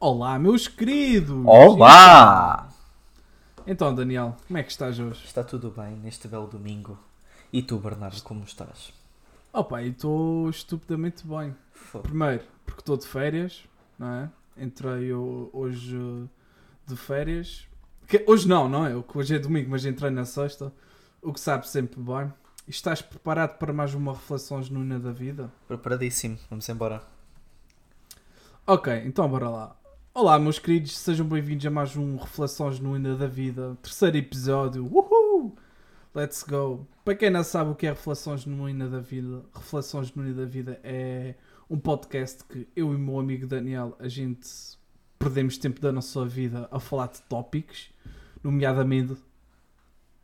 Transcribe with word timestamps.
Olá, 0.00 0.38
meus 0.38 0.68
queridos! 0.68 1.44
Olá! 1.44 2.68
Então, 3.66 3.94
Daniel, 3.94 4.36
como 4.46 4.58
é 4.58 4.62
que 4.62 4.70
estás 4.70 4.98
hoje? 4.98 5.24
Está 5.24 5.42
tudo 5.42 5.70
bem 5.70 5.96
neste 5.96 6.28
belo 6.28 6.46
domingo? 6.46 6.98
E 7.52 7.62
tu, 7.62 7.78
Bernardo, 7.78 8.22
como 8.22 8.44
estás? 8.44 8.92
Opa, 9.52 9.82
e 9.82 9.90
estou 9.90 10.48
estupidamente 10.50 11.26
bem. 11.26 11.54
Fô. 11.72 12.00
Primeiro, 12.00 12.44
porque 12.64 12.80
estou 12.80 12.96
de 12.96 13.06
férias, 13.06 13.64
não 13.98 14.08
é? 14.08 14.30
Entrei 14.56 15.12
ho- 15.12 15.50
hoje 15.52 15.96
de 16.86 16.96
férias. 16.96 17.66
Que- 18.06 18.24
hoje 18.26 18.46
não, 18.48 18.68
não 18.68 18.86
é? 18.86 18.94
O 18.94 19.02
que 19.02 19.18
Hoje 19.18 19.34
é 19.34 19.38
domingo, 19.38 19.70
mas 19.70 19.84
entrei 19.84 20.10
na 20.10 20.24
sexta. 20.24 20.72
O 21.20 21.32
que 21.32 21.40
sabe 21.40 21.68
sempre 21.68 22.00
bem. 22.00 22.32
E 22.66 22.70
estás 22.70 23.02
preparado 23.02 23.58
para 23.58 23.72
mais 23.72 23.94
uma 23.94 24.12
reflexão 24.12 24.62
genuína 24.62 25.00
da 25.00 25.10
vida? 25.10 25.50
Preparadíssimo, 25.66 26.38
vamos 26.48 26.68
embora. 26.68 27.02
Ok, 28.66 28.92
então 29.06 29.26
bora 29.28 29.48
lá. 29.48 29.76
Olá, 30.20 30.36
meus 30.36 30.58
queridos, 30.58 30.98
sejam 30.98 31.24
bem-vindos 31.24 31.64
a 31.64 31.70
mais 31.70 31.96
um 31.96 32.16
Reflexão 32.16 32.72
Genuína 32.72 33.14
da 33.14 33.28
Vida, 33.28 33.78
terceiro 33.80 34.16
episódio. 34.16 34.84
Uhul! 34.84 35.54
Let's 36.12 36.42
go! 36.42 36.88
Para 37.04 37.14
quem 37.14 37.30
não 37.30 37.44
sabe 37.44 37.70
o 37.70 37.76
que 37.76 37.86
é 37.86 37.90
Reflexão 37.90 38.36
Genuína 38.36 38.88
da 38.88 38.98
Vida, 38.98 39.44
Reflexão 39.54 40.02
Genuína 40.02 40.34
da 40.34 40.44
Vida 40.44 40.80
é 40.82 41.36
um 41.70 41.78
podcast 41.78 42.42
que 42.42 42.66
eu 42.74 42.92
e 42.92 42.96
o 42.96 42.98
meu 42.98 43.20
amigo 43.20 43.46
Daniel, 43.46 43.94
a 44.00 44.08
gente 44.08 44.48
perdemos 45.20 45.56
tempo 45.56 45.80
da 45.80 45.92
nossa 45.92 46.24
vida 46.26 46.66
a 46.72 46.80
falar 46.80 47.06
de 47.06 47.22
tópicos, 47.22 47.88
nomeadamente 48.42 49.16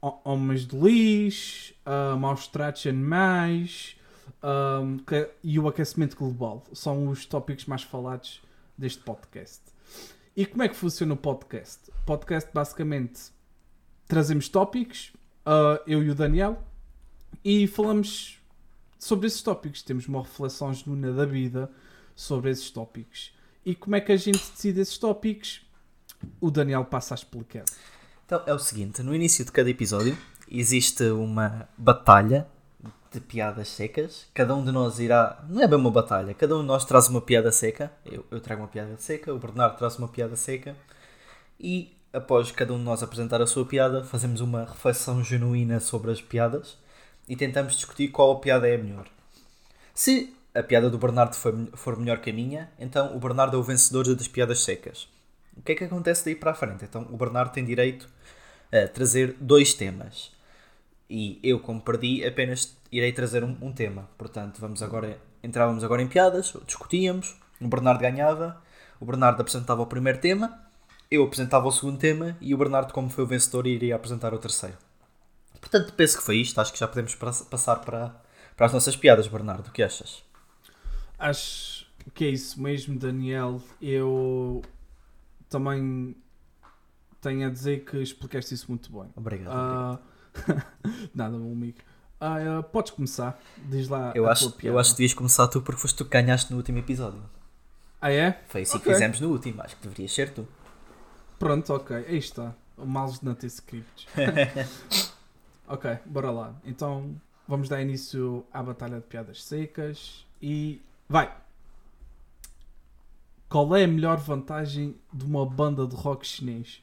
ho- 0.02 0.20
homens 0.24 0.66
de 0.66 0.76
lixo, 0.76 1.72
uh, 1.86 2.18
maus 2.18 2.48
tratos 2.48 2.84
animais, 2.88 3.96
um, 4.42 4.98
que- 4.98 5.30
e 5.44 5.56
o 5.56 5.68
aquecimento 5.68 6.16
global. 6.16 6.64
São 6.72 7.06
os 7.06 7.24
tópicos 7.24 7.66
mais 7.66 7.84
falados 7.84 8.42
deste 8.76 9.00
podcast. 9.00 9.72
E 10.36 10.44
como 10.44 10.62
é 10.62 10.68
que 10.68 10.76
funciona 10.76 11.14
o 11.14 11.16
podcast? 11.16 11.90
Podcast 12.04 12.50
basicamente 12.52 13.32
trazemos 14.06 14.48
tópicos, 14.48 15.12
uh, 15.46 15.80
eu 15.86 16.02
e 16.02 16.10
o 16.10 16.14
Daniel, 16.14 16.62
e 17.44 17.66
falamos 17.66 18.40
sobre 18.98 19.26
esses 19.26 19.42
tópicos. 19.42 19.82
Temos 19.82 20.06
uma 20.08 20.22
reflexão 20.22 20.72
genuína 20.72 21.12
da 21.12 21.24
vida 21.24 21.70
sobre 22.16 22.50
esses 22.50 22.70
tópicos. 22.70 23.32
E 23.64 23.74
como 23.74 23.96
é 23.96 24.00
que 24.00 24.12
a 24.12 24.16
gente 24.16 24.38
decide 24.38 24.80
esses 24.80 24.98
tópicos? 24.98 25.66
O 26.40 26.50
Daniel 26.50 26.84
passa 26.84 27.14
a 27.14 27.16
explicar. 27.16 27.64
Então 28.26 28.42
é 28.46 28.52
o 28.52 28.58
seguinte: 28.58 29.02
no 29.02 29.14
início 29.14 29.44
de 29.44 29.52
cada 29.52 29.70
episódio 29.70 30.16
existe 30.48 31.04
uma 31.04 31.68
batalha 31.76 32.46
de 33.14 33.20
piadas 33.20 33.68
secas. 33.68 34.26
Cada 34.34 34.54
um 34.54 34.64
de 34.64 34.70
nós 34.70 34.98
irá. 34.98 35.42
Não 35.48 35.62
é 35.62 35.66
bem 35.66 35.78
uma 35.78 35.90
batalha, 35.90 36.34
cada 36.34 36.56
um 36.56 36.60
de 36.60 36.66
nós 36.66 36.84
traz 36.84 37.08
uma 37.08 37.20
piada 37.20 37.50
seca. 37.50 37.90
Eu, 38.04 38.24
eu 38.30 38.40
trago 38.40 38.62
uma 38.62 38.68
piada 38.68 38.96
seca, 38.98 39.32
o 39.32 39.38
Bernardo 39.38 39.78
traz 39.78 39.96
uma 39.98 40.08
piada 40.08 40.36
seca. 40.36 40.76
E 41.58 41.96
após 42.12 42.50
cada 42.50 42.72
um 42.72 42.78
de 42.78 42.84
nós 42.84 43.02
apresentar 43.02 43.40
a 43.40 43.46
sua 43.46 43.64
piada, 43.64 44.04
fazemos 44.04 44.40
uma 44.40 44.64
reflexão 44.64 45.22
genuína 45.22 45.80
sobre 45.80 46.10
as 46.10 46.20
piadas 46.20 46.76
e 47.28 47.34
tentamos 47.36 47.74
discutir 47.74 48.08
qual 48.08 48.38
piada 48.40 48.68
é 48.68 48.74
a 48.74 48.78
melhor. 48.78 49.06
Se 49.94 50.34
a 50.54 50.62
piada 50.62 50.88
do 50.88 50.98
Bernardo 50.98 51.34
for, 51.34 51.54
for 51.74 51.96
melhor 51.98 52.18
que 52.18 52.30
a 52.30 52.32
minha, 52.32 52.70
então 52.78 53.16
o 53.16 53.18
Bernardo 53.18 53.56
é 53.56 53.60
o 53.60 53.62
vencedor 53.62 54.04
das 54.14 54.28
piadas 54.28 54.60
secas. 54.60 55.08
O 55.56 55.62
que 55.62 55.72
é 55.72 55.74
que 55.74 55.84
acontece 55.84 56.24
daí 56.24 56.34
para 56.34 56.52
a 56.52 56.54
frente? 56.54 56.84
Então 56.84 57.06
o 57.10 57.16
Bernardo 57.16 57.52
tem 57.52 57.64
direito 57.64 58.08
a 58.72 58.88
trazer 58.88 59.36
dois 59.40 59.74
temas. 59.74 60.32
E 61.08 61.38
eu, 61.42 61.60
como 61.60 61.80
perdi, 61.80 62.24
apenas 62.24 62.76
irei 62.96 63.12
trazer 63.12 63.42
um, 63.42 63.56
um 63.60 63.72
tema. 63.72 64.08
Portanto, 64.16 64.60
vamos 64.60 64.82
agora, 64.82 65.20
entrávamos 65.42 65.82
agora 65.82 66.00
em 66.00 66.06
piadas, 66.06 66.54
discutíamos, 66.64 67.36
o 67.60 67.66
Bernardo 67.66 68.00
ganhava, 68.00 68.62
o 69.00 69.04
Bernardo 69.04 69.40
apresentava 69.40 69.82
o 69.82 69.86
primeiro 69.86 70.20
tema, 70.20 70.60
eu 71.10 71.24
apresentava 71.24 71.66
o 71.66 71.72
segundo 71.72 71.98
tema 71.98 72.36
e 72.40 72.54
o 72.54 72.58
Bernardo, 72.58 72.92
como 72.92 73.10
foi 73.10 73.24
o 73.24 73.26
vencedor, 73.26 73.66
iria 73.66 73.96
apresentar 73.96 74.32
o 74.32 74.38
terceiro. 74.38 74.76
Portanto, 75.60 75.92
penso 75.94 76.18
que 76.18 76.22
foi 76.22 76.36
isto. 76.36 76.60
Acho 76.60 76.72
que 76.72 76.78
já 76.78 76.86
podemos 76.86 77.14
passar 77.14 77.76
para, 77.76 78.14
para 78.56 78.66
as 78.66 78.72
nossas 78.72 78.94
piadas, 78.96 79.26
Bernardo. 79.26 79.68
O 79.68 79.72
que 79.72 79.82
achas? 79.82 80.22
Acho 81.18 81.86
que 82.14 82.24
é 82.24 82.28
isso 82.28 82.60
mesmo, 82.60 82.98
Daniel. 82.98 83.60
Eu 83.80 84.62
também 85.48 86.14
tenho 87.20 87.46
a 87.46 87.50
dizer 87.50 87.84
que 87.84 87.96
explicaste 87.96 88.54
isso 88.54 88.66
muito 88.68 88.92
bem. 88.92 89.10
Obrigado. 89.16 89.52
Ah, 89.52 89.98
Nada, 91.14 91.38
meu 91.38 91.50
amigo. 91.52 91.78
Ah, 92.20 92.58
ah, 92.58 92.62
podes 92.62 92.92
começar. 92.92 93.40
Diz 93.56 93.88
lá 93.88 94.12
eu, 94.14 94.28
acho, 94.28 94.54
eu 94.62 94.78
acho 94.78 94.90
que 94.90 94.96
devias 94.98 95.14
começar 95.14 95.48
tu 95.48 95.60
porque 95.60 95.80
foste 95.80 95.96
tu 95.96 96.04
que 96.04 96.10
ganhaste 96.10 96.50
no 96.50 96.56
último 96.56 96.78
episódio. 96.78 97.22
Ah, 98.00 98.12
é? 98.12 98.42
Foi 98.48 98.62
assim 98.62 98.76
Ok. 98.76 98.84
que 98.86 98.92
fizemos 98.92 99.20
no 99.20 99.30
último. 99.30 99.60
Acho 99.62 99.76
que 99.76 99.82
deverias 99.82 100.12
ser 100.12 100.32
tu. 100.32 100.46
Pronto, 101.38 101.72
ok. 101.74 101.96
Aí 101.96 102.18
está. 102.18 102.54
O 102.76 102.84
males 102.86 103.18
de 103.20 103.24
não 103.24 103.34
ter 103.34 103.46
scripts. 103.48 104.06
ok, 105.68 105.98
bora 106.06 106.30
lá. 106.30 106.54
Então, 106.64 107.14
vamos 107.46 107.68
dar 107.68 107.80
início 107.80 108.44
à 108.52 108.62
batalha 108.62 108.96
de 108.96 109.06
piadas 109.06 109.42
secas. 109.44 110.26
E 110.42 110.82
vai! 111.08 111.34
Qual 113.48 113.74
é 113.76 113.84
a 113.84 113.88
melhor 113.88 114.16
vantagem 114.18 114.96
de 115.12 115.24
uma 115.24 115.46
banda 115.46 115.86
de 115.86 115.94
rock 115.94 116.26
chinês? 116.26 116.82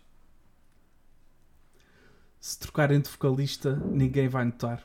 Se 2.39 2.57
trocarem 2.57 2.99
de 3.01 3.09
vocalista, 3.09 3.75
ninguém 3.75 4.27
vai 4.27 4.45
notar. 4.45 4.81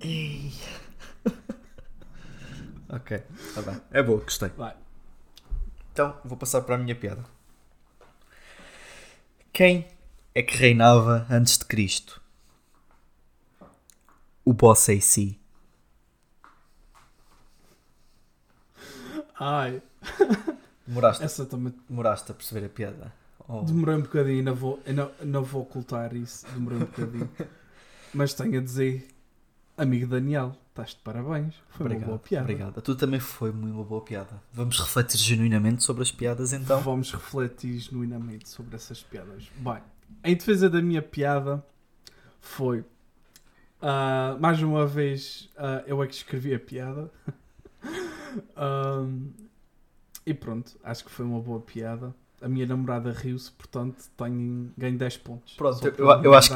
Ok, 2.88 3.20
está 3.40 3.62
bem. 3.62 3.80
É 3.90 4.00
boa, 4.00 4.20
gostei. 4.20 4.48
Vai. 4.50 4.76
Então, 5.92 6.16
vou 6.24 6.36
passar 6.36 6.60
para 6.62 6.76
a 6.76 6.78
minha 6.78 6.94
piada. 6.94 7.24
Quem 9.52 9.88
é 10.34 10.42
que 10.42 10.56
reinava 10.56 11.26
antes 11.28 11.58
de 11.58 11.64
Cristo? 11.64 12.22
O 14.44 14.52
boss 14.52 14.88
AC. 14.88 15.36
Ai, 19.38 19.82
Demoraste, 20.86 21.24
essa 21.24 21.44
também 21.44 21.74
demoraste 21.88 22.30
a 22.30 22.34
perceber 22.34 22.66
a 22.66 22.68
piada? 22.68 23.12
Oh, 23.48 23.62
Demorei 23.62 23.96
um 23.96 24.02
bocadinho, 24.02 24.42
não 24.44 24.54
vou, 24.54 24.80
não, 24.86 25.10
não 25.22 25.42
vou 25.42 25.62
ocultar 25.62 26.14
isso. 26.14 26.46
Demorei 26.52 26.78
um 26.78 26.86
bocadinho. 26.86 27.30
Mas 28.14 28.32
tenho 28.32 28.58
a 28.58 28.62
dizer, 28.62 29.08
amigo 29.76 30.06
Daniel, 30.06 30.56
estás 30.68 30.90
de 30.90 30.96
parabéns. 30.96 31.54
Foi 31.68 31.86
uma 31.86 31.98
boa 31.98 32.18
piada. 32.18 32.44
obrigado. 32.44 32.78
A 32.78 32.80
tu 32.80 32.94
também 32.94 33.20
foi 33.20 33.50
uma 33.50 33.84
boa 33.84 34.00
piada. 34.02 34.42
Vamos 34.52 34.78
refletir 34.78 35.18
genuinamente 35.18 35.82
sobre 35.82 36.02
as 36.02 36.10
piadas 36.12 36.52
então. 36.52 36.80
Vamos 36.80 37.12
refletir 37.12 37.78
genuinamente 37.78 38.48
sobre 38.48 38.76
essas 38.76 39.02
piadas. 39.02 39.50
Bem, 39.58 39.82
em 40.24 40.36
defesa 40.36 40.68
da 40.70 40.80
minha 40.80 41.02
piada, 41.02 41.64
foi. 42.40 42.84
ah, 43.80 44.36
mais 44.40 44.62
uma 44.62 44.86
vez, 44.86 45.50
ah, 45.56 45.82
eu 45.86 46.02
é 46.02 46.06
que 46.06 46.14
escrevi 46.14 46.54
a 46.54 46.60
piada. 46.60 47.10
Ahm, 48.56 49.30
e 50.26 50.34
pronto, 50.34 50.76
acho 50.82 51.04
que 51.04 51.10
foi 51.10 51.24
uma 51.24 51.40
boa 51.40 51.60
piada. 51.60 52.14
A 52.42 52.48
minha 52.48 52.66
namorada 52.66 53.12
riu-se, 53.12 53.50
portanto 53.52 53.96
tenho, 54.16 54.70
ganho 54.76 54.98
10 54.98 55.16
pontos. 55.16 55.54
Pronto, 55.54 55.86
eu- 55.86 56.06
eu- 56.22 56.34
acho. 56.34 56.52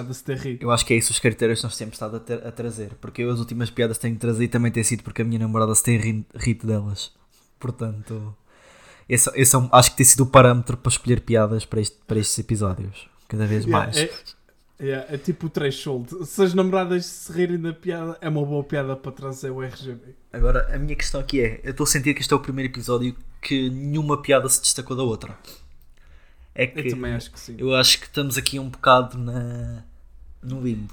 Eu 0.60 0.70
acho 0.70 0.84
que 0.84 0.92
é 0.92 0.96
isso 0.98 1.10
os 1.10 1.18
critérios 1.18 1.60
que 1.60 1.64
nós 1.64 1.76
temos 1.76 1.94
estado 1.94 2.16
a, 2.16 2.20
ter- 2.20 2.46
a 2.46 2.52
trazer. 2.52 2.90
Porque 3.00 3.22
eu 3.22 3.30
as 3.30 3.38
últimas 3.38 3.70
piadas 3.70 3.96
que 3.96 4.02
tenho 4.02 4.16
trazido 4.16 4.50
também 4.50 4.70
tem 4.70 4.84
sido 4.84 5.02
porque 5.02 5.22
a 5.22 5.24
minha 5.24 5.38
namorada 5.38 5.74
se 5.74 5.82
tem 5.82 5.96
ri- 5.98 6.26
rido 6.34 6.66
delas. 6.66 7.10
Portanto, 7.58 8.36
esse, 9.08 9.30
esse 9.34 9.54
é 9.56 9.58
um- 9.58 9.68
acho 9.72 9.90
que 9.92 9.96
tem 9.96 10.06
sido 10.06 10.22
o 10.24 10.26
parâmetro 10.26 10.76
para 10.76 10.90
escolher 10.90 11.20
piadas 11.22 11.64
para, 11.64 11.80
este- 11.80 11.98
para 12.06 12.18
estes 12.18 12.38
episódios. 12.38 13.08
Cada 13.26 13.46
vez 13.46 13.64
Yeah, 13.64 13.86
mais. 13.86 13.96
É, 13.96 14.10
yeah, 14.84 15.06
é 15.14 15.16
tipo 15.16 15.46
o 15.46 15.50
threshold. 15.50 16.26
Se 16.26 16.42
as 16.42 16.52
namoradas 16.52 17.06
se 17.06 17.32
rirem 17.32 17.58
da 17.58 17.72
piada, 17.72 18.18
é 18.20 18.28
uma 18.28 18.44
boa 18.44 18.62
piada 18.64 18.94
para 18.96 19.12
trazer 19.12 19.50
o 19.50 19.62
RGB. 19.62 20.14
Agora, 20.32 20.74
a 20.74 20.78
minha 20.78 20.94
questão 20.94 21.20
aqui 21.20 21.40
é: 21.40 21.60
eu 21.64 21.70
estou 21.70 21.84
a 21.84 21.86
sentir 21.86 22.12
que 22.14 22.20
este 22.20 22.32
é 22.32 22.36
o 22.36 22.40
primeiro 22.40 22.70
episódio 22.70 23.16
que 23.40 23.70
nenhuma 23.70 24.20
piada 24.20 24.46
se 24.48 24.60
destacou 24.60 24.94
da 24.96 25.02
outra. 25.02 25.38
É 26.62 26.66
que 26.66 26.88
Eu 26.88 26.90
também 26.90 27.12
acho 27.14 27.30
que 27.30 27.40
sim. 27.40 27.54
eu 27.58 27.74
acho 27.74 27.98
que 27.98 28.06
estamos 28.06 28.36
aqui 28.36 28.58
um 28.58 28.68
bocado 28.68 29.16
na, 29.16 29.82
no 30.42 30.60
limbo. 30.60 30.92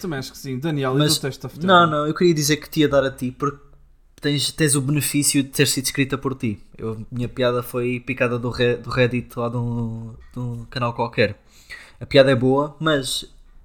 Também 0.00 0.18
acho 0.18 0.32
que 0.32 0.38
sim. 0.38 0.58
Daniel, 0.58 0.94
Mas- 0.94 1.12
e 1.12 1.14
do 1.16 1.20
teste 1.20 1.46
Não, 1.66 1.86
não, 1.88 2.06
eu 2.06 2.14
queria 2.14 2.34
dizer 2.34 2.56
que 2.56 2.68
te 2.68 2.80
ia 2.80 2.88
dar 2.88 3.04
a 3.04 3.10
ti 3.10 3.30
porque 3.30 3.60
tens, 4.20 4.50
tens 4.52 4.74
o 4.74 4.80
benefício 4.80 5.42
de 5.42 5.48
ter 5.50 5.66
sido 5.66 5.84
escrita 5.84 6.18
por 6.18 6.34
ti. 6.34 6.58
Eu, 6.76 7.06
minha 7.10 7.28
piada 7.28 7.62
foi 7.62 8.00
picada 8.00 8.38
do, 8.38 8.50
Re- 8.50 8.76
do 8.76 8.90
Reddit 8.90 9.38
lá 9.38 9.48
de 9.48 9.56
um, 9.56 10.14
de 10.32 10.38
um 10.38 10.64
canal 10.66 10.92
qualquer. 10.92 11.36
A 12.00 12.06
piada 12.06 12.30
é 12.30 12.34
boa, 12.36 12.76
mas 12.80 13.24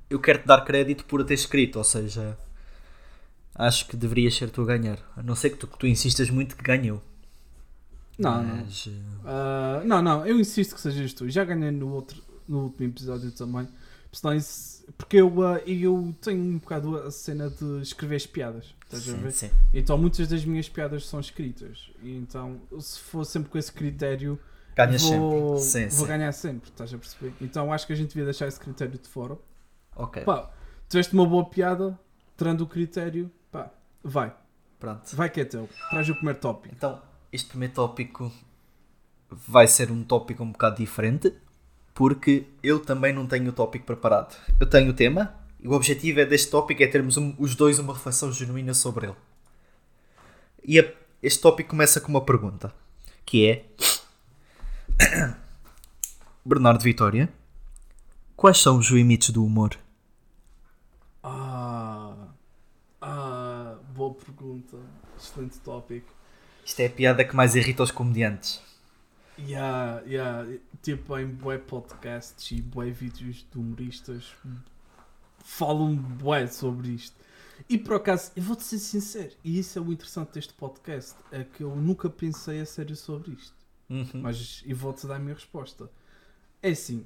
eu 0.10 0.19
quero 0.19 0.39
te 0.39 0.48
dar 0.48 0.62
crédito 0.62 1.06
por 1.06 1.22
a 1.22 1.24
ter 1.24 1.34
escrito, 1.36 1.78
ou 1.78 1.84
seja, 1.84 2.38
acho 3.56 3.88
que 3.88 3.96
deverias 3.98 4.36
ser 4.36 4.50
tu 4.50 4.62
a 4.62 4.66
ganhar. 4.66 5.00
A 5.16 5.24
não 5.24 5.36
ser 5.36 5.51
que 5.51 5.57
tu, 5.57 5.68
que 5.68 5.78
tu 5.78 5.88
insistas 5.88 6.30
muito 6.30 6.56
que 6.56 6.63
ganhou. 6.63 7.01
Não, 8.24 8.44
não. 8.44 8.56
Mas, 8.58 8.88
eh, 8.88 8.92
Ah, 9.25 9.81
não, 9.86 10.02
não, 10.02 10.25
eu 10.25 10.40
insisto 10.40 10.75
que 10.75 10.81
sejas 10.81 11.14
tu. 11.14 11.30
Já 11.30 11.44
ganhei 11.44 11.72
no, 11.72 11.92
outro, 11.94 12.22
no 12.48 12.64
último 12.64 12.90
episódio 12.90 13.31
também. 13.31 13.68
Isso- 14.38 14.84
Porque 14.98 15.18
eu, 15.18 15.42
ah, 15.48 15.60
eu 15.66 16.14
tenho 16.22 16.40
um 16.42 16.58
bocado 16.60 16.98
a 16.98 17.10
cena 17.10 17.50
de 17.50 17.81
escrever 17.81 18.18
as 18.18 18.25
piadas. 18.28 18.75
Estás 18.86 19.10
a 19.10 19.12
Sim, 19.14 19.18
ver? 19.22 19.31
sim. 19.31 19.50
Então 19.74 19.98
muitas 19.98 20.28
das 20.28 20.44
minhas 20.46 20.68
piadas 20.70 21.06
são 21.08 21.20
escritas. 21.20 21.90
E 22.02 22.16
então, 22.18 22.60
se 22.80 23.00
for 23.00 23.25
sempre 23.25 23.50
com 23.50 23.58
esse 23.58 23.72
critério, 23.72 24.38
Ganhas 24.75 25.02
vou, 25.02 25.58
sempre. 25.58 25.90
Sim, 25.90 25.98
vou 25.98 26.06
sim. 26.06 26.12
ganhar 26.12 26.31
sempre, 26.31 26.70
estás 26.70 26.94
a 26.94 26.98
perceber? 26.98 27.34
Então 27.42 27.72
acho 27.74 27.88
que 27.88 27.94
a 27.94 27.96
gente 27.96 28.10
devia 28.10 28.25
deixar 28.25 28.48
esse 28.48 28.60
critério 28.60 29.00
de 29.00 29.08
fora. 29.08 29.38
Ok, 29.96 30.24
Pá, 30.24 30.50
tiveste 30.90 31.14
uma 31.14 31.25
boa 31.25 31.46
piada, 31.46 31.98
terando 32.36 32.62
o 32.62 32.68
critério, 32.68 33.31
pá, 33.52 33.72
vai, 34.04 34.36
pronto. 34.80 35.16
vai 35.16 35.30
que 35.30 35.42
é 35.42 35.46
teu. 35.46 35.70
Traz 35.92 36.08
o 36.10 36.14
primeiro 36.16 36.40
tópico. 36.40 36.74
Então, 36.75 37.02
este 37.33 37.50
primeiro 37.50 37.74
tópico 37.74 38.31
vai 39.30 39.68
ser 39.68 39.91
um 39.91 40.03
tópico 40.03 40.44
um 40.44 40.51
bocado 40.51 40.77
diferente, 40.77 41.33
porque 41.95 42.45
eu 42.62 42.80
também 42.80 43.12
não 43.12 43.25
tenho 43.27 43.50
o 43.50 43.53
tópico 43.53 43.85
preparado. 43.85 44.38
Eu 44.59 44.69
tenho 44.69 44.91
o 44.91 44.94
tema, 44.94 45.35
e 45.59 45.68
o 45.68 45.71
objetivo 45.71 46.19
é 46.19 46.25
deste 46.25 46.50
tópico 46.51 46.83
é 46.83 46.88
termos 46.88 47.18
um- 47.18 47.33
os 47.39 47.56
dois 47.56 47.80
uma 47.80 47.94
reflexão 47.94 48.31
genuína 48.31 48.74
sobre 48.75 49.07
ele. 49.07 49.15
E 50.63 50.80
a- 50.80 50.94
este 51.21 51.41
tópico 51.41 51.71
começa 51.71 52.00
com 52.00 52.09
uma 52.09 52.21
pergunta, 52.24 52.74
que 53.25 53.47
é... 53.47 53.65
Bernardo 56.45 56.83
Vitória, 56.83 57.33
quais 58.36 58.59
são 58.59 58.77
os 58.77 58.88
limites 58.89 59.31
do 59.31 59.44
humor? 59.44 59.75
Ah, 61.24 62.27
ah, 63.01 63.75
boa 63.95 64.13
pergunta. 64.13 64.77
Excelente 65.18 65.57
tópico. 65.59 66.12
Isto 66.65 66.80
é 66.80 66.86
a 66.86 66.89
piada 66.89 67.25
que 67.25 67.36
mais 67.36 67.56
irrita 67.56 67.83
os 67.83 67.92
comediantes. 67.92 68.62
Yeah, 69.38 70.01
yeah. 70.06 70.48
Tipo, 70.81 71.18
em 71.18 71.27
bué 71.27 71.57
podcasts 71.57 72.51
e 72.51 72.62
bué 72.62 72.92
vídeos 72.92 73.45
de 73.51 73.57
humoristas 73.57 74.36
falam 75.44 75.95
bué 75.95 76.48
sobre 76.48 76.89
isto. 76.89 77.15
E 77.69 77.77
por 77.77 77.95
acaso, 77.95 78.31
eu 78.36 78.44
vou-te 78.44 78.63
ser 78.63 78.80
sincero, 78.80 79.33
e 79.44 79.60
isso 79.60 79.77
é 79.77 79.81
o 79.81 79.92
interessante 79.92 80.33
deste 80.33 80.54
podcast, 80.54 81.15
é 81.31 81.44
que 81.44 81.63
eu 81.63 81.75
nunca 81.75 82.10
pensei 82.10 82.60
a 82.60 82.65
sério 82.65 82.95
sobre 82.95 83.31
isto. 83.31 83.56
Uhum. 83.89 84.21
Mas, 84.21 84.63
e 84.65 84.74
vou-te 84.74 85.06
dar 85.07 85.15
a 85.15 85.19
minha 85.19 85.36
resposta. 85.36 85.89
É 86.62 86.71
assim, 86.71 87.06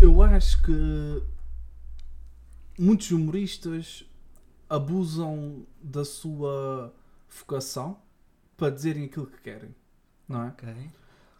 eu 0.00 0.22
acho 0.22 0.62
que 0.62 1.22
muitos 2.78 3.10
humoristas 3.10 4.04
abusam 4.68 5.66
da 5.82 6.04
sua 6.04 6.94
vocação 7.38 7.98
para 8.56 8.70
dizerem 8.70 9.04
aquilo 9.04 9.26
que 9.26 9.40
querem, 9.40 9.74
não 10.28 10.44
é? 10.44 10.48
Ok. 10.48 10.90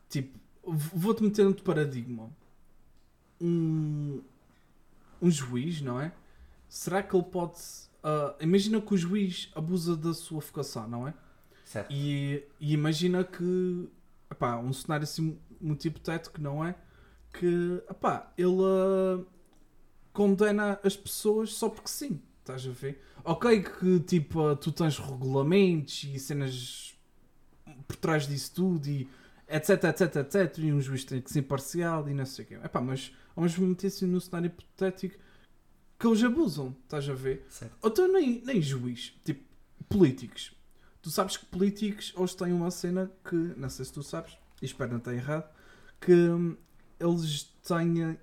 Tipo, 0.09 0.39
vou-te 0.65 1.23
meter 1.23 1.47
um 1.47 1.53
paradigma. 1.53 2.31
Um, 3.41 4.23
um 5.21 5.31
juiz, 5.31 5.81
não 5.81 6.00
é? 6.00 6.12
Será 6.69 7.03
que 7.03 7.15
ele 7.15 7.25
pode. 7.25 7.61
ah, 8.03 8.35
imagina 8.41 8.81
que 8.81 8.94
o 8.94 8.97
juiz 8.97 9.50
abusa 9.55 9.97
da 9.97 10.15
sua 10.15 10.41
vocação, 10.41 10.89
não 10.89 11.06
é? 11.06 11.15
Certo. 11.65 11.93
E, 11.93 12.44
e 12.59 12.73
imagina 12.73 13.25
que. 13.25 13.89
Epá, 14.31 14.56
um 14.56 14.73
cenário 14.73 15.05
assim 15.05 15.39
muito 15.61 15.85
hipotético, 15.87 16.41
não 16.41 16.65
é? 16.65 16.75
Que. 17.33 17.83
Epá, 17.91 18.33
ele 18.37 18.56
ah, 18.62 19.25
condena 20.12 20.81
as 20.83 20.97
pessoas 20.97 21.53
só 21.53 21.69
porque 21.69 21.89
sim. 21.89 22.21
Estás 22.43 22.67
a 22.67 22.71
ver? 22.71 23.00
Ok, 23.25 23.62
que 23.62 24.00
tipo, 24.00 24.41
ah, 24.49 24.56
tu 24.56 24.73
tens 24.73 24.99
regulamentos 24.99 26.03
e 26.05 26.19
cenas 26.19 26.94
por 27.87 27.97
trás 27.97 28.27
disso 28.27 28.53
tudo 28.55 28.89
e 28.89 29.09
etc, 29.49 29.85
etc, 29.85 30.17
etc. 30.17 30.59
E 30.59 30.73
um 30.73 30.81
juiz 30.81 31.05
tem 31.05 31.21
que 31.21 31.31
ser 31.31 31.41
imparcial 31.41 32.09
e 32.09 32.15
não 32.15 32.27
sei 32.27 32.44
o 32.44 32.49
quê. 32.49 32.55
Epá, 32.65 32.81
mas 32.81 33.12
vamos 33.37 33.56
meter 33.59 33.87
assim 33.89 34.06
no 34.06 34.21
cenário 34.21 34.47
hipotético 34.47 35.17
que 35.99 36.06
eles 36.06 36.23
abusam. 36.25 36.77
Estás 36.85 37.09
a 37.09 37.15
ver? 37.15 37.47
certo. 37.49 37.77
Ou 37.81 37.91
então 37.91 38.09
nem, 38.12 38.43
nem 38.44 38.61
juiz, 38.61 39.15
tipo, 39.25 39.44
políticos. 39.89 40.53
Tu 41.00 41.11
sabes 41.11 41.37
que 41.37 41.47
políticos 41.47 42.12
hoje 42.17 42.37
têm 42.37 42.53
uma 42.53 42.71
cena 42.71 43.11
que, 43.29 43.37
não 43.56 43.69
sei 43.69 43.85
se 43.85 43.93
tu 43.93 44.03
sabes, 44.03 44.37
e 44.61 44.65
espero 44.67 44.91
não 44.91 44.99
estar 44.99 45.15
errado, 45.15 45.49
que 46.00 46.12
hum, 46.12 46.56
eles 46.99 47.44
têm. 47.62 48.19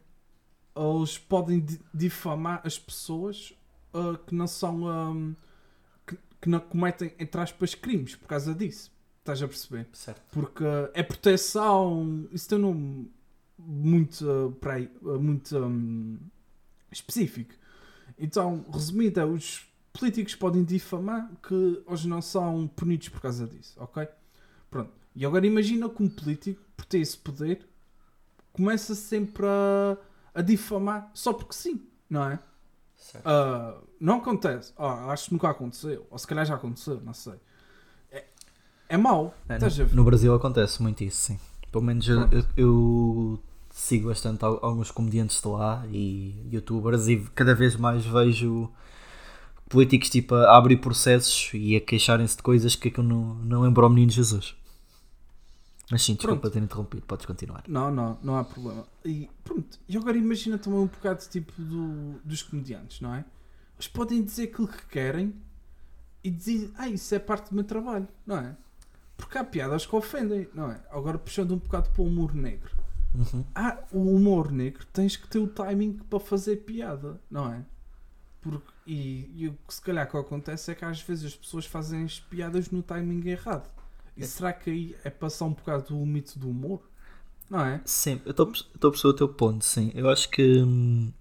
Eles 0.76 1.18
podem 1.18 1.60
di- 1.60 1.82
difamar 1.94 2.62
as 2.66 2.80
pessoas 2.80 3.54
ah, 3.94 4.18
que 4.26 4.36
não 4.36 4.48
são. 4.48 4.84
hum, 4.84 5.36
que, 6.06 6.18
que 6.42 6.50
não 6.50 6.60
cometem, 6.60 7.14
entre 7.20 7.42
aspas, 7.42 7.76
crimes 7.76 8.16
por 8.16 8.28
causa 8.28 8.54
disso. 8.54 8.92
Estás 9.20 9.42
a 9.44 9.48
perceber? 9.48 9.88
Certo. 9.94 10.22
Porque 10.32 10.64
é 10.94 11.04
proteção. 11.04 12.28
Isso 12.32 12.50
tem 12.50 12.58
um 12.58 12.62
nome 12.62 13.12
muito, 13.58 14.26
uh, 14.26 14.52
para 14.54 14.76
aí, 14.76 14.90
uh, 15.02 15.20
muito 15.20 15.58
um, 15.58 16.18
específico. 16.92 17.54
Então, 18.18 18.66
resumindo, 18.72 19.20
é, 19.20 19.26
os 19.26 19.68
políticos 19.94 20.36
podem 20.36 20.64
difamar 20.64 21.30
que 21.44 21.84
hoje 21.86 22.08
não 22.08 22.22
são 22.22 22.68
punidos 22.68 23.10
por 23.10 23.22
causa 23.22 23.46
disso, 23.46 23.76
ok? 23.78 24.08
Pronto. 24.70 24.92
E 25.16 25.26
agora 25.26 25.46
imagina 25.46 25.90
que 25.90 26.02
um 26.02 26.10
político, 26.10 26.62
por 26.76 26.86
ter 26.86 27.00
esse 27.00 27.18
poder, 27.18 27.68
começa 28.52 28.96
sempre 28.96 29.46
a, 29.46 29.98
a 30.34 30.42
difamar 30.42 31.12
só 31.14 31.34
porque 31.34 31.54
sim, 31.54 31.82
não 32.10 32.24
é? 32.30 32.40
Ah, 33.26 33.76
não 34.00 34.18
acontece. 34.18 34.74
Ah, 34.78 35.12
acho 35.12 35.26
que 35.26 35.34
nunca 35.34 35.50
aconteceu. 35.50 36.06
Ou 36.10 36.18
se 36.18 36.28
calhar 36.28 36.46
já 36.46 36.56
aconteceu, 36.56 37.00
não 37.02 37.14
sei. 37.14 37.34
É, 38.12 38.26
é 38.90 38.98
mau. 38.98 39.34
É, 39.48 39.58
no, 39.58 39.96
no 39.96 40.04
Brasil 40.04 40.34
acontece 40.34 40.82
muito 40.82 41.04
isso, 41.04 41.18
sim. 41.18 41.40
Pelo 41.72 41.84
menos 41.84 42.08
eu, 42.08 42.22
eu- 42.32 42.46
eu 42.58 43.40
sigo 43.72 44.08
bastante 44.10 44.44
al- 44.44 44.60
alguns 44.64 44.92
comediantes 44.92 45.42
de 45.42 45.48
lá 45.48 45.84
e 45.92 46.36
youtubers 46.52 47.08
e 47.08 47.18
cada 47.36 47.54
vez 47.56 47.76
mais 47.76 48.06
vejo 48.06 48.70
políticos 49.70 50.10
tipo 50.10 50.34
a 50.36 50.58
abrir 50.58 50.78
processos 50.78 51.52
e 51.54 51.76
a 51.76 51.82
queixarem-se 51.82 52.38
de 52.38 52.44
coisas 52.44 52.76
que 52.76 52.92
eu 52.98 53.04
não, 53.04 53.36
não 53.36 53.62
lembro 53.62 53.84
ao 53.84 53.90
menino 53.90 54.12
Jesus. 54.12 54.56
Mas 55.92 56.04
sim, 56.04 56.14
desculpa 56.14 56.42
Pronto. 56.42 56.54
ter 56.54 56.64
interrompido, 56.64 57.06
podes 57.06 57.26
continuar. 57.26 57.64
Não, 57.68 57.92
não, 57.92 58.18
não 58.22 58.38
há 58.38 58.44
problema. 58.44 58.86
E 59.04 59.30
pronto, 59.44 59.80
e 59.88 59.98
agora 59.98 60.18
imagina 60.18 60.58
também 60.58 60.80
um 60.80 60.86
bocado 60.88 61.24
tipo 61.28 61.52
do, 61.60 62.20
dos 62.24 62.44
comediantes, 62.44 63.02
não 63.02 63.14
é? 63.14 63.26
Eles 63.76 63.88
podem 63.88 64.24
dizer 64.24 64.44
aquilo 64.44 64.68
que 64.68 64.86
querem 64.88 65.34
e 66.24 66.30
dizer, 66.30 66.72
ah, 66.78 66.88
isso 66.88 67.16
é 67.16 67.20
parte 67.20 67.50
do 67.50 67.56
meu 67.56 67.64
trabalho, 67.64 68.08
não 68.26 68.38
é? 68.38 68.56
Porque 69.18 69.38
há 69.38 69.44
piadas 69.44 69.86
que 69.86 69.96
ofendem, 69.96 70.48
não 70.54 70.72
é? 70.72 70.80
Agora 70.92 71.18
puxando 71.18 71.54
um 71.54 71.58
bocado 71.58 71.90
para 71.90 72.02
o 72.02 72.06
humor 72.06 72.36
negro. 72.36 72.72
Uhum. 73.16 73.44
Ah, 73.56 73.80
o 73.92 74.16
humor 74.16 74.52
negro 74.52 74.86
tens 74.94 75.18
que 75.18 75.28
ter 75.28 75.40
o 75.40 75.48
timing 75.48 75.94
para 76.10 76.20
fazer 76.20 76.58
piada, 76.58 77.20
não 77.32 77.52
é? 77.52 77.66
Porque, 78.42 78.72
e, 78.86 79.30
e 79.36 79.48
o 79.48 79.58
que 79.68 79.74
se 79.74 79.82
calhar 79.82 80.10
que 80.10 80.16
acontece 80.16 80.72
é 80.72 80.76
que 80.76 80.86
às 80.86 81.02
vezes 81.02 81.26
as 81.26 81.36
pessoas 81.36 81.66
fazem 81.66 82.04
as 82.04 82.20
piadas 82.20 82.70
no 82.70 82.82
timing 82.84 83.28
errado. 83.28 83.70
E 84.24 84.28
será 84.28 84.54
que 84.54 84.70
aí 84.70 84.96
é 85.04 85.10
passar 85.10 85.46
um 85.46 85.54
bocado 85.54 85.86
do 85.94 86.00
limite 86.04 86.38
do 86.38 86.50
humor? 86.50 86.82
Não 87.50 87.62
é? 87.66 87.82
Sim, 87.86 88.22
eu 88.26 88.32
estou 88.32 88.48
a 88.48 88.92
perceber 88.92 89.10
o 89.10 89.14
teu 89.14 89.30
ponto, 89.30 89.66
sim. 89.66 89.92
Eu 89.96 90.10
acho 90.10 90.30
que. 90.30 90.62
hum, 90.62 91.12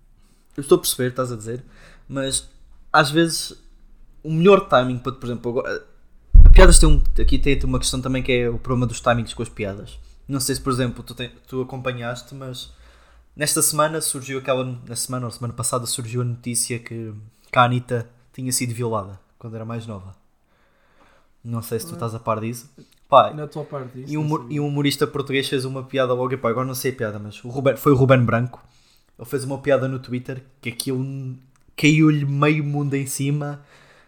Eu 0.56 0.60
estou 0.62 0.76
a 0.76 0.80
perceber, 0.80 1.10
estás 1.10 1.32
a 1.32 1.36
dizer, 1.36 1.64
mas 2.08 2.48
às 2.92 3.10
vezes 3.10 3.54
o 4.22 4.30
melhor 4.32 4.68
timing 4.68 4.98
para, 4.98 5.12
por 5.12 5.26
exemplo, 5.26 5.50
agora. 5.50 5.86
A 6.44 6.50
piadas 6.50 6.78
tem 6.78 6.88
um. 6.88 7.02
Aqui 7.20 7.38
tem 7.38 7.58
uma 7.64 7.78
questão 7.78 8.00
também 8.00 8.22
que 8.22 8.32
é 8.32 8.50
o 8.50 8.58
problema 8.58 8.86
dos 8.86 9.00
timings 9.00 9.32
com 9.34 9.42
as 9.42 9.48
piadas. 9.48 9.98
Não 10.26 10.40
sei 10.40 10.54
se, 10.56 10.60
por 10.60 10.72
exemplo, 10.72 11.02
tu, 11.02 11.14
tu 11.46 11.62
acompanhaste, 11.62 12.34
mas 12.34 12.72
nesta 13.34 13.62
semana 13.62 14.00
surgiu 14.00 14.38
aquela. 14.38 14.64
Na 14.86 14.96
semana 14.96 15.26
ou 15.26 15.32
semana 15.32 15.54
passada 15.54 15.86
surgiu 15.86 16.20
a 16.20 16.24
notícia 16.24 16.78
que, 16.78 17.14
que 17.50 17.58
a 17.58 17.64
Anitta 17.64 18.08
tinha 18.32 18.52
sido 18.52 18.74
violada 18.74 19.18
quando 19.38 19.54
era 19.54 19.64
mais 19.64 19.86
nova. 19.86 20.14
Não 21.44 21.62
sei 21.62 21.78
se 21.80 21.86
tu 21.86 21.94
estás 21.94 22.14
a 22.14 22.18
par 22.18 22.40
disso. 22.40 22.70
Pá, 23.08 23.32
Na 23.32 23.46
tua 23.46 23.64
parte 23.64 23.94
disso. 23.98 24.12
e 24.12 24.18
um, 24.18 24.24
não 24.28 24.50
e 24.50 24.60
um 24.60 24.66
humorista 24.66 25.06
português 25.06 25.48
fez 25.48 25.64
uma 25.64 25.82
piada 25.82 26.12
logo, 26.12 26.32
epá, 26.34 26.50
agora 26.50 26.66
não 26.66 26.74
sei 26.74 26.90
a 26.92 26.94
piada, 26.94 27.18
mas 27.18 27.42
o 27.42 27.48
Ruben, 27.48 27.76
foi 27.76 27.92
o 27.92 27.94
Ruben 27.94 28.22
Branco. 28.24 28.62
Ele 29.18 29.28
fez 29.28 29.44
uma 29.44 29.58
piada 29.58 29.88
no 29.88 29.98
Twitter 29.98 30.42
que 30.60 30.68
aquilo 30.68 31.34
caiu-lhe 31.76 32.24
meio 32.26 32.62
mundo 32.62 32.94
em 32.94 33.06
cima. 33.06 33.60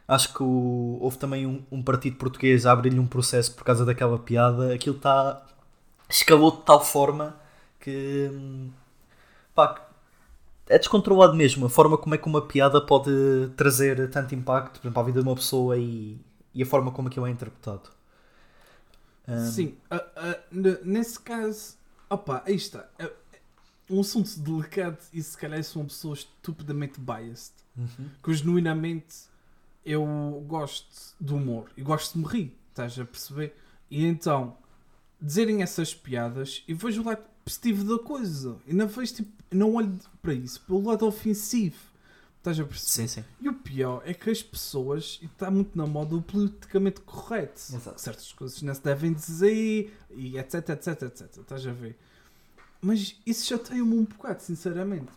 Acho 0.07 0.35
que 0.35 0.43
o- 0.43 0.99
houve 1.01 1.17
também 1.19 1.47
um, 1.47 1.63
um 1.71 1.83
partido 1.83 2.17
português 2.17 2.67
a 2.67 2.73
abrir-lhe 2.73 2.99
um 3.01 3.07
processo 3.07 3.55
por 3.55 3.65
causa 3.65 3.85
daquela 3.87 4.19
piada. 4.19 4.75
Aquilo 4.75 4.97
está. 4.97 5.43
escalou 6.09 6.51
de 6.51 6.63
tal 6.63 6.85
forma 6.85 7.37
que. 7.81 8.29
hum, 8.33 8.71
pá, 9.55 9.89
é 10.69 10.79
descontrolado 10.79 11.35
mesmo. 11.35 11.65
A 11.67 11.71
forma 11.71 11.97
como 11.97 12.15
é 12.15 12.19
que 12.19 12.27
uma 12.27 12.43
piada 12.43 12.81
pode 12.81 13.11
trazer 13.57 14.11
tanto 14.11 14.35
impacto 14.35 14.81
por 14.81 14.87
exemplo, 14.87 15.01
à 15.01 15.05
vida 15.05 15.23
de 15.23 15.29
uma 15.29 15.35
pessoa 15.37 15.77
e, 15.79 16.19
e 16.55 16.63
a 16.63 16.67
forma 16.67 16.91
como 16.91 17.09
aquilo 17.09 17.27
é 17.27 17.31
interpretado. 17.31 17.91
Hum, 19.29 19.51
Sim, 19.51 19.77
ah, 19.91 20.39
n- 20.51 20.79
nesse 20.85 21.19
caso, 21.21 21.75
opa, 22.09 22.43
aí 22.47 22.55
está. 22.55 22.89
É 22.99 23.11
um 23.89 24.01
assunto 24.01 24.39
delicado 24.41 24.99
e 25.13 25.23
se 25.23 25.37
calhar 25.37 25.63
sou 25.65 25.83
uma 25.83 25.89
pessoa 25.89 26.15
estupidamente 26.15 27.01
biased. 27.01 27.53
Uhum. 27.77 28.09
Que 28.23 28.35
genuinamente 28.35 29.17
eu 29.85 30.05
gosto 30.47 31.15
do 31.21 31.37
humor 31.37 31.71
e 31.77 31.83
gosto 31.83 32.15
de 32.15 32.19
me 32.19 32.27
rir, 32.27 32.59
estás 32.71 32.99
a 32.99 33.05
perceber? 33.05 33.57
E 33.91 34.05
então, 34.05 34.57
dizerem 35.21 35.63
essas 35.63 35.95
piadas, 35.95 36.63
eu 36.69 36.77
vejo 36.77 37.03
o 37.03 37.05
lado 37.05 37.23
positivo 37.45 37.85
da 37.97 38.03
coisa. 38.03 38.57
E 38.67 38.75
não 38.75 38.87
vejo 38.87 39.15
tipo, 39.15 39.31
não 39.51 39.75
olho 39.75 39.99
para 40.23 40.35
isso 40.35 40.61
pelo 40.63 40.83
lado 40.89 41.07
ofensivo. 41.07 41.90
Estás 42.41 42.59
a 42.59 42.65
perceber? 42.65 42.91
Sim, 42.91 43.07
sim. 43.07 43.25
E 43.41 43.49
o 43.49 43.55
pior 43.55 44.03
é 44.05 44.15
que 44.15 44.31
as 44.31 44.43
pessoas, 44.43 45.19
e 45.23 45.27
está 45.27 45.51
muito 45.51 45.77
na 45.77 45.87
moda 45.87 46.15
o 46.17 46.23
politicamente 46.23 47.01
correto. 47.01 47.61
Exato. 47.73 48.01
Certas 48.01 48.33
coisas 48.33 48.63
não 48.63 48.75
se 48.75 48.83
devem 48.83 49.13
dizer 49.13 49.93
e 50.11 50.39
etc, 50.39 50.71
etc, 50.71 51.03
etc. 51.03 51.37
Estás 51.39 51.67
a 51.67 51.73
ver? 51.73 51.97
Mas 52.83 53.17
isso 53.27 53.47
chateia-me 53.47 53.95
um 53.95 54.05
bocado, 54.05 54.43
sinceramente. 54.43 55.13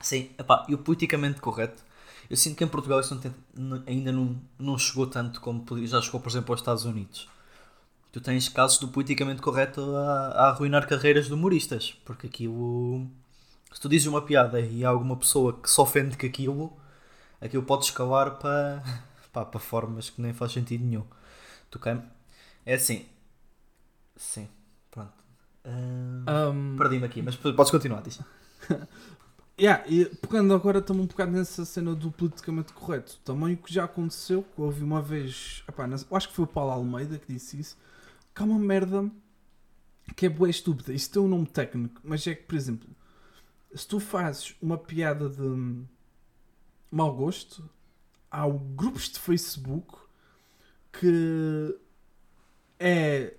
Sim, 0.00 0.30
epá, 0.38 0.66
e 0.68 0.74
o 0.74 0.78
politicamente 0.78 1.40
correto, 1.40 1.82
eu 2.28 2.36
sinto 2.36 2.56
que 2.56 2.64
em 2.64 2.68
Portugal 2.68 3.00
isso 3.00 3.14
não 3.14 3.20
tem- 3.20 3.34
ainda 3.86 4.12
não, 4.12 4.36
não 4.58 4.78
chegou 4.78 5.06
tanto 5.06 5.40
como 5.40 5.64
já 5.86 6.00
chegou, 6.02 6.20
por 6.20 6.28
exemplo, 6.28 6.52
aos 6.52 6.60
Estados 6.60 6.84
Unidos. 6.84 7.28
Tu 8.12 8.20
tens 8.20 8.48
casos 8.48 8.78
do 8.78 8.88
politicamente 8.88 9.42
correto 9.42 9.82
a, 9.96 10.28
a 10.28 10.48
arruinar 10.50 10.88
carreiras 10.88 11.26
de 11.26 11.34
humoristas, 11.34 11.94
porque 12.04 12.26
aquilo. 12.28 13.06
Se 13.76 13.80
tu 13.82 13.90
dizes 13.90 14.06
uma 14.06 14.22
piada 14.22 14.58
e 14.58 14.86
há 14.86 14.88
alguma 14.88 15.14
pessoa 15.18 15.52
que 15.52 15.70
se 15.70 15.78
ofende 15.78 16.16
com 16.16 16.24
aquilo, 16.24 16.72
aquilo 17.38 17.62
pode 17.62 17.84
escalar 17.84 18.38
para, 18.38 18.82
pá, 19.30 19.44
para 19.44 19.60
formas 19.60 20.08
que 20.08 20.18
nem 20.18 20.32
faz 20.32 20.52
sentido 20.52 20.82
nenhum. 20.82 21.04
Tu 21.70 21.78
quem? 21.78 22.02
É 22.64 22.72
assim. 22.72 23.04
Sim, 24.16 24.48
pronto. 24.90 25.12
Ah, 25.62 26.48
Um, 26.48 26.74
Perdi-me 26.78 27.04
aqui, 27.04 27.20
mas 27.20 27.36
podes 27.36 27.70
continuar, 27.70 28.00
diz. 28.00 28.18
Yeah, 29.60 29.84
e 29.88 30.06
pegando 30.06 30.54
agora 30.54 30.82
também 30.82 31.02
um 31.02 31.06
bocado 31.06 31.32
nessa 31.32 31.64
cena 31.64 31.94
do 31.94 32.10
politicamente 32.10 32.74
correto, 32.74 33.18
também 33.24 33.54
o 33.54 33.56
que 33.56 33.72
já 33.72 33.84
aconteceu, 33.84 34.42
que 34.42 34.60
houve 34.60 34.82
uma 34.84 35.00
vez, 35.00 35.62
epá, 35.66 35.86
acho 36.12 36.28
que 36.28 36.34
foi 36.34 36.44
o 36.44 36.48
Paulo 36.48 36.72
Almeida 36.72 37.18
que 37.18 37.32
disse 37.32 37.58
isso, 37.60 37.76
que 38.34 38.42
há 38.42 38.44
uma 38.44 38.58
merda 38.58 39.10
que 40.14 40.26
é 40.26 40.28
boa 40.28 40.50
estúpida. 40.50 40.92
Isto 40.92 41.14
tem 41.14 41.22
um 41.22 41.28
nome 41.28 41.46
técnico, 41.46 42.00
mas 42.04 42.26
é 42.26 42.34
que, 42.34 42.42
por 42.42 42.54
exemplo, 42.54 42.86
se 43.74 43.86
tu 43.86 44.00
fazes 44.00 44.54
uma 44.60 44.78
piada 44.78 45.28
de 45.28 45.84
mau 46.90 47.14
gosto, 47.14 47.68
há 48.30 48.48
grupos 48.48 49.08
de 49.08 49.18
Facebook 49.18 49.96
que 50.92 51.76
é 52.78 53.34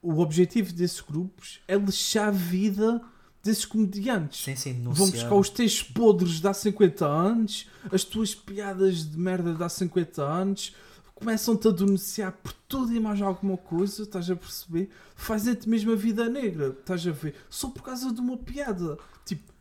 o 0.00 0.18
objetivo 0.20 0.72
desses 0.72 1.00
grupos 1.00 1.60
é 1.68 1.76
lixar 1.76 2.28
a 2.28 2.30
vida 2.30 3.00
desses 3.42 3.64
comediantes. 3.64 4.44
Sim, 4.44 4.56
sim, 4.56 4.82
Vão 4.84 5.10
buscar 5.10 5.34
os 5.34 5.48
teus 5.48 5.82
podres 5.82 6.40
de 6.40 6.46
há 6.46 6.54
50 6.54 7.04
anos, 7.06 7.68
as 7.90 8.04
tuas 8.04 8.34
piadas 8.34 9.10
de 9.10 9.18
merda 9.18 9.54
de 9.54 9.62
há 9.62 9.68
50 9.68 10.22
anos, 10.22 10.74
começam-te 11.14 11.68
a 11.68 11.70
denunciar 11.70 12.32
por 12.32 12.52
tudo 12.68 12.94
e 12.94 13.00
mais 13.00 13.20
alguma 13.20 13.56
coisa, 13.56 14.02
estás 14.02 14.30
a 14.30 14.36
perceber? 14.36 14.90
Fazem-te 15.14 15.68
mesmo 15.68 15.92
a 15.92 15.96
vida 15.96 16.28
negra, 16.28 16.68
estás 16.68 17.06
a 17.06 17.10
ver? 17.10 17.34
Só 17.50 17.68
por 17.68 17.82
causa 17.82 18.12
de 18.12 18.20
uma 18.20 18.36
piada. 18.36 18.98
Tipo, 19.24 19.51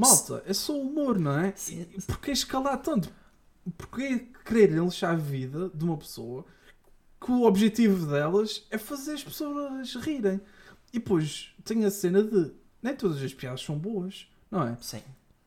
malta, 0.00 0.42
é 0.46 0.52
só 0.52 0.78
humor, 0.78 1.18
não 1.18 1.38
é? 1.38 1.52
Sim. 1.56 1.84
Porquê 2.06 2.30
escalar 2.32 2.78
tanto? 2.78 3.12
Porquê 3.76 4.26
querer 4.44 4.70
lixar 4.72 5.12
a 5.12 5.16
vida 5.16 5.70
de 5.74 5.84
uma 5.84 5.96
pessoa 5.96 6.44
que 7.20 7.30
o 7.30 7.42
objetivo 7.42 8.06
delas 8.06 8.66
é 8.70 8.78
fazer 8.78 9.12
as 9.12 9.22
pessoas 9.24 9.94
rirem? 9.96 10.40
E 10.92 10.98
depois 10.98 11.54
tem 11.64 11.84
a 11.84 11.90
cena 11.90 12.22
de 12.22 12.52
nem 12.82 12.96
todas 12.96 13.22
as 13.22 13.32
piadas 13.34 13.60
são 13.62 13.78
boas, 13.78 14.26
não 14.50 14.62
é? 14.66 14.76
Sim. 14.80 15.02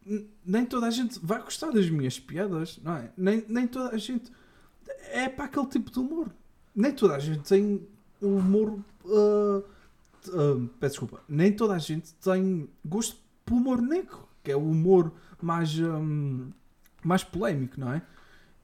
N- 0.05 0.29
Nem 0.45 0.65
toda 0.65 0.85
a 0.85 0.91
gente 0.91 1.19
vai 1.21 1.41
gostar 1.41 1.71
das 1.71 1.89
minhas 1.89 2.19
piadas, 2.19 2.77
não 2.83 2.95
é? 2.97 3.09
Nem, 3.17 3.43
nem 3.49 3.67
toda 3.67 3.89
a 3.89 3.97
gente 3.97 4.31
é 5.11 5.27
para 5.27 5.45
aquele 5.45 5.65
tipo 5.67 5.89
de 5.91 5.99
humor. 5.99 6.29
Nem 6.75 6.91
toda 6.93 7.15
a 7.15 7.19
gente 7.19 7.39
tem 7.47 7.85
o 8.21 8.27
humor. 8.37 8.79
ah, 9.05 9.61
ah, 10.29 10.67
peço 10.79 10.91
desculpa. 10.93 11.21
Nem 11.27 11.51
toda 11.51 11.73
a 11.73 11.79
gente 11.79 12.13
tem 12.15 12.69
gosto 12.85 13.17
por 13.45 13.55
humor 13.55 13.81
negro, 13.81 14.27
que 14.43 14.51
é 14.51 14.55
o 14.55 14.59
humor 14.69 15.11
mais, 15.41 15.77
hum, 15.79 16.51
mais 17.03 17.23
polémico, 17.23 17.79
não 17.79 17.93
é? 17.93 18.01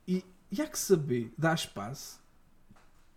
E, 0.07 0.23
e 0.51 0.61
há 0.61 0.67
que 0.67 0.77
saber 0.77 1.33
dar 1.37 1.55
espaço 1.55 2.19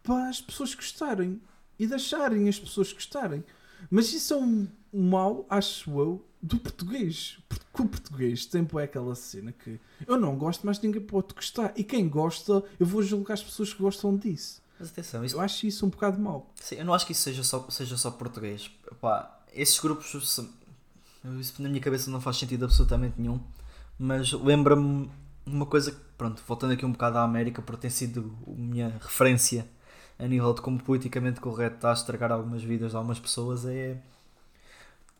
para 0.03 0.29
as 0.29 0.41
pessoas 0.41 0.75
gostarem 0.75 1.41
e 1.79 1.87
deixarem 1.87 2.49
as 2.49 2.59
pessoas 2.59 2.93
gostarem. 2.93 3.45
Mas 3.91 4.13
isso 4.13 4.35
é 4.35 4.37
um, 4.37 4.69
um 4.93 5.11
mal, 5.11 5.47
acho 5.49 5.91
eu, 5.99 6.25
do 6.41 6.59
português. 6.59 7.39
Porque 7.49 7.83
o 7.83 7.87
português 7.89 8.47
tem 8.47 8.67
é 8.79 8.83
aquela 8.83 9.15
cena 9.15 9.53
que 9.53 9.81
eu 10.07 10.19
não 10.19 10.37
gosto, 10.37 10.67
mas 10.67 10.81
ninguém 10.81 11.01
pode 11.01 11.35
gostar. 11.35 11.73
E 11.77 11.85
quem 11.85 12.09
gosta, 12.09 12.63
eu 12.79 12.87
vou 12.87 13.03
julgar 13.03 13.35
as 13.35 13.43
pessoas 13.43 13.73
que 13.73 13.83
gostam 13.83 14.17
disso. 14.17 14.61
Mas 14.79 14.91
atenção, 14.91 15.25
isso, 15.25 15.37
Eu 15.37 15.41
acho 15.41 15.67
isso 15.67 15.87
um 15.87 15.89
bocado 15.89 16.21
mau. 16.21 16.53
sim, 16.57 16.77
eu 16.77 16.85
não 16.85 16.93
acho 16.93 17.07
que 17.07 17.13
isso 17.13 17.23
seja 17.23 17.45
só, 17.45 17.65
seja 17.71 17.97
só 17.97 18.11
português. 18.11 18.71
Esses 19.53 19.79
grupos, 19.79 20.13
isso 21.39 21.63
na 21.63 21.69
minha 21.69 21.81
cabeça 21.81 22.11
não 22.11 22.21
faz 22.21 22.37
sentido 22.37 22.65
absolutamente 22.65 23.15
nenhum. 23.19 23.41
Mas 23.99 24.33
lembra-me 24.33 25.11
uma 25.47 25.67
coisa 25.67 25.93
que, 25.93 25.99
pronto, 26.17 26.43
voltando 26.47 26.73
aqui 26.73 26.85
um 26.85 26.93
bocado 26.93 27.19
à 27.19 27.23
América, 27.23 27.63
porque 27.63 27.83
tem 27.83 27.91
sido 27.91 28.37
a 28.47 28.51
minha 28.51 28.89
referência 29.01 29.67
a 30.19 30.27
nível 30.27 30.53
de 30.55 30.61
como 30.61 30.81
politicamente 30.83 31.41
correto 31.41 31.77
está 31.77 31.91
a 31.91 31.95
estragar 31.95 32.33
algumas 32.33 32.63
vidas 32.63 32.91
de 32.93 32.97
algumas 32.97 33.19
pessoas, 33.19 33.65
é. 33.65 33.97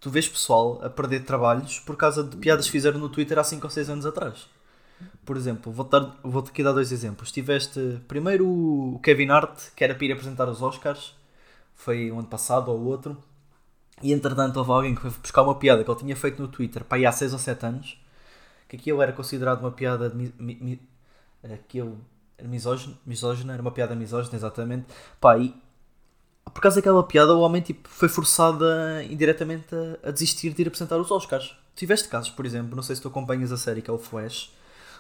Tu 0.01 0.11
vês 0.11 0.29
pessoal 0.29 0.81
a 0.83 0.91
perder 0.91 1.25
trabalhos 1.25 1.79
por 1.81 1.97
causa 1.97 2.25
de 2.25 2.37
piadas 2.37 2.67
que 2.67 2.73
fizeram 2.73 2.99
no 2.99 3.09
Twitter 3.09 3.39
há 3.39 3.45
5 3.45 3.65
ou 3.65 3.71
6 3.71 3.91
anos 3.91 4.07
atrás. 4.07 4.49
Por 5.25 5.37
exemplo, 5.37 5.73
vou-te 5.73 5.97
vou-te 6.23 6.51
aqui 6.51 6.63
dar 6.63 6.73
dois 6.73 6.93
exemplos. 6.93 7.31
Tiveste 7.33 8.01
primeiro 8.09 8.47
o 8.47 9.01
Kevin 9.03 9.31
Hart, 9.31 9.71
que 9.77 9.85
era 9.85 9.95
para 9.95 10.05
ir 10.05 10.13
apresentar 10.13 10.49
os 10.49 10.63
Oscars, 10.63 11.15
foi 11.75 12.11
o 12.11 12.19
ano 12.19 12.29
passado 12.29 12.71
ou 12.71 12.81
outro, 12.85 13.17
e 14.03 14.13
entretanto 14.13 14.57
houve 14.59 14.71
alguém 14.71 14.95
que 14.95 15.01
foi 15.01 15.11
buscar 15.11 15.43
uma 15.43 15.55
piada 15.55 15.85
que 15.85 15.91
ele 15.91 15.99
tinha 15.99 16.17
feito 16.17 16.41
no 16.43 16.49
Twitter 16.49 16.85
para 16.85 16.99
aí 16.99 17.07
há 17.07 17.13
6 17.13 17.33
ou 17.33 17.39
7 17.39 17.67
anos, 17.67 17.99
que 18.69 18.77
aquilo 18.77 19.01
era 19.03 19.13
considerado 19.13 19.61
uma 19.61 19.71
piada 19.71 20.11
de 20.11 20.17
mi, 20.17 20.35
mi, 20.39 20.55
mi, 20.61 20.89
era 21.43 21.59
misógino, 22.45 22.97
misógina, 23.07 23.53
era 23.53 23.63
uma 23.63 23.71
piada 23.71 23.95
misógina, 23.95 24.37
exatamente. 24.37 24.87
Pá, 25.21 25.39
e 25.39 25.55
por 26.45 26.61
causa 26.61 26.77
daquela 26.77 27.03
piada, 27.03 27.35
o 27.35 27.41
homem 27.41 27.63
tipo, 27.63 27.89
foi 27.89 28.09
forçado 28.09 28.65
a, 28.65 29.03
indiretamente 29.05 29.75
a, 29.75 30.09
a 30.09 30.11
desistir 30.11 30.53
de 30.53 30.63
ir 30.63 30.69
apresentar 30.69 30.97
os 30.99 31.11
Oscars. 31.11 31.57
Tiveste 31.75 32.09
casos, 32.09 32.31
por 32.31 32.45
exemplo, 32.45 32.77
não 32.77 32.83
sei 32.83 32.97
se 32.97 33.03
tu 33.03 33.09
acompanhas 33.09 33.53
a 33.53 33.57
série 33.57 33.81
que 33.81 33.91
é 33.91 33.93
o 33.93 33.99
Flash, 33.99 34.53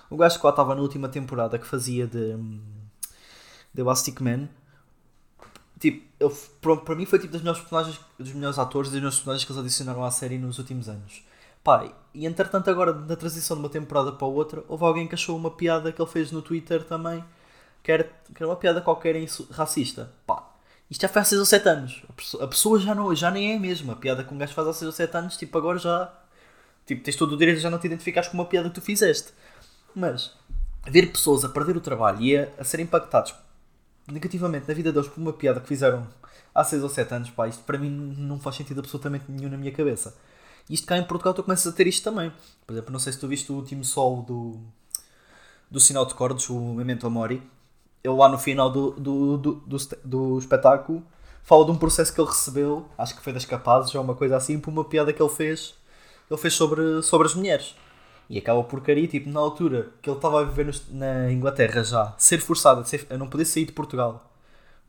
o 0.09 0.17
gajo 0.17 0.39
que 0.39 0.45
lá 0.45 0.51
estava 0.51 0.75
na 0.75 0.81
última 0.81 1.09
temporada 1.09 1.59
que 1.59 1.67
fazia 1.67 2.07
de, 2.07 2.35
hum, 2.35 2.61
de 3.73 3.81
Elastic 3.81 4.21
Man, 4.21 4.49
tipo, 5.83 6.07
ele, 6.21 6.33
para, 6.85 6.95
mim 6.95 7.05
foi 7.05 7.19
tipo 7.19 7.33
das 7.33 7.43
melhores 7.43 7.61
personagens, 7.61 8.01
dos 8.17 8.33
melhores 8.33 8.57
atores 8.57 8.89
e 8.89 8.93
dos 8.93 9.01
melhores 9.01 9.17
personagens 9.17 9.45
que 9.45 9.51
eles 9.51 9.61
adicionaram 9.61 10.05
à 10.05 10.11
série 10.13 10.39
nos 10.39 10.59
últimos 10.59 10.89
anos. 10.89 11.25
Pá, 11.65 11.93
e 12.15 12.25
entretanto 12.25 12.71
agora 12.71 12.93
na 12.93 13.17
transição 13.17 13.57
de 13.57 13.65
uma 13.65 13.69
temporada 13.69 14.13
para 14.13 14.27
outra, 14.27 14.63
houve 14.69 14.85
alguém 14.85 15.09
que 15.09 15.17
achou 15.17 15.37
uma 15.37 15.51
piada 15.51 15.91
que 15.91 16.01
ele 16.01 16.11
fez 16.11 16.31
no 16.31 16.41
Twitter 16.41 16.85
também, 16.85 17.25
que 17.83 17.91
era, 17.91 18.05
que 18.05 18.41
era 18.41 18.47
uma 18.47 18.55
piada 18.55 18.81
qualquer 18.81 19.17
racista. 19.51 20.13
Pá, 20.25 20.49
isto 20.89 21.03
já 21.03 21.09
foi 21.09 21.23
há 21.23 21.25
6 21.25 21.41
ou 21.41 21.47
7 21.47 21.69
anos. 21.69 22.03
A 22.09 22.13
pessoa, 22.13 22.45
a 22.45 22.49
pessoa 22.49 22.79
já, 22.79 22.95
não, 22.95 23.13
já 23.15 23.31
nem 23.31 23.53
é 23.53 23.57
a 23.57 23.61
mesma. 23.61 23.95
A 23.95 23.97
piada 23.97 24.23
que 24.23 24.33
um 24.33 24.39
gajo 24.39 24.55
faz 24.55 24.69
há 24.69 24.73
6 24.73 24.87
ou 24.87 24.93
7 24.93 25.17
anos, 25.17 25.37
tipo, 25.37 25.59
agora 25.59 25.79
já. 25.79 26.13
Tipo, 26.87 27.03
tens 27.03 27.17
todo 27.17 27.33
o 27.33 27.37
direito 27.37 27.57
de 27.57 27.63
já 27.63 27.71
não 27.71 27.79
te 27.79 27.87
identificares 27.87 28.29
com 28.29 28.35
uma 28.37 28.45
piada 28.45 28.69
que 28.69 28.75
tu 28.77 28.81
fizeste. 28.81 29.33
Mas, 29.95 30.33
ver 30.87 31.11
pessoas 31.11 31.45
a 31.45 31.49
perder 31.49 31.77
o 31.77 31.81
trabalho 31.81 32.21
e 32.21 32.37
a, 32.37 32.49
a 32.59 32.65
serem 32.65 32.85
impactados 32.87 33.35
negativamente 34.13 34.69
na 34.69 34.75
vida 34.75 34.93
deles 34.93 35.09
por 35.09 35.21
uma 35.21 35.33
piada 35.33 35.61
que 35.61 35.69
fizeram 35.69 36.07
há 36.55 36.63
6 36.63 36.83
ou 36.83 36.89
7 36.89 37.15
anos, 37.15 37.31
pá, 37.31 37.49
isto 37.49 37.63
para 37.65 37.79
mim 37.79 38.15
não 38.19 38.39
faz 38.39 38.57
sentido 38.57 38.81
absolutamente 38.81 39.25
nenhum 39.29 39.49
na 39.49 39.57
minha 39.57 39.73
cabeça. 39.73 40.15
Isto 40.69 40.87
cá 40.87 40.97
em 40.97 41.05
Portugal 41.05 41.35
tu 41.35 41.43
começas 41.43 41.67
a 41.67 41.75
ter 41.75 41.87
isto 41.87 42.05
também. 42.05 42.33
Por 42.67 42.73
exemplo, 42.73 42.93
não 42.93 42.99
sei 42.99 43.13
se 43.13 43.19
tu 43.19 43.27
viste 43.27 43.51
o 43.51 43.57
último 43.57 43.85
solo 43.85 44.23
do, 44.23 44.61
do 45.71 45.81
Sinal 45.81 46.07
de 46.07 46.15
Cordes, 46.15 46.49
o 46.49 46.75
Memento 46.75 47.07
Amori. 47.07 47.43
Ele 48.05 48.15
lá 48.15 48.29
no 48.29 48.39
final 48.39 48.71
do, 48.71 48.93
do, 48.93 49.37
do, 49.39 49.55
do, 49.67 49.77
do 50.05 50.39
espetáculo 50.39 51.03
fala 51.43 51.65
de 51.65 51.71
um 51.73 51.77
processo 51.77 52.15
que 52.15 52.21
ele 52.21 52.29
recebeu, 52.29 52.87
acho 52.97 53.17
que 53.17 53.23
foi 53.23 53.33
das 53.33 53.45
capazes 53.45 53.95
ou 53.95 54.03
uma 54.03 54.15
coisa 54.15 54.37
assim, 54.37 54.59
por 54.59 54.71
uma 54.71 54.85
piada 54.85 55.13
que 55.13 55.21
ele 55.21 55.31
fez, 55.31 55.75
ele 56.31 56.41
fez 56.41 56.55
sobre, 56.55 57.03
sobre 57.03 57.27
as 57.27 57.35
mulheres. 57.35 57.75
E 58.29 58.39
aquela 58.39 58.63
porcaria, 58.65 59.07
tipo, 59.09 59.29
na 59.31 59.41
altura 59.41 59.91
que 60.01 60.09
ele 60.09 60.17
estava 60.17 60.41
a 60.41 60.45
viver 60.45 60.67
nos- 60.67 60.89
na 60.91 61.31
Inglaterra 61.31 61.83
já, 61.85 62.15
ser 62.19 62.39
forçado 62.39 62.81
a, 62.81 62.85
ser- 62.85 63.07
a 63.11 63.19
não 63.19 63.29
poder 63.29 63.45
sair 63.45 63.67
de 63.67 63.73
Portugal 63.73 64.31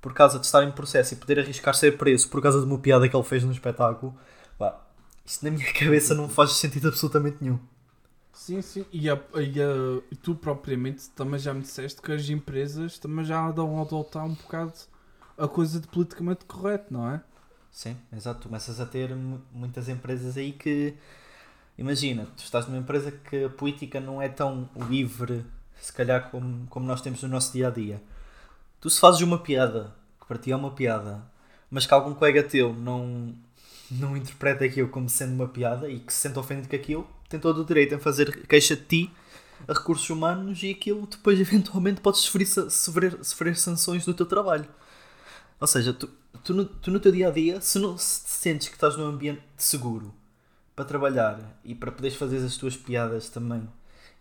por 0.02 0.14
causa 0.14 0.40
de 0.40 0.46
estar 0.46 0.64
em 0.64 0.72
processo 0.72 1.14
e 1.14 1.18
poder 1.18 1.40
arriscar 1.40 1.76
ser 1.76 1.98
preso 1.98 2.30
por 2.30 2.42
causa 2.42 2.60
de 2.60 2.66
uma 2.66 2.80
piada 2.80 3.08
que 3.10 3.16
ele 3.16 3.24
fez 3.24 3.44
no 3.44 3.52
espetáculo, 3.52 4.16
pá, 4.58 4.80
isto 5.26 5.46
na 5.46 5.52
minha 5.52 5.72
cabeça 5.74 6.14
não 6.16 6.30
faz 6.30 6.54
sentido 6.54 6.90
absolutamente 6.90 7.38
nenhum. 7.42 7.60
Sim, 8.32 8.62
sim. 8.62 8.86
E, 8.92 9.10
a- 9.10 9.16
e 9.40 9.62
a- 9.62 10.02
e 10.12 10.16
tu 10.16 10.36
propriamente 10.36 11.10
também 11.12 11.40
já 11.40 11.54
me 11.54 11.62
disseste 11.62 12.02
que 12.02 12.12
as 12.12 12.28
empresas 12.30 12.98
também 13.00 13.24
já 13.26 13.50
dão 13.52 13.78
a 13.80 13.82
adotar 13.84 14.26
um 14.26 14.34
bocado 14.34 14.74
a 15.38 15.48
coisa 15.48 15.80
de 15.80 15.88
politicamente 15.88 16.46
correto, 16.46 16.92
não 16.94 17.10
é? 17.10 17.24
Sim, 17.72 17.98
exato. 18.16 18.42
Tu 18.42 18.48
começas 18.50 18.80
a 18.80 18.86
ter 18.86 19.16
mu- 19.16 19.42
muitas 19.52 19.90
empresas 19.90 20.38
aí 20.38 20.52
que. 20.54 20.94
Imagina, 21.78 22.28
tu 22.38 22.44
estás 22.44 22.68
numa 22.68 22.78
empresa 22.78 23.12
que 23.12 23.46
a 23.46 23.50
política 23.50 24.00
não 24.00 24.22
é 24.22 24.30
tão 24.30 24.70
livre, 24.90 25.44
se 25.82 25.92
calhar, 25.92 26.30
como, 26.30 26.68
como 26.68 26.86
nós 26.86 27.02
temos 27.02 27.24
no 27.24 27.30
nosso 27.30 27.52
dia 27.52 27.68
a 27.68 27.72
dia. 27.72 28.02
Tu, 28.80 28.90
se 28.90 29.00
fazes 29.00 29.22
uma 29.22 29.40
piada, 29.40 29.94
que 30.22 30.28
para 30.28 30.38
ti 30.38 30.52
é 30.52 30.56
uma 30.56 30.72
piada, 30.72 31.24
mas 31.72 31.88
que 31.88 31.94
algum 31.94 32.14
colega 32.14 32.44
teu 32.44 32.74
não, 32.74 33.34
não 33.90 34.16
interpreta 34.16 34.66
aquilo 34.66 34.90
como 34.90 35.10
sendo 35.10 35.34
uma 35.34 35.48
piada 35.48 35.90
e 35.90 36.00
que 36.00 36.14
se 36.14 36.22
sente 36.22 36.38
ofendido 36.38 36.70
com 36.70 36.76
aquilo, 36.76 37.08
tem 37.28 37.40
todo 37.40 37.62
o 37.62 37.66
direito 37.66 37.96
em 37.96 38.00
fazer 38.00 38.46
queixa 38.46 38.76
de 38.76 38.84
ti 38.84 39.12
a 39.68 39.74
recursos 39.74 40.08
humanos 40.10 40.62
e 40.62 40.70
aquilo 40.70 41.08
depois 41.08 41.40
eventualmente 41.42 42.02
podes 42.02 42.22
sofrer, 42.22 42.46
sofrer, 42.46 43.18
sofrer 43.24 43.56
sanções 43.56 44.06
do 44.06 44.14
teu 44.14 44.28
trabalho. 44.28 44.68
Ou 45.60 45.66
seja, 45.66 45.92
tu, 45.92 46.08
tu, 46.44 46.54
no, 46.54 46.66
tu 46.66 46.92
no 46.92 47.00
teu 47.00 47.12
dia 47.12 47.30
a 47.30 47.32
dia, 47.32 47.60
se, 47.62 47.80
não, 47.80 47.98
se 47.98 48.22
sentes 48.28 48.68
que 48.68 48.76
estás 48.76 48.96
num 48.96 49.06
ambiente 49.06 49.42
seguro 49.58 50.14
para 50.76 50.86
trabalhar 50.86 51.60
e 51.64 51.76
para 51.76 51.92
poderes 51.92 52.18
fazer 52.18 52.38
as 52.38 52.58
tuas 52.58 52.76
piadas 52.76 53.30
também 53.30 53.68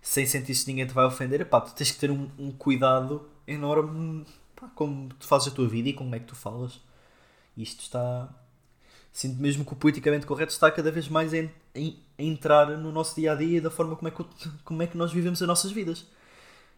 sem 0.03 0.27
sentir 0.27 0.53
que 0.53 0.67
ninguém 0.67 0.87
te 0.87 0.93
vai 0.93 1.05
ofender, 1.05 1.47
pá, 1.47 1.61
tu 1.61 1.73
tens 1.73 1.93
que 1.93 1.99
ter 1.99 2.11
um, 2.11 2.29
um 2.37 2.51
cuidado 2.51 3.25
enorme 3.47 4.27
pá, 4.57 4.69
como 4.75 5.09
tu 5.15 5.27
fazes 5.27 5.49
a 5.49 5.51
tua 5.53 5.69
vida 5.69 5.91
e 5.91 5.93
como 5.93 6.13
é 6.15 6.19
que 6.19 6.27
tu 6.27 6.35
falas. 6.35 6.81
Isto 7.57 7.83
está. 7.83 8.29
Sinto 9.13 9.41
mesmo 9.41 9.65
que 9.65 9.73
o 9.73 9.77
politicamente 9.77 10.27
correto 10.27 10.53
está 10.53 10.71
cada 10.71 10.91
vez 10.91 11.09
mais 11.09 11.33
em 11.33 11.51
entrar 12.19 12.67
no 12.79 12.91
nosso 12.91 13.15
dia 13.15 13.33
a 13.33 13.35
dia 13.35 13.59
e 13.59 13.61
da 13.61 13.71
forma 13.71 13.95
como 13.95 14.09
é, 14.09 14.11
que, 14.11 14.25
como 14.65 14.83
é 14.83 14.87
que 14.87 14.97
nós 14.97 15.13
vivemos 15.13 15.41
as 15.41 15.47
nossas 15.47 15.71
vidas. 15.71 16.07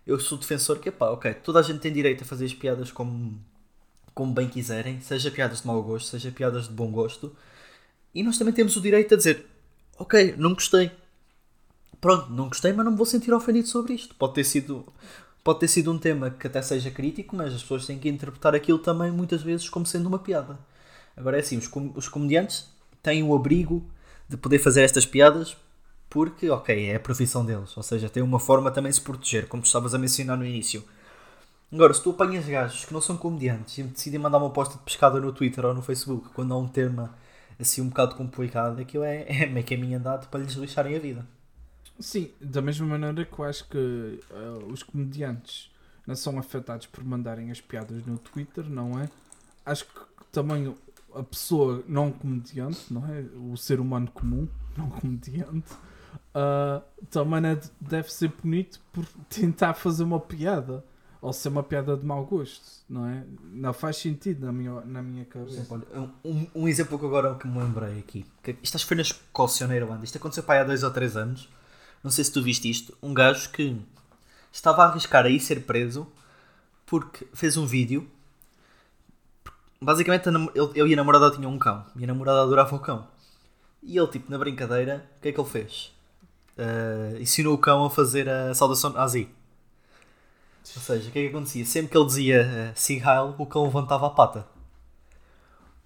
Eu 0.07 0.21
sou 0.21 0.37
defensor 0.37 0.79
que, 0.79 0.91
pá, 0.91 1.09
ok, 1.11 1.33
toda 1.35 1.61
a 1.61 1.63
gente 1.63 1.79
tem 1.81 1.93
direito 1.93 2.25
a 2.25 2.27
fazer 2.27 2.45
as 2.45 2.53
piadas 2.53 2.91
como, 2.93 3.41
como 4.15 4.35
bem 4.35 4.49
quiserem, 4.49 5.01
seja 5.01 5.31
piadas 5.31 5.63
de 5.63 5.67
mau 5.67 5.83
gosto, 5.83 6.09
seja 6.11 6.31
piadas 6.31 6.69
de 6.69 6.75
bom 6.75 6.91
gosto, 6.91 7.35
e 8.15 8.23
nós 8.23 8.37
também 8.37 8.53
temos 8.53 8.77
o 8.77 8.81
direito 8.81 9.15
a 9.15 9.17
dizer, 9.17 9.47
ok, 9.99 10.35
não 10.37 10.55
gostei. 10.55 10.91
Pronto, 12.01 12.31
não 12.31 12.49
gostei, 12.49 12.73
mas 12.73 12.85
não 12.85 12.93
me 12.93 12.99
vou 12.99 13.07
sentir 13.07 13.33
ofendido 13.33 13.69
sobre 13.69 13.95
isto. 13.95 14.15
Pode 14.15 14.35
ter 14.35 14.45
sido 14.45 14.87
pode 15.43 15.61
ter 15.61 15.69
sido 15.69 15.93
um 15.93 15.99
tema 15.99 16.31
que 16.31 16.47
até 16.47 16.63
seja 16.63 16.91
crítico, 16.91 17.37
mas 17.37 17.55
as 17.55 17.61
pessoas 17.63 17.87
têm 17.87 17.99
que 17.99 18.09
interpretar 18.09 18.55
aquilo 18.55 18.79
também 18.79 19.11
muitas 19.11 19.43
vezes 19.43 19.69
como 19.69 19.85
sendo 19.85 20.07
uma 20.07 20.19
piada. 20.19 20.59
Agora 21.15 21.37
é 21.37 21.41
assim, 21.41 21.59
os, 21.59 21.69
com 21.69 21.93
os 21.95 22.09
comediantes 22.09 22.67
têm 23.03 23.23
o 23.23 23.35
abrigo 23.35 23.85
de 24.27 24.39
poder 24.39 24.59
fazer 24.59 24.83
estas 24.83 25.05
piadas 25.05 25.55
porque, 26.09 26.49
ok, 26.49 26.89
é 26.89 26.97
a 26.97 27.01
profissão 27.01 27.45
deles, 27.45 27.77
ou 27.77 27.83
seja, 27.83 28.09
tem 28.09 28.23
uma 28.23 28.39
forma 28.39 28.71
também 28.71 28.91
de 28.91 28.97
se 28.97 29.03
proteger, 29.03 29.49
como 29.49 29.63
tu 29.63 29.67
estavas 29.67 29.95
a 29.95 29.99
mencionar 29.99 30.39
no 30.39 30.47
início. 30.47 30.85
Agora, 31.73 31.93
se 31.93 32.03
tu 32.03 32.11
apanhas 32.11 32.47
gajos 32.47 32.85
que 32.85 32.95
não 32.95 33.01
são 33.01 33.17
comediantes 33.17 33.79
e 33.79 33.83
decidem 33.83 34.21
mandar 34.21 34.39
uma 34.39 34.51
posta 34.51 34.79
de 34.79 34.85
pescada 34.85 35.21
no 35.21 35.33
Twitter 35.33 35.65
ou 35.65 35.75
no 35.75 35.83
Facebook 35.83 36.29
quando 36.33 36.55
há 36.55 36.57
um 36.57 36.69
tema 36.69 37.13
assim 37.59 37.81
um 37.81 37.89
bocado 37.89 38.15
complicado, 38.15 38.81
aquilo 38.81 39.05
é, 39.05 39.25
é 39.43 39.47
meio 39.47 39.67
caminho 39.67 39.99
andado 39.99 40.29
para 40.29 40.41
lhes 40.41 40.55
lixarem 40.55 40.97
a 40.97 40.99
vida. 40.99 41.27
Sim, 41.99 42.31
da 42.41 42.61
mesma 42.61 42.87
maneira 42.87 43.25
que 43.25 43.39
eu 43.39 43.45
acho 43.45 43.69
que 43.69 43.79
uh, 43.79 44.67
os 44.73 44.83
comediantes 44.83 45.71
não 46.07 46.17
são 46.17 46.39
afetados 46.39 46.87
por 46.87 47.05
mandarem 47.05 47.51
as 47.51 47.61
piadas 47.61 48.05
no 48.05 48.19
Twitter, 48.19 48.69
não 48.69 48.99
é? 48.99 49.09
Acho 49.65 49.87
que 49.87 50.01
também 50.33 50.75
a 51.15 51.23
pessoa 51.23 51.85
não 51.87 52.11
comediante, 52.11 52.93
não 52.93 53.07
é? 53.07 53.21
O 53.53 53.57
ser 53.57 53.79
humano 53.81 54.11
comum, 54.13 54.49
não 54.77 54.91
comediante, 54.91 55.73
uh, 56.35 56.83
também 57.11 57.51
é, 57.51 57.61
deve 57.81 58.13
ser 58.13 58.33
bonito 58.43 58.81
por 58.93 59.07
tentar 59.31 59.75
fazer 59.75 60.03
uma 60.03 60.21
piada. 60.21 60.85
Ou 61.25 61.33
ser 61.33 61.49
uma 61.49 61.63
piada 61.63 61.97
de 61.97 62.05
mau 62.05 62.25
gosto, 62.27 62.85
não 62.89 63.07
é? 63.07 63.25
Não 63.45 63.73
faz 63.73 63.97
sentido 63.97 64.45
na 64.45 64.53
minha, 64.53 64.81
na 64.83 65.03
minha 65.03 65.25
cabeça. 65.25 65.67
um, 66.23 66.47
um, 66.55 66.69
exemplo 66.69 66.99
que 66.99 67.07
agora 67.07 67.35
que 67.35 67.47
me 67.47 67.59
lembrei 67.59 67.99
aqui. 67.99 68.27
Que 68.43 68.57
isto 68.63 68.79
foi 68.87 68.97
na 68.97 69.03
Escócia, 69.03 69.67
na 69.67 69.75
Irlanda. 69.75 70.05
Isto 70.05 70.19
aconteceu 70.19 70.43
para 70.43 70.57
aí 70.57 70.61
há 70.61 70.65
dois 70.65 70.83
ou 70.83 70.91
três 70.91 71.17
anos 71.17 71.49
não 72.05 72.11
sei 72.11 72.23
se 72.23 72.31
tu 72.31 72.43
viste 72.43 72.69
isto, 72.69 72.95
um 73.03 73.15
gajo 73.15 73.49
que 73.49 73.81
estava 74.53 74.83
a 74.83 74.89
arriscar 74.89 75.25
a 75.25 75.31
ir 75.31 75.41
ser 75.41 75.65
preso 75.65 76.07
porque 76.85 77.27
fez 77.33 77.57
um 77.57 77.65
vídeo. 77.65 78.07
Basicamente, 79.81 80.29
ele, 80.29 80.91
e 80.91 80.93
a 80.93 80.97
namorada 80.97 81.31
tinham 81.31 81.51
um 81.51 81.59
cão 81.59 81.85
e 81.97 82.05
a 82.05 82.07
namorada 82.07 82.43
adorava 82.43 82.77
o 82.77 82.79
cão. 82.79 83.09
E 83.83 83.97
ele, 83.97 84.07
tipo, 84.09 84.31
na 84.31 84.37
brincadeira, 84.37 85.11
o 85.17 85.23
que 85.23 85.29
é 85.29 85.33
que 85.33 85.41
ele 85.41 85.49
fez? 85.49 85.93
Uh, 86.59 87.19
ensinou 87.21 87.55
o 87.55 87.59
cão 87.59 87.87
a 87.87 87.91
fazer 87.91 88.29
a 88.29 88.53
saudação 88.53 88.91
nazi. 88.91 89.27
Ou 90.77 90.83
seja, 90.83 91.09
o 91.09 91.13
que 91.13 91.19
é 91.19 91.23
que 91.23 91.29
acontecia? 91.29 91.65
Sempre 91.65 91.91
que 91.91 91.99
ele 91.99 92.07
dizia 92.07 92.43
uh, 92.43 92.79
Sig 92.79 93.03
Heil, 93.07 93.35
o 93.39 93.47
cão 93.47 93.65
levantava 93.65 94.07
a 94.07 94.11
pata. 94.11 94.47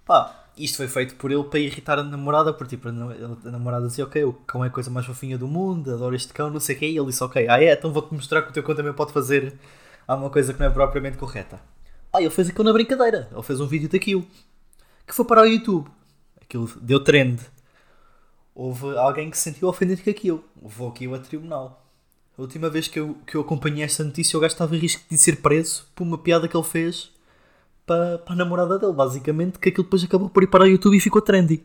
Pá, 0.05 0.47
isto 0.57 0.77
foi 0.77 0.87
feito 0.87 1.15
por 1.15 1.31
ele 1.31 1.43
para 1.43 1.59
irritar 1.59 1.99
a 1.99 2.03
namorada, 2.03 2.53
porque 2.53 2.75
tipo, 2.75 2.89
a 2.89 3.51
namorada 3.51 3.87
dizia, 3.87 4.03
ok, 4.03 4.23
o 4.23 4.33
cão 4.33 4.63
é 4.63 4.67
a 4.67 4.71
coisa 4.71 4.89
mais 4.89 5.05
fofinha 5.05 5.37
do 5.37 5.47
mundo, 5.47 5.93
adoro 5.93 6.15
este 6.15 6.33
cão, 6.33 6.49
não 6.49 6.59
sei 6.59 6.75
o 6.75 6.79
quê, 6.79 6.87
e 6.87 6.97
ele 6.97 7.05
disse, 7.07 7.23
ok, 7.23 7.47
ah 7.47 7.61
é, 7.61 7.73
então 7.73 7.91
vou-te 7.93 8.13
mostrar 8.13 8.41
que 8.41 8.49
o 8.49 8.53
teu 8.53 8.63
cão 8.63 8.75
também 8.75 8.93
pode 8.93 9.13
fazer 9.13 9.57
alguma 10.07 10.29
coisa 10.29 10.53
que 10.53 10.59
não 10.59 10.67
é 10.67 10.69
propriamente 10.69 11.17
correta. 11.17 11.61
Ah, 12.11 12.21
ele 12.21 12.31
fez 12.31 12.49
aquilo 12.49 12.63
na 12.63 12.73
brincadeira, 12.73 13.29
ele 13.31 13.43
fez 13.43 13.61
um 13.61 13.67
vídeo 13.67 13.87
daquilo, 13.89 14.25
que 15.05 15.13
foi 15.13 15.25
para 15.25 15.41
o 15.41 15.45
YouTube, 15.45 15.89
aquilo 16.41 16.67
deu 16.81 17.03
trend. 17.03 17.39
Houve 18.55 18.97
alguém 18.97 19.29
que 19.29 19.37
se 19.37 19.43
sentiu 19.43 19.67
ofendido 19.67 20.03
com 20.03 20.09
aquilo, 20.09 20.43
levou 20.61 20.89
aquilo 20.89 21.15
a 21.15 21.19
tribunal. 21.19 21.88
A 22.39 22.41
última 22.41 22.69
vez 22.69 22.87
que 22.87 22.97
eu, 22.97 23.15
que 23.27 23.35
eu 23.35 23.41
acompanhei 23.41 23.83
esta 23.83 24.01
notícia, 24.01 24.37
o 24.37 24.39
gajo 24.39 24.53
estava 24.53 24.73
em 24.73 24.79
risco 24.79 25.03
de 25.09 25.17
ser 25.17 25.41
preso 25.41 25.85
por 25.93 26.03
uma 26.03 26.17
piada 26.17 26.47
que 26.47 26.55
ele 26.55 26.63
fez 26.63 27.11
para, 27.85 28.17
para 28.17 28.31
a 28.33 28.35
namorada 28.37 28.79
dele, 28.79 28.93
basicamente, 28.93 29.59
que 29.59 29.67
aquilo 29.67 29.83
depois 29.83 30.05
acabou 30.05 30.29
por 30.29 30.41
ir 30.41 30.47
para 30.47 30.63
o 30.63 30.67
YouTube 30.67 30.95
e 30.95 31.01
ficou 31.01 31.21
trendy. 31.21 31.61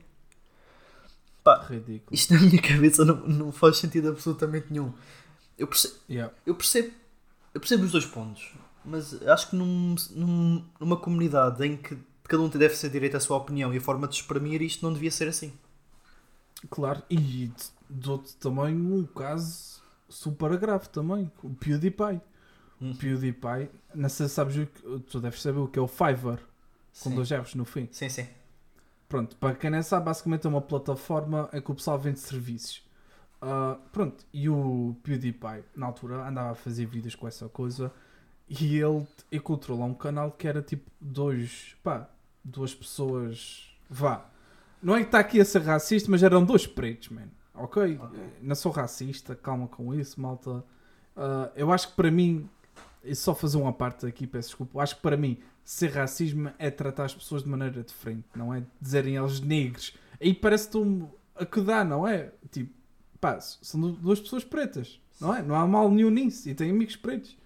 Pá, 1.44 1.64
Ridículo. 1.64 2.02
isto 2.10 2.34
na 2.34 2.40
minha 2.40 2.60
cabeça 2.60 3.04
não, 3.04 3.14
não 3.18 3.52
faz 3.52 3.76
sentido 3.76 4.08
absolutamente 4.08 4.66
nenhum. 4.68 4.92
Eu 5.56 5.68
percebo, 5.68 5.94
yeah. 6.10 6.34
eu 6.44 6.56
percebo, 6.56 6.92
eu 7.54 7.60
percebo 7.60 7.84
os 7.84 7.92
dois 7.92 8.06
pontos, 8.06 8.52
mas 8.84 9.22
acho 9.28 9.50
que 9.50 9.56
num, 9.56 9.94
num, 10.10 10.64
numa 10.80 10.96
comunidade 10.96 11.64
em 11.64 11.76
que 11.76 11.96
cada 12.24 12.42
um 12.42 12.48
deve 12.48 12.74
ser 12.74 12.90
direito 12.90 13.16
à 13.16 13.20
sua 13.20 13.36
opinião 13.36 13.72
e 13.72 13.76
a 13.76 13.80
forma 13.80 14.08
de 14.08 14.16
exprimir 14.16 14.60
isto 14.60 14.84
não 14.84 14.92
devia 14.92 15.12
ser 15.12 15.28
assim. 15.28 15.52
Claro, 16.68 17.00
e 17.08 17.52
dou-te 17.88 18.34
também 18.38 18.74
um 18.74 19.06
caso 19.06 19.73
super 20.14 20.56
grave 20.56 20.88
também, 20.88 21.30
o 21.42 21.50
PewDiePie. 21.50 22.20
Hum. 22.80 22.94
PewDiePie, 22.94 23.70
não 23.94 24.08
sei 24.08 24.28
se 24.28 24.34
sabes 24.34 24.56
o 24.56 24.66
que, 24.66 25.00
tu 25.10 25.20
deves 25.20 25.40
saber 25.40 25.58
o 25.58 25.68
que 25.68 25.78
é 25.78 25.82
o 25.82 25.88
Fiverr, 25.88 26.38
com 27.02 27.10
sim. 27.10 27.14
dois 27.14 27.28
Fs 27.28 27.54
no 27.54 27.64
fim. 27.64 27.88
Sim, 27.90 28.08
sim. 28.08 28.26
Pronto, 29.08 29.36
para 29.36 29.54
quem 29.54 29.70
não 29.70 29.82
sabe, 29.82 30.06
basicamente 30.06 30.46
é 30.46 30.50
uma 30.50 30.60
plataforma 30.60 31.48
em 31.52 31.60
que 31.60 31.70
o 31.70 31.74
pessoal 31.74 31.98
vende 31.98 32.20
serviços. 32.20 32.82
Uh, 33.42 33.78
pronto, 33.92 34.24
e 34.32 34.48
o 34.48 34.96
PewDiePie, 35.02 35.64
na 35.76 35.86
altura, 35.86 36.26
andava 36.26 36.52
a 36.52 36.54
fazer 36.54 36.86
vídeos 36.86 37.14
com 37.14 37.28
essa 37.28 37.48
coisa 37.48 37.92
e 38.48 38.78
ele 38.78 39.06
encontrou 39.30 39.78
lá 39.78 39.84
um 39.84 39.94
canal 39.94 40.30
que 40.32 40.46
era 40.46 40.62
tipo 40.62 40.90
dois, 41.00 41.76
pá, 41.82 42.08
duas 42.42 42.74
pessoas, 42.74 43.76
vá. 43.88 44.30
Não 44.82 44.94
é 44.94 45.00
que 45.00 45.06
está 45.06 45.18
aqui 45.18 45.40
a 45.40 45.44
ser 45.44 45.62
racista, 45.62 46.10
mas 46.10 46.22
eram 46.22 46.44
dois 46.44 46.66
pretos, 46.66 47.08
man. 47.08 47.28
Ok? 47.54 47.82
okay. 47.82 48.32
Não 48.42 48.54
sou 48.54 48.72
racista, 48.72 49.34
calma 49.34 49.68
com 49.68 49.94
isso, 49.94 50.20
malta. 50.20 50.64
Uh, 51.16 51.50
eu 51.54 51.70
acho 51.70 51.88
que 51.88 51.94
para 51.94 52.10
mim 52.10 52.48
e 53.04 53.14
só 53.14 53.34
fazer 53.34 53.58
uma 53.58 53.72
parte 53.72 54.06
aqui, 54.06 54.26
peço 54.26 54.48
desculpa. 54.48 54.80
Acho 54.80 54.96
que 54.96 55.02
para 55.02 55.16
mim, 55.16 55.38
ser 55.64 55.90
racismo 55.90 56.50
é 56.58 56.70
tratar 56.70 57.04
as 57.04 57.14
pessoas 57.14 57.42
de 57.42 57.48
maneira 57.48 57.82
diferente, 57.82 58.24
não 58.34 58.52
é? 58.52 58.62
Dizerem 58.80 59.16
eles 59.16 59.40
negros. 59.40 59.94
Aí 60.20 60.32
parece-te 60.32 60.78
um, 60.78 61.06
a 61.36 61.44
que 61.44 61.60
dá, 61.60 61.84
não 61.84 62.08
é? 62.08 62.32
Tipo, 62.50 62.72
pá, 63.20 63.38
são 63.40 63.80
duas 63.92 64.20
pessoas 64.20 64.42
pretas, 64.42 64.98
não 65.20 65.34
é? 65.34 65.42
Não 65.42 65.54
há 65.54 65.66
mal 65.66 65.90
nenhum 65.90 66.10
nisso. 66.10 66.48
E 66.48 66.54
tem 66.54 66.70
amigos 66.70 66.96
pretos. 66.96 67.36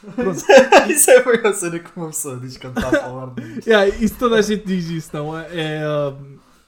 isso 0.88 1.10
é 1.10 1.22
foi 1.22 1.44
a 1.44 1.52
cena 1.52 1.80
que 1.80 1.90
uma 1.96 2.06
pessoa 2.06 2.38
diz 2.38 2.56
quando 2.56 2.78
está 2.78 2.88
a 2.88 3.02
falar 3.02 3.34
disso. 3.34 3.66
yeah, 3.68 3.96
isso 3.96 4.16
toda 4.16 4.36
a 4.36 4.42
gente 4.42 4.64
diz 4.64 4.88
isso, 4.88 5.10
não 5.12 5.36
é? 5.36 5.48
É, 5.52 5.82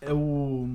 é 0.01 0.13
o 0.13 0.69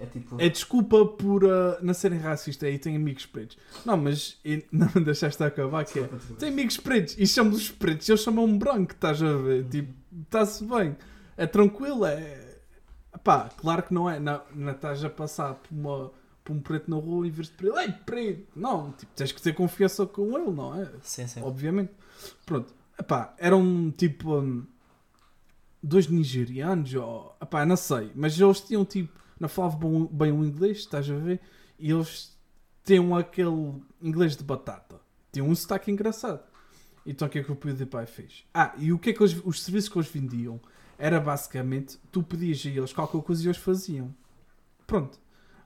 é, 0.00 0.06
tipo... 0.06 0.36
é 0.40 0.48
desculpa 0.48 1.04
por 1.04 1.44
uh, 1.44 1.76
não 1.82 1.92
serem 1.92 2.18
racistas 2.18 2.72
e 2.72 2.78
têm 2.78 2.96
amigos 2.96 3.26
pretos. 3.26 3.58
Não, 3.84 3.96
mas 3.96 4.38
e, 4.44 4.64
não 4.70 4.88
me 4.94 5.04
deixaste 5.04 5.42
acabar 5.42 5.84
que 5.84 5.98
é. 5.98 6.08
Tem 6.38 6.50
amigos 6.50 6.76
pretos 6.76 7.16
e 7.18 7.26
chamam-los 7.26 7.70
pretos, 7.70 8.08
eles 8.08 8.22
chamam-me 8.22 8.58
branco, 8.58 8.92
estás 8.92 9.22
a 9.22 9.36
ver? 9.36 9.64
Uhum. 9.64 9.68
Tipo, 9.68 9.94
está-se 10.22 10.64
bem. 10.64 10.96
É 11.36 11.46
tranquilo, 11.46 12.04
é. 12.04 12.58
Pá, 13.24 13.48
claro 13.56 13.82
que 13.82 13.92
não 13.92 14.08
é. 14.08 14.20
Não, 14.20 14.40
não 14.54 14.72
estás 14.72 15.04
a 15.04 15.10
passar 15.10 15.54
por, 15.54 15.74
uma, 15.74 16.12
por 16.44 16.52
um 16.54 16.60
preto 16.60 16.90
na 16.90 16.96
rua 16.96 17.26
e 17.26 17.30
para 17.30 17.66
ele, 17.66 17.80
ei, 17.80 17.92
preto! 17.92 18.46
Não, 18.54 18.92
tipo, 18.92 19.12
tens 19.16 19.32
que 19.32 19.42
ter 19.42 19.54
confiança 19.54 20.06
com 20.06 20.38
ele, 20.38 20.50
não 20.52 20.80
é? 20.80 20.88
Sim, 21.02 21.26
sim. 21.26 21.42
Obviamente. 21.42 21.90
Pronto. 22.46 22.72
Epá, 22.98 23.34
eram 23.38 23.92
tipo. 23.96 24.38
Um, 24.38 24.64
dois 25.82 26.06
nigerianos, 26.06 26.94
ou. 26.94 27.36
Epá, 27.42 27.66
não 27.66 27.76
sei. 27.76 28.12
Mas 28.14 28.38
eles 28.38 28.60
tinham 28.60 28.84
tipo 28.84 29.18
não 29.40 29.48
falavam 29.48 30.06
bem 30.06 30.32
o 30.32 30.44
inglês, 30.44 30.78
estás 30.78 31.08
a 31.10 31.14
ver? 31.14 31.40
E 31.78 31.90
eles 31.90 32.36
tinham 32.84 33.14
aquele 33.14 33.82
inglês 34.00 34.36
de 34.36 34.44
batata. 34.44 35.00
Tinham 35.32 35.48
um 35.48 35.54
sotaque 35.54 35.90
engraçado. 35.90 36.42
Então 37.04 37.28
o 37.28 37.30
que 37.30 37.38
é 37.38 37.42
que 37.42 37.52
o 37.52 37.56
PewDiePie 37.56 38.06
fez? 38.06 38.44
Ah, 38.52 38.74
e 38.76 38.92
o 38.92 38.98
que 38.98 39.10
é 39.10 39.12
que 39.12 39.22
eles, 39.22 39.40
os 39.44 39.62
serviços 39.62 39.88
que 39.88 39.98
eles 39.98 40.08
vendiam? 40.08 40.60
Era 40.98 41.20
basicamente, 41.20 41.98
tu 42.10 42.22
pedias 42.22 42.60
a 42.66 42.68
eles 42.68 42.92
qualquer 42.92 43.22
coisa 43.22 43.42
e 43.42 43.46
eles 43.46 43.56
faziam. 43.56 44.14
Pronto. 44.86 45.18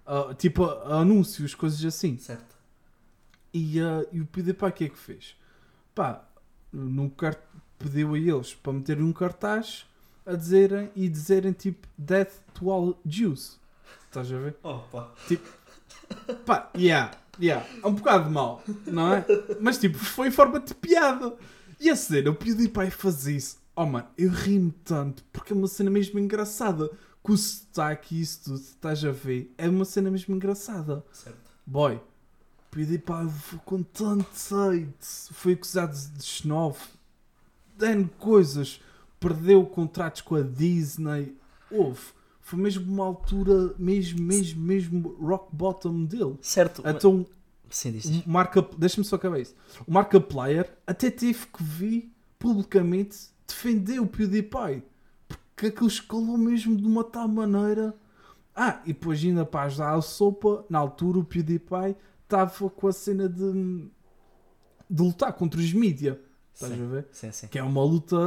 Uh, 0.06 0.34
tipo 0.34 0.64
anúncios, 0.64 1.54
coisas 1.54 1.84
assim. 1.84 2.18
Certo. 2.18 2.56
E, 3.52 3.80
uh, 3.80 4.06
e 4.12 4.20
o 4.20 4.26
PewDiePie 4.26 4.64
o 4.64 4.72
que 4.72 4.84
é 4.84 4.88
que 4.88 4.98
fez? 4.98 5.36
Pá, 5.94 6.28
num 6.72 7.08
cart... 7.08 7.38
pediu 7.78 8.14
a 8.14 8.18
eles 8.18 8.54
para 8.54 8.72
meterem 8.72 9.04
um 9.04 9.12
cartaz 9.12 9.86
a 10.24 10.34
dizerem 10.34 10.90
e 10.94 11.08
dizerem 11.08 11.52
tipo 11.52 11.86
Death 11.98 12.40
to 12.54 12.70
all 12.70 13.00
Jews. 13.04 13.60
Estás 14.12 14.30
a 14.30 14.36
ver? 14.36 14.54
Opa. 14.62 15.10
Pá, 16.44 16.70
yeah, 16.76 17.12
yeah. 17.40 17.66
É 17.82 17.86
um 17.86 17.94
bocado 17.94 18.30
mau, 18.30 18.62
não 18.86 19.14
é? 19.14 19.24
Mas 19.58 19.78
tipo, 19.78 19.96
foi 19.96 20.28
em 20.28 20.30
forma 20.30 20.60
de 20.60 20.74
piada. 20.74 21.34
E 21.80 21.88
a 21.88 21.96
cena, 21.96 22.30
o 22.30 22.34
PewDiePie 22.34 22.90
faz 22.90 23.26
isso. 23.26 23.56
Oh 23.74 23.86
mano, 23.86 24.06
eu 24.18 24.28
ri-me 24.28 24.70
tanto 24.84 25.24
porque 25.32 25.54
é 25.54 25.56
uma 25.56 25.66
cena 25.66 25.90
mesmo 25.90 26.18
engraçada. 26.18 26.90
Com 27.22 27.32
o 27.32 27.38
sotaque 27.38 28.16
e 28.16 28.20
isso 28.20 28.44
tudo, 28.44 28.60
estás 28.60 29.02
a 29.02 29.12
ver? 29.12 29.50
É 29.56 29.66
uma 29.66 29.86
cena 29.86 30.10
mesmo 30.10 30.34
engraçada. 30.34 31.02
Certo. 31.10 31.50
Boy, 31.64 31.98
PewDiePie 32.70 33.30
foi 33.30 33.58
com 33.64 33.82
tanto 33.82 34.28
hate. 34.54 35.32
Foi 35.32 35.54
acusado 35.54 35.96
de 35.96 36.22
xenófobo. 36.22 36.92
Dando 37.78 38.10
coisas. 38.18 38.78
Perdeu 39.18 39.64
contratos 39.64 40.20
com 40.20 40.34
a 40.34 40.42
Disney. 40.42 41.34
Houve. 41.70 42.12
Foi 42.52 42.60
mesmo 42.60 42.92
uma 42.92 43.06
altura, 43.06 43.74
mesmo, 43.78 44.22
mesmo, 44.22 44.60
mesmo 44.60 45.16
rock 45.18 45.56
bottom 45.56 46.04
dele. 46.04 46.36
Certo. 46.42 46.82
Então, 46.84 47.24
Sim, 47.70 47.92
diz. 47.92 48.04
o 48.04 48.28
Marca, 48.28 48.60
deixa-me 48.76 49.06
só 49.06 49.16
acabar 49.16 49.40
isso. 49.40 49.54
O 49.86 49.90
Markiplier 49.90 50.70
até 50.86 51.10
teve 51.10 51.46
que 51.46 51.62
vir 51.62 52.12
publicamente 52.38 53.16
defender 53.48 54.00
o 54.00 54.06
PewDiePie. 54.06 54.82
Porque 55.26 55.68
aquilo 55.68 55.86
escalou 55.86 56.36
mesmo 56.36 56.76
de 56.76 56.84
uma 56.84 57.02
tal 57.02 57.26
maneira. 57.26 57.94
Ah, 58.54 58.82
e 58.84 58.88
depois 58.88 59.24
ainda 59.24 59.46
para 59.46 59.62
ajudar 59.62 59.94
a 59.94 60.02
sopa, 60.02 60.66
na 60.68 60.78
altura 60.78 61.20
o 61.20 61.24
PewDiePie 61.24 61.96
estava 62.22 62.68
com 62.68 62.86
a 62.86 62.92
cena 62.92 63.30
de, 63.30 63.88
de 64.90 65.02
lutar 65.02 65.32
contra 65.32 65.58
os 65.58 65.72
mídia. 65.72 66.20
Estás 66.52 66.70
Sim. 66.70 66.84
a 66.84 66.86
ver? 66.86 67.08
Sim, 67.12 67.32
sim. 67.32 67.46
Que 67.48 67.58
é 67.58 67.62
uma 67.62 67.82
luta 67.82 68.18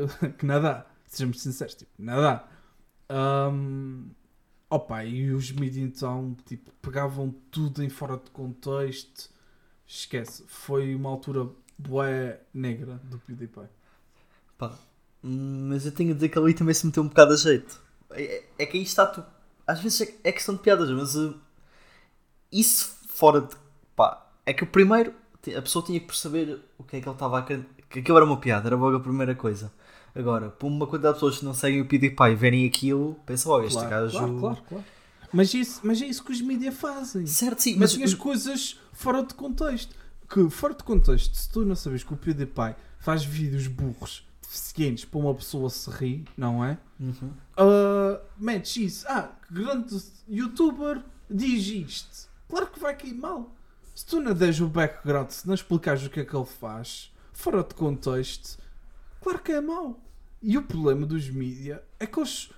que 0.38 0.46
nada. 0.46 0.86
Sejamos 1.06 1.42
sinceros, 1.42 1.74
tipo, 1.74 1.90
nada. 1.98 2.53
Um, 3.10 4.10
opa, 4.70 5.04
e 5.04 5.30
os 5.32 5.50
mídia 5.52 5.82
então 5.82 6.36
tipo, 6.46 6.70
pegavam 6.82 7.34
tudo 7.50 7.82
em 7.82 7.88
fora 7.88 8.16
de 8.16 8.30
contexto. 8.30 9.30
Esquece, 9.86 10.44
foi 10.48 10.94
uma 10.94 11.10
altura 11.10 11.48
bué 11.78 12.40
negra 12.54 13.00
do 13.04 13.18
PewDiePie. 13.18 13.68
Pá, 14.58 14.72
mas 15.22 15.86
eu 15.86 15.92
tenho 15.92 16.12
a 16.12 16.14
dizer 16.14 16.28
que 16.28 16.38
ali 16.38 16.54
também 16.54 16.74
se 16.74 16.86
meteu 16.86 17.02
um 17.02 17.08
bocado 17.08 17.34
a 17.34 17.36
jeito. 17.36 17.82
É, 18.10 18.22
é- 18.24 18.44
é 18.60 18.66
que 18.66 18.76
aí 18.78 18.82
está 18.84 19.06
tu. 19.06 19.24
Às 19.66 19.80
vezes 19.80 20.00
é, 20.02 20.14
é 20.28 20.32
questão 20.32 20.54
de 20.56 20.62
piadas, 20.62 20.90
mas 20.90 21.16
uh, 21.16 21.34
isso 22.50 22.96
fora 23.08 23.40
de. 23.42 23.54
Pá, 23.96 24.26
é 24.46 24.52
que 24.52 24.64
o 24.64 24.66
primeiro 24.66 25.14
a 25.56 25.60
pessoa 25.62 25.84
tinha 25.84 26.00
que 26.00 26.06
perceber 26.06 26.58
o 26.78 26.84
que 26.84 26.96
é 26.96 27.00
que 27.00 27.08
ele 27.08 27.14
estava 27.14 27.38
a 27.38 27.42
querer. 27.42 27.66
Que 27.90 28.00
aquilo 28.00 28.16
era 28.16 28.24
uma 28.24 28.38
piada, 28.40 28.68
era 28.68 28.76
logo 28.76 28.96
a 28.96 29.00
primeira 29.00 29.34
coisa. 29.34 29.72
Agora, 30.14 30.50
por 30.50 30.66
uma 30.68 30.86
quantidade 30.86 31.14
de 31.14 31.20
pessoas 31.20 31.38
que 31.38 31.44
não 31.44 31.54
seguem 31.54 31.80
o 31.80 31.86
PewDiePie 31.86 32.30
e 32.30 32.34
verem 32.34 32.66
aquilo, 32.66 33.14
pensa 33.26 33.48
logo, 33.48 33.66
este 33.66 33.78
claro, 33.78 33.90
gajo. 33.90 34.18
claro, 34.18 34.36
claro, 34.38 34.62
claro. 34.68 34.84
Mas, 35.32 35.52
isso, 35.52 35.80
mas 35.82 36.00
é 36.00 36.06
isso 36.06 36.22
que 36.22 36.30
os 36.30 36.40
mídia 36.40 36.70
fazem. 36.70 37.26
Certo, 37.26 37.60
sim, 37.60 37.76
Mas 37.76 37.96
mas. 37.96 38.12
as 38.12 38.14
coisas 38.14 38.78
fora 38.92 39.22
de 39.24 39.34
contexto. 39.34 39.92
Que 40.28 40.48
fora 40.48 40.74
de 40.74 40.84
contexto, 40.84 41.34
se 41.36 41.50
tu 41.50 41.64
não 41.64 41.74
sabes 41.74 42.04
que 42.04 42.14
o 42.14 42.16
PewDiePie 42.16 42.76
faz 42.98 43.24
vídeos 43.24 43.66
burros, 43.66 44.24
deficientes 44.40 45.04
para 45.04 45.18
uma 45.18 45.34
pessoa 45.34 45.68
se 45.68 45.90
rir, 45.90 46.24
não 46.36 46.64
é? 46.64 46.78
Uhum. 47.00 47.30
Uh, 47.58 48.20
metes 48.38 48.76
isso. 48.76 49.06
Ah, 49.08 49.32
que 49.46 49.54
grande 49.54 50.00
youtuber 50.28 51.02
diz 51.28 51.66
isto. 51.66 52.28
Claro 52.48 52.68
que 52.68 52.78
vai 52.78 52.96
cair 52.96 53.14
mal. 53.14 53.52
Se 53.94 54.06
tu 54.06 54.20
não 54.20 54.32
deres 54.32 54.60
o 54.60 54.68
background, 54.68 55.30
se 55.30 55.46
não 55.46 55.54
explicares 55.54 56.04
o 56.06 56.10
que 56.10 56.20
é 56.20 56.24
que 56.24 56.34
ele 56.34 56.46
faz, 56.46 57.12
fora 57.32 57.62
de 57.62 57.74
contexto, 57.74 58.58
claro 59.24 59.38
que 59.38 59.52
é 59.52 59.60
mau. 59.60 59.98
E 60.42 60.58
o 60.58 60.62
problema 60.62 61.06
dos 61.06 61.30
mídia 61.30 61.82
é 61.98 62.06
que 62.06 62.18
eles 62.18 62.50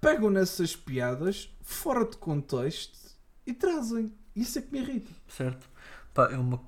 pegam 0.00 0.28
nessas 0.28 0.74
piadas 0.74 1.48
fora 1.62 2.04
de 2.04 2.16
contexto 2.16 2.98
e 3.46 3.54
trazem. 3.54 4.12
Isso 4.34 4.58
é 4.58 4.62
que 4.62 4.72
me 4.72 4.80
irrita. 4.80 5.10
Certo. 5.28 5.68
Pá, 6.12 6.28
é 6.32 6.36
uma. 6.36 6.60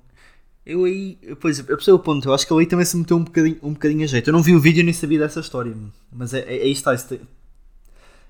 Eu 0.65 0.85
aí, 0.85 1.17
pois, 1.41 1.59
eu 1.59 1.65
percebo 1.65 1.97
o 1.97 1.99
ponto. 1.99 2.29
Eu 2.29 2.33
acho 2.33 2.47
que 2.47 2.53
ele 2.53 2.61
aí 2.61 2.65
também 2.65 2.85
se 2.85 2.95
meteu 2.95 3.17
um 3.17 3.23
bocadinho, 3.23 3.57
um 3.61 3.73
bocadinho 3.73 4.03
a 4.03 4.07
jeito. 4.07 4.29
Eu 4.29 4.33
não 4.33 4.41
vi 4.41 4.55
o 4.55 4.59
vídeo 4.59 4.83
nem 4.83 4.93
sabia 4.93 5.19
dessa 5.19 5.41
história, 5.41 5.75
mas 6.11 6.33
é, 6.33 6.39
é, 6.39 6.61
aí 6.61 6.71
está. 6.71 6.95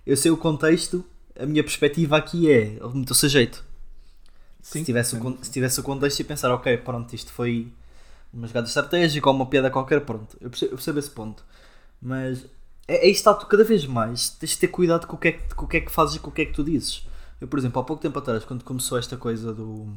Eu 0.05 0.17
sei 0.17 0.31
o 0.31 0.37
contexto, 0.37 1.05
a 1.39 1.45
minha 1.45 1.63
perspectiva 1.63 2.17
aqui 2.17 2.49
é: 2.49 2.77
ele 2.81 2.95
meteu-se 2.95 3.25
a 3.25 3.29
jeito. 3.29 3.63
se, 4.61 4.83
tivesse 4.83 5.15
o, 5.15 5.21
sim. 5.21 5.37
se 5.43 5.51
tivesse 5.51 5.79
o 5.79 5.83
contexto 5.83 6.19
e 6.19 6.23
pensar, 6.23 6.51
ok, 6.51 6.77
pronto, 6.77 7.13
isto 7.13 7.31
foi 7.31 7.71
uma 8.33 8.47
jogada 8.47 8.67
estratégica 8.67 9.29
ou 9.29 9.35
uma 9.35 9.45
piada 9.45 9.69
qualquer, 9.71 10.01
pronto. 10.01 10.37
Eu 10.41 10.49
percebo, 10.49 10.71
eu 10.73 10.75
percebo 10.77 10.99
esse 10.99 11.09
ponto. 11.11 11.43
Mas 12.01 12.45
é, 12.87 13.01
aí 13.05 13.11
está, 13.11 13.33
tu 13.33 13.45
cada 13.47 13.63
vez 13.63 13.85
mais 13.85 14.29
tens 14.29 14.51
de 14.51 14.57
ter 14.59 14.67
cuidado 14.69 15.07
com 15.07 15.15
o, 15.15 15.19
que 15.19 15.29
é, 15.29 15.31
que- 15.33 15.55
com 15.55 15.65
o 15.65 15.67
que 15.67 15.77
é 15.77 15.81
que 15.81 15.91
fazes 15.91 16.15
e 16.15 16.19
com 16.19 16.29
o 16.29 16.33
que 16.33 16.41
é 16.43 16.45
que 16.45 16.53
tu 16.53 16.63
dizes. 16.63 17.05
Eu, 17.39 17.47
por 17.47 17.57
exemplo, 17.59 17.81
há 17.81 17.83
pouco 17.85 18.01
tempo 18.01 18.17
atrás, 18.19 18.43
quando 18.45 18.63
começou 18.63 18.97
esta 18.97 19.17
coisa 19.17 19.53
do. 19.53 19.87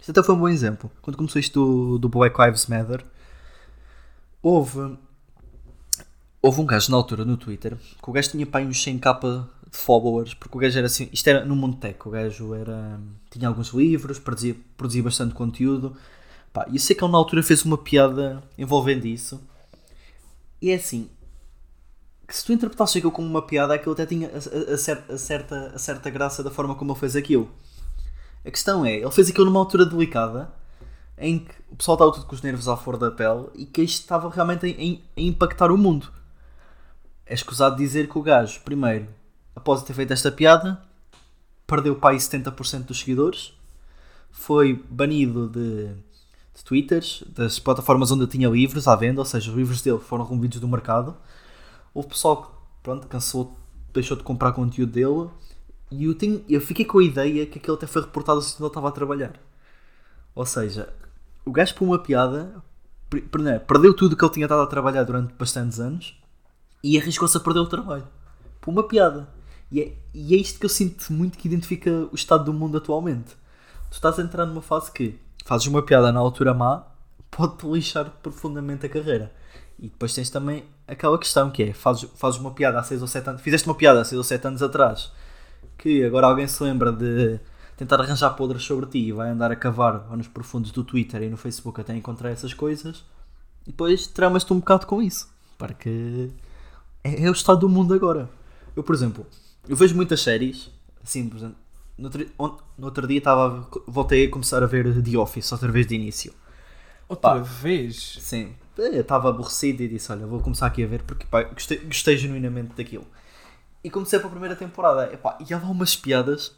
Isto 0.00 0.10
até 0.12 0.22
foi 0.22 0.34
um 0.34 0.38
bom 0.38 0.48
exemplo. 0.48 0.90
Quando 1.02 1.16
começou 1.16 1.40
isto 1.40 1.64
do, 1.64 1.98
do 1.98 2.08
Black 2.08 2.40
Lives 2.40 2.66
Matter, 2.66 3.04
houve. 4.42 4.96
Houve 6.42 6.60
um 6.60 6.66
gajo 6.66 6.90
na 6.90 6.96
altura 6.98 7.24
no 7.24 7.36
Twitter 7.38 7.76
que 7.76 8.10
o 8.10 8.12
gajo 8.12 8.30
tinha 8.30 8.46
pai 8.46 8.66
uns 8.66 8.84
100k 8.84 9.46
de 9.70 9.76
followers, 9.78 10.34
porque 10.34 10.56
o 10.56 10.60
gajo 10.60 10.76
era 10.76 10.86
assim. 10.86 11.08
Isto 11.12 11.28
era 11.28 11.44
no 11.44 11.56
mundo 11.56 11.76
tech, 11.78 11.98
o 12.06 12.10
gajo 12.10 12.54
era. 12.54 13.00
tinha 13.30 13.48
alguns 13.48 13.68
livros, 13.68 14.18
produzia, 14.18 14.54
produzia 14.76 15.02
bastante 15.02 15.34
conteúdo. 15.34 15.96
Pá, 16.54 16.66
e 16.72 16.78
que 16.78 17.04
ele 17.04 17.12
na 17.12 17.18
altura 17.18 17.42
fez 17.44 17.64
uma 17.66 17.78
piada 17.78 18.42
envolvendo 18.58 19.06
isso. 19.06 19.42
E 20.60 20.70
é 20.70 20.76
assim, 20.76 21.10
que 22.26 22.34
se 22.36 22.44
tu 22.44 22.52
interpretasses 22.52 22.96
aquilo 22.96 23.12
como 23.12 23.28
uma 23.28 23.42
piada, 23.42 23.74
aquilo 23.74 23.92
até 23.92 24.06
tinha 24.06 24.28
a, 24.28 24.32
a- 24.70 24.74
a 24.74 24.78
cer- 24.78 25.04
a 25.08 25.18
certa, 25.18 25.72
a 25.74 25.78
certa 25.78 26.10
graça 26.10 26.42
da 26.42 26.50
forma 26.50 26.74
como 26.74 26.92
ele 26.92 27.00
fez 27.00 27.16
aquilo. 27.16 27.50
A 28.44 28.50
questão 28.50 28.84
é, 28.84 28.96
ele 28.96 29.10
fez 29.10 29.30
aquilo 29.30 29.46
numa 29.46 29.60
altura 29.60 29.86
delicada, 29.86 30.52
em 31.18 31.40
que 31.40 31.52
o 31.70 31.76
pessoal 31.76 31.96
estava 31.96 32.12
tudo 32.12 32.26
com 32.26 32.34
os 32.34 32.42
nervos 32.42 32.68
à 32.68 32.76
flor 32.76 32.98
da 32.98 33.10
pele 33.10 33.46
e 33.54 33.66
que 33.66 33.82
isto 33.82 34.02
estava 34.02 34.30
realmente 34.30 34.66
a, 34.66 35.20
a 35.20 35.22
impactar 35.22 35.72
o 35.72 35.78
mundo. 35.78 36.12
É 37.26 37.34
escusado 37.34 37.76
dizer 37.76 38.08
que 38.08 38.18
o 38.18 38.22
gajo, 38.22 38.60
primeiro, 38.64 39.08
após 39.56 39.82
ter 39.82 39.94
feito 39.94 40.12
esta 40.12 40.30
piada, 40.30 40.82
perdeu 41.66 41.96
para 41.96 42.10
aí 42.14 42.20
70% 42.20 42.86
dos 42.86 43.00
seguidores, 43.00 43.54
foi 44.30 44.74
banido 44.90 45.48
de, 45.48 45.90
de 46.54 46.64
twitters, 46.64 47.24
das 47.28 47.58
plataformas 47.58 48.10
onde 48.10 48.26
tinha 48.26 48.48
livros 48.48 48.86
à 48.86 48.94
venda, 48.94 49.20
ou 49.20 49.24
seja, 49.24 49.50
os 49.50 49.56
livros 49.56 49.82
dele 49.82 49.98
foram 49.98 50.24
removidos 50.24 50.60
do 50.60 50.68
mercado. 50.68 51.16
Houve 51.92 52.08
pessoal 52.08 52.42
que 52.42 52.48
pronto, 52.82 53.06
cancelou, 53.08 53.56
deixou 53.92 54.16
de 54.16 54.22
comprar 54.22 54.52
conteúdo 54.52 54.92
dele 54.92 55.28
e 55.90 56.04
eu, 56.04 56.14
tenho, 56.14 56.44
eu 56.48 56.60
fiquei 56.60 56.84
com 56.84 56.98
a 56.98 57.04
ideia 57.04 57.46
que 57.46 57.58
aquilo 57.58 57.76
até 57.76 57.86
foi 57.86 58.02
reportado 58.02 58.38
assim 58.38 58.52
quando 58.52 58.62
ele 58.64 58.68
estava 58.68 58.88
a 58.88 58.92
trabalhar. 58.92 59.32
Ou 60.34 60.46
seja, 60.46 60.92
o 61.44 61.52
gajo 61.52 61.74
por 61.74 61.84
uma 61.84 61.98
piada 61.98 62.62
per- 63.10 63.60
perdeu 63.60 63.94
tudo 63.94 64.16
que 64.16 64.24
ele 64.24 64.32
tinha 64.32 64.46
estado 64.46 64.62
a 64.62 64.66
trabalhar 64.66 65.04
durante 65.04 65.34
bastantes 65.34 65.78
anos 65.78 66.18
e 66.82 66.98
arriscou-se 66.98 67.36
a 67.36 67.40
perder 67.40 67.60
o 67.60 67.66
trabalho 67.66 68.06
por 68.60 68.70
uma 68.70 68.82
piada. 68.82 69.28
E 69.70 69.80
é, 69.80 69.96
e 70.12 70.34
é 70.34 70.36
isto 70.36 70.58
que 70.58 70.66
eu 70.66 70.70
sinto 70.70 71.12
muito 71.12 71.38
que 71.38 71.48
identifica 71.48 72.08
o 72.12 72.14
estado 72.14 72.44
do 72.44 72.52
mundo 72.52 72.76
atualmente. 72.76 73.36
Tu 73.90 73.94
estás 73.94 74.18
a 74.18 74.22
entrar 74.22 74.46
numa 74.46 74.62
fase 74.62 74.90
que 74.90 75.18
fazes 75.44 75.66
uma 75.66 75.82
piada 75.82 76.10
na 76.10 76.20
altura 76.20 76.54
má, 76.54 76.84
pode-te 77.30 77.66
lixar 77.66 78.10
profundamente 78.22 78.86
a 78.86 78.88
carreira. 78.88 79.32
E 79.78 79.88
depois 79.88 80.14
tens 80.14 80.30
também 80.30 80.64
aquela 80.88 81.18
questão 81.18 81.50
que 81.50 81.62
é, 81.62 81.72
fazes, 81.72 82.08
fazes 82.16 82.40
uma 82.40 82.52
piada 82.52 82.78
há 82.78 82.82
6 82.82 83.02
ou 83.02 83.08
7 83.08 83.30
anos, 83.30 83.42
fizeste 83.42 83.68
uma 83.68 83.74
piada 83.74 84.00
há 84.00 84.04
6 84.04 84.16
ou 84.18 84.24
7 84.24 84.46
anos 84.46 84.62
atrás, 84.62 85.12
que 85.76 86.04
agora 86.04 86.26
alguém 86.26 86.46
se 86.46 86.62
lembra 86.62 86.92
de 86.92 87.38
tentar 87.76 88.00
arranjar 88.00 88.30
podres 88.30 88.62
sobre 88.62 88.86
ti 88.86 88.98
e 88.98 89.12
vai 89.12 89.30
andar 89.30 89.50
a 89.50 89.56
cavar 89.56 90.08
nos 90.16 90.28
profundos 90.28 90.70
do 90.70 90.84
Twitter 90.84 91.22
e 91.22 91.28
no 91.28 91.36
Facebook 91.36 91.80
até 91.80 91.94
encontrar 91.94 92.30
essas 92.30 92.54
coisas, 92.54 93.04
e 93.66 93.70
depois 93.70 94.06
tramas-te 94.06 94.52
um 94.52 94.60
bocado 94.60 94.86
com 94.86 95.02
isso. 95.02 95.28
Porque 95.58 96.30
é, 97.02 97.24
é 97.24 97.28
o 97.28 97.32
estado 97.32 97.60
do 97.60 97.68
mundo 97.68 97.94
agora. 97.94 98.28
Eu, 98.76 98.82
por 98.82 98.94
exemplo, 98.94 99.26
eu 99.68 99.76
vejo 99.76 99.94
muitas 99.94 100.20
séries, 100.20 100.70
assim, 101.02 101.28
por 101.28 101.36
exemplo, 101.38 101.56
no 101.98 102.04
outro, 102.06 102.26
on- 102.38 102.58
no 102.78 102.86
outro 102.86 103.06
dia 103.06 103.18
estava, 103.18 103.68
voltei 103.86 104.26
a 104.26 104.30
começar 104.30 104.62
a 104.62 104.66
ver 104.66 105.02
The 105.02 105.16
Office 105.18 105.52
outra 105.52 105.70
vez 105.70 105.86
de 105.86 105.94
início. 105.94 106.32
Outra 107.08 107.34
Pá. 107.34 107.38
vez? 107.40 108.18
Sim, 108.20 108.54
eu 108.76 109.00
estava 109.00 109.28
aborrecido 109.30 109.82
e 109.82 109.88
disse: 109.88 110.10
Olha, 110.10 110.26
vou 110.26 110.40
começar 110.40 110.66
aqui 110.66 110.82
a 110.84 110.86
ver 110.86 111.02
porque 111.02 111.26
pá, 111.26 111.42
gostei, 111.44 111.78
gostei 111.78 112.16
genuinamente 112.16 112.74
daquilo. 112.74 113.06
E 113.82 113.90
comecei 113.90 114.18
para 114.18 114.28
a 114.28 114.30
primeira 114.30 114.56
temporada. 114.56 115.12
Epá, 115.12 115.38
e 115.46 115.52
há 115.54 115.58
lá 115.58 115.68
umas 115.70 115.94
piadas 115.96 116.56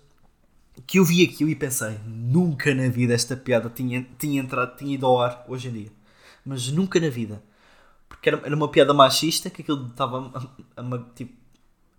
que 0.86 0.98
eu 0.98 1.04
vi 1.04 1.24
aquilo 1.24 1.50
e 1.50 1.56
pensei: 1.56 1.98
Nunca 2.06 2.74
na 2.74 2.88
vida 2.88 3.14
esta 3.14 3.36
piada 3.36 3.70
tinha, 3.70 4.06
tinha 4.18 4.40
entrado, 4.40 4.76
tinha 4.76 4.94
ido 4.94 5.06
ao 5.06 5.20
ar 5.20 5.44
hoje 5.48 5.68
em 5.68 5.72
dia. 5.72 5.92
Mas 6.44 6.68
nunca 6.70 7.00
na 7.00 7.08
vida. 7.08 7.42
Porque 8.08 8.28
era, 8.28 8.40
era 8.46 8.56
uma 8.56 8.68
piada 8.70 8.94
machista 8.94 9.50
que 9.50 9.62
aquilo 9.62 9.88
estava 9.88 10.30
a, 10.34 10.80
a- 10.82 10.96
a- 10.96 11.04
tipo, 11.14 11.34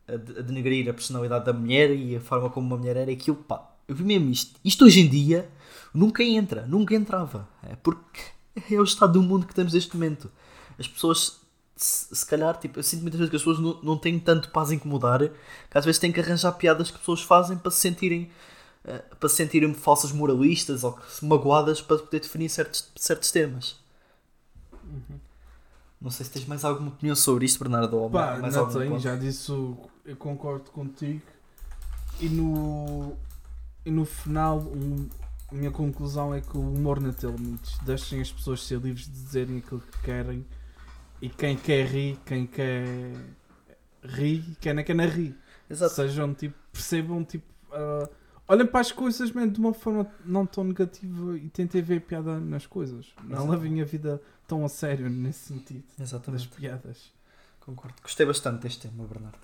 a, 0.07 0.15
de- 0.17 0.39
a 0.39 0.41
denegrir 0.41 0.89
a 0.89 0.93
personalidade 0.93 1.45
da 1.45 1.53
mulher 1.53 1.91
e 1.91 2.15
a 2.15 2.21
forma 2.21 2.49
como 2.49 2.67
uma 2.67 2.77
mulher 2.77 2.97
era. 2.97 3.11
Aquilo, 3.11 3.37
pá, 3.37 3.69
eu 3.87 3.95
vi 3.95 4.03
mesmo 4.03 4.29
isto. 4.29 4.59
Isto 4.63 4.85
hoje 4.85 5.01
em 5.01 5.07
dia 5.09 5.49
nunca 5.93 6.23
entra, 6.23 6.65
nunca 6.65 6.95
entrava. 6.95 7.47
É 7.63 7.75
porque 7.75 8.21
é 8.71 8.79
o 8.79 8.83
estado 8.83 9.13
do 9.13 9.23
mundo 9.23 9.47
que 9.47 9.55
temos 9.55 9.73
neste 9.73 9.95
momento. 9.95 10.31
As 10.79 10.87
pessoas 10.87 11.39
se, 11.75 12.25
calhar, 12.25 12.57
tipo, 12.57 12.79
eu 12.79 12.83
sinto 12.83 13.01
muitas 13.01 13.19
vezes 13.19 13.29
que 13.29 13.35
as 13.35 13.41
pessoas 13.43 13.59
não, 13.59 13.79
não 13.83 13.97
têm 13.97 14.17
tanto 14.19 14.49
paz 14.49 14.71
em 14.71 14.75
incomodar, 14.75 15.19
que 15.69 15.77
às 15.77 15.85
vezes 15.85 15.99
têm 15.99 16.11
que 16.11 16.19
arranjar 16.19 16.51
piadas 16.53 16.89
que 16.89 16.97
pessoas 16.97 17.21
fazem 17.21 17.55
para 17.57 17.69
se 17.71 17.79
sentirem 17.79 18.31
eh, 18.85 19.03
para 19.19 19.29
se 19.29 19.35
sentirem 19.35 19.73
falsas 19.73 20.11
moralistas 20.11 20.83
ou 20.83 20.97
magoadas 21.21 21.81
para 21.81 21.97
poder 21.99 22.19
definir 22.21 22.49
certos, 22.49 22.89
certos 22.95 23.31
temas. 23.31 23.77
Não 25.99 26.11
sei 26.11 26.25
se 26.25 26.31
tens 26.31 26.45
mais 26.45 26.63
alguma 26.63 26.89
opinião 26.89 27.15
sobre 27.15 27.45
isto, 27.45 27.59
Bernardo. 27.59 27.97
Ou 27.97 28.09
Pá, 28.09 28.37
mais 28.37 28.53
não 28.55 28.67
tenho, 28.69 28.99
já 28.99 29.15
disse, 29.15 29.51
eu 29.51 30.15
concordo 30.17 30.69
contigo. 30.71 31.21
E 32.19 32.29
no, 32.29 33.13
e 33.85 33.91
no 33.91 34.05
final, 34.05 34.59
um- 34.59 35.07
a 35.51 35.55
minha 35.55 35.71
conclusão 35.71 36.33
é 36.33 36.41
que 36.41 36.57
o 36.57 36.61
humor 36.61 36.99
não 36.99 37.11
tem 37.13 37.29
limites. 37.31 37.77
Deixem 37.79 38.21
as 38.21 38.31
pessoas 38.31 38.63
ser 38.63 38.79
livres 38.79 39.05
de 39.05 39.11
dizerem 39.11 39.57
aquilo 39.57 39.81
que 39.81 39.99
querem. 40.03 40.45
E 41.21 41.29
quem 41.29 41.55
quer 41.57 41.85
rir, 41.87 42.19
quem 42.25 42.45
quer 42.45 42.85
rir, 44.03 44.55
quem 44.61 44.73
não 44.73 44.83
quer 44.83 44.93
não 44.95 45.07
rir. 45.07 45.35
Exato. 45.69 45.95
Sejam 45.95 46.33
tipo, 46.33 46.55
percebam 46.71 47.23
tipo. 47.23 47.45
ah, 47.71 48.07
olhem 48.47 48.65
para 48.67 48.79
as 48.81 48.91
coisas 48.91 49.31
man, 49.31 49.47
de 49.49 49.59
uma 49.59 49.73
forma 49.73 50.07
não 50.25 50.45
tão 50.45 50.63
negativa 50.63 51.37
e 51.37 51.49
tentem 51.49 51.81
ver 51.81 52.01
piada 52.01 52.39
nas 52.39 52.65
coisas. 52.65 53.07
Não 53.23 53.49
levem 53.49 53.81
a 53.81 53.85
vida 53.85 54.21
tão 54.47 54.65
a 54.65 54.69
sério 54.69 55.09
nesse 55.09 55.53
sentido. 55.53 55.83
Das 55.97 56.09
Exatamente. 56.09 56.47
piadas. 56.47 57.11
Concordo. 57.59 57.95
Gostei 58.01 58.25
bastante 58.25 58.61
deste 58.61 58.87
tema, 58.87 59.05
Bernardo. 59.05 59.37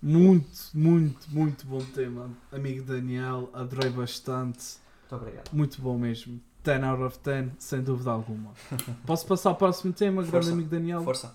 Muito, 0.00 0.48
muito, 0.72 1.30
muito 1.30 1.66
bom 1.66 1.84
tema. 1.84 2.30
Amigo 2.52 2.84
Daniel, 2.84 3.50
adorei 3.52 3.90
bastante. 3.90 4.76
Muito 5.00 5.16
obrigado. 5.16 5.50
Muito 5.52 5.82
bom 5.82 5.98
mesmo. 5.98 6.40
10 6.62 6.82
out 6.84 7.02
of 7.02 7.18
10, 7.22 7.52
sem 7.58 7.82
dúvida 7.82 8.10
alguma. 8.10 8.52
Posso 9.04 9.26
passar 9.26 9.50
ao 9.50 9.56
próximo 9.56 9.92
tema, 9.92 10.22
grande 10.22 10.30
Força. 10.30 10.52
amigo 10.52 10.68
Daniel? 10.68 11.02
Força. 11.02 11.34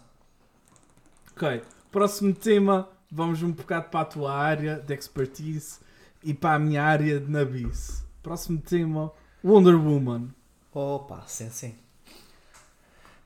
Ok. 1.36 1.62
Próximo 1.92 2.34
tema, 2.34 2.88
vamos 3.12 3.42
um 3.44 3.52
bocado 3.52 3.90
para 3.90 4.02
a 4.02 4.06
tua 4.06 4.34
área 4.36 4.80
de 4.80 4.94
expertise 4.94 5.80
e 6.24 6.34
para 6.34 6.56
a 6.56 6.60
minha 6.60 6.84
área 6.84 7.20
de 7.20 7.30
nabice. 7.30 8.04
Próximo 8.22 8.60
tema, 8.60 9.12
Wonder 9.44 9.76
Woman. 9.76 10.30
Opa, 10.72 11.24
sim, 11.28 11.50
sim. 11.50 11.76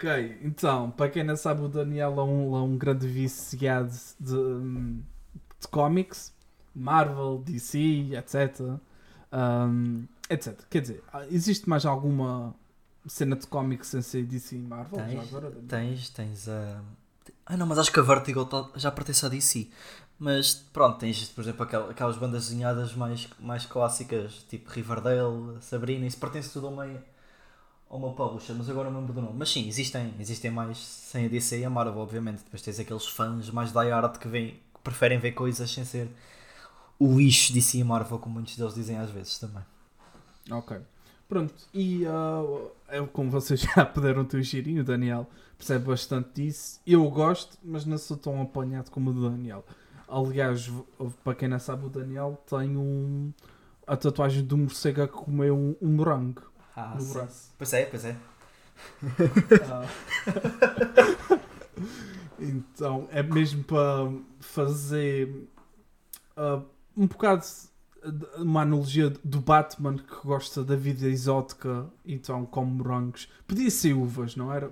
Ok, 0.03 0.39
então, 0.43 0.91
para 0.91 1.09
quem 1.09 1.23
não 1.23 1.37
sabe, 1.37 1.61
o 1.61 1.69
Daniel 1.69 2.13
é 2.19 2.23
um, 2.23 2.55
é 2.57 2.61
um 2.61 2.77
grande 2.77 3.07
viciado 3.07 3.89
de, 4.19 4.33
de 5.61 5.67
cómics, 5.71 6.33
Marvel, 6.75 7.41
DC, 7.45 8.09
etc. 8.13 8.59
Hum, 9.31 10.05
etc. 10.29 10.59
Quer 10.69 10.81
dizer, 10.81 11.03
ah, 11.13 11.25
existe 11.27 11.69
mais 11.69 11.85
alguma 11.85 12.53
cena 13.07 13.37
de 13.37 13.47
cómics 13.47 13.87
sem 13.87 14.01
ser 14.01 14.25
DC 14.25 14.57
e 14.57 14.59
Marvel? 14.59 14.99
Tens, 15.05 15.27
agora, 15.29 15.51
tens, 15.69 16.09
tens 16.09 16.49
a. 16.49 16.81
Ah 17.45 17.55
não, 17.55 17.65
mas 17.65 17.77
acho 17.79 17.91
que 17.91 17.99
a 17.99 18.03
Vertigo 18.03 18.45
já 18.75 18.91
pertence 18.91 19.25
a 19.25 19.29
DC. 19.29 19.69
Mas 20.19 20.53
pronto, 20.53 20.99
tens, 20.99 21.29
por 21.29 21.41
exemplo, 21.41 21.63
aquel- 21.63 21.89
aquelas 21.89 22.17
bandas 22.17 22.47
desenhadas 22.49 22.93
mais, 22.93 23.27
mais 23.39 23.65
clássicas, 23.65 24.45
tipo 24.49 24.69
Riverdale, 24.69 25.57
Sabrina, 25.61 26.05
isso 26.05 26.17
pertence 26.17 26.51
tudo 26.51 26.67
ao 26.67 26.75
meio 26.75 27.01
ao 27.93 27.99
meu 27.99 28.09
publisher, 28.09 28.55
mas 28.55 28.67
agora 28.67 28.89
não 28.89 29.01
lembro 29.01 29.13
do 29.13 29.21
nome. 29.21 29.35
Mas 29.37 29.51
sim, 29.51 29.67
existem, 29.67 30.11
existem 30.19 30.49
mais 30.49 30.79
sem 30.79 31.25
a 31.25 31.29
DC 31.29 31.59
e 31.59 31.65
a 31.65 31.69
Marvel, 31.69 32.01
obviamente. 32.01 32.43
Depois 32.43 32.63
tens 32.63 32.79
aqueles 32.79 33.05
fãs 33.05 33.51
mais 33.51 33.71
die 33.71 33.89
hard 33.89 34.17
que, 34.17 34.27
que 34.27 34.59
preferem 34.83 35.19
ver 35.19 35.33
coisas 35.33 35.69
sem 35.69 35.85
ser 35.85 36.09
o 36.97 37.19
lixo 37.19 37.53
DC 37.53 37.77
e 37.77 37.83
Marvel, 37.83 38.17
como 38.17 38.33
muitos 38.33 38.57
deles 38.57 38.73
dizem 38.73 38.97
às 38.97 39.11
vezes 39.11 39.37
também. 39.37 39.63
Ok. 40.49 40.75
Pronto, 41.29 41.53
e 41.71 42.03
ah, 42.07 42.43
é 42.87 43.01
como 43.01 43.29
vocês 43.29 43.61
já 43.75 43.85
puderam 43.85 44.25
ter 44.25 44.37
o 44.37 44.41
girinho, 44.41 44.81
o 44.81 44.85
Daniel 44.85 45.29
percebe 45.55 45.85
bastante 45.85 46.29
disso. 46.33 46.81
Eu 46.87 47.07
gosto, 47.11 47.59
mas 47.63 47.85
não 47.85 47.99
sou 47.99 48.17
tão 48.17 48.41
apanhado 48.41 48.89
como 48.89 49.11
o 49.11 49.29
Daniel. 49.29 49.63
Aliás, 50.07 50.67
para 51.23 51.35
quem 51.35 51.47
não 51.47 51.59
sabe, 51.59 51.85
o 51.85 51.89
Daniel 51.89 52.41
tem 52.49 52.75
um, 52.75 53.31
a 53.85 53.95
tatuagem 53.95 54.43
do 54.43 54.57
morcego 54.57 55.03
a 55.03 55.07
comer 55.07 55.51
um, 55.51 55.75
um 55.79 55.89
morango 55.89 56.52
Ah, 56.75 56.95
no 56.99 57.05
braço. 57.05 57.51
Pois 57.57 57.73
é, 57.73 57.85
pois 57.85 58.05
é. 58.05 58.15
Ah. 59.69 59.85
então, 62.39 63.07
é 63.11 63.21
mesmo 63.21 63.63
para 63.63 64.11
fazer 64.39 65.47
ah, 66.35 66.61
um 66.97 67.07
bocado 67.07 67.45
uma 68.37 68.61
analogia 68.61 69.09
do 69.23 69.39
Batman 69.39 69.97
que 69.97 70.15
gosta 70.25 70.63
da 70.63 70.75
vida 70.75 71.07
exótica, 71.07 71.89
então 72.05 72.45
come 72.45 72.71
morangos. 72.71 73.29
Podia 73.47 73.69
ser 73.69 73.93
uvas, 73.93 74.35
não 74.35 74.51
era? 74.53 74.71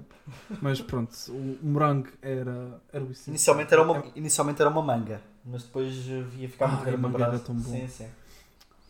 Mas 0.61 0.81
pronto, 0.81 1.13
o, 1.29 1.57
morango 1.65 2.09
era, 2.21 2.81
era 2.91 3.03
o. 3.03 3.11
Inicialmente 3.27 3.73
era, 3.73 3.81
uma, 3.81 4.03
inicialmente 4.15 4.61
era 4.61 4.69
uma 4.69 4.81
manga, 4.81 5.21
mas 5.45 5.63
depois 5.63 5.93
eh, 6.09 6.25
ia 6.39 6.49
ficar 6.49 6.67
muito 6.67 6.81
Ah, 6.81 6.85
grande 6.85 7.05
a 7.05 7.09
manga 7.09 7.23
era 7.23 7.39
tão 7.39 7.55
bom. 7.55 7.71
Sim, 7.71 7.87
sim. 7.87 8.07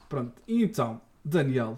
Pronto, 0.10 0.34
e 0.47 0.63
então, 0.63 1.00
Daniel, 1.24 1.78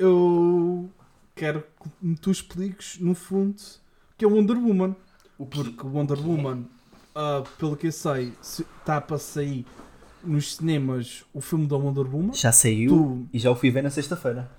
eu 0.00 0.90
quero 1.34 1.62
que 1.62 2.14
tu 2.20 2.30
expliques, 2.30 2.98
no 2.98 3.14
fundo, 3.14 3.56
o 3.58 4.16
que 4.18 4.24
é 4.24 4.28
Wonder 4.28 4.56
Woman. 4.58 4.94
O 5.38 5.46
que- 5.46 5.62
Porque 5.64 5.86
Wonder 5.86 6.18
o 6.18 6.20
é? 6.22 6.24
Woman, 6.26 6.64
ah, 7.14 7.42
pelo 7.58 7.76
que 7.76 7.86
eu 7.88 7.92
sei, 7.92 8.32
está 8.42 9.00
para 9.00 9.18
sair 9.18 9.64
nos 10.22 10.56
cinemas 10.56 11.24
o 11.32 11.40
filme 11.40 11.66
da 11.66 11.76
Wonder 11.76 12.06
Woman. 12.12 12.34
Já 12.34 12.52
saiu 12.52 12.90
Tu, 12.90 13.28
e 13.32 13.38
já 13.38 13.50
o 13.50 13.54
fui 13.54 13.70
ver 13.70 13.82
na 13.82 13.90
sexta-feira. 13.90 14.50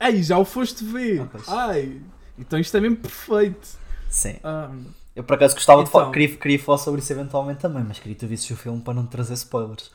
ei, 0.00 0.22
já 0.22 0.38
o 0.38 0.44
foste 0.44 0.84
ver. 0.84 1.28
Ah. 1.48 1.66
Ai, 1.68 2.00
então 2.38 2.58
isto 2.58 2.76
é 2.76 2.80
mesmo 2.80 2.96
perfeito. 2.98 3.68
Sim. 4.08 4.36
Ah, 4.44 4.70
Eu 5.14 5.22
por 5.24 5.34
acaso 5.34 5.54
gostava 5.54 5.82
de 5.82 5.88
Então. 5.88 6.00
falar, 6.00 6.12
queria, 6.12 6.36
queria 6.36 6.58
falar 6.58 6.78
sobre 6.78 7.00
isso 7.02 7.12
eventualmente 7.12 7.60
também, 7.60 7.84
mas 7.84 7.98
queria 7.98 8.14
que 8.14 8.20
tu 8.20 8.26
visses 8.28 8.48
o 8.50 8.56
filme 8.56 8.80
para 8.80 8.94
não 8.94 9.04
te 9.06 9.10
trazer 9.10 9.34
spoilers. 9.34 9.90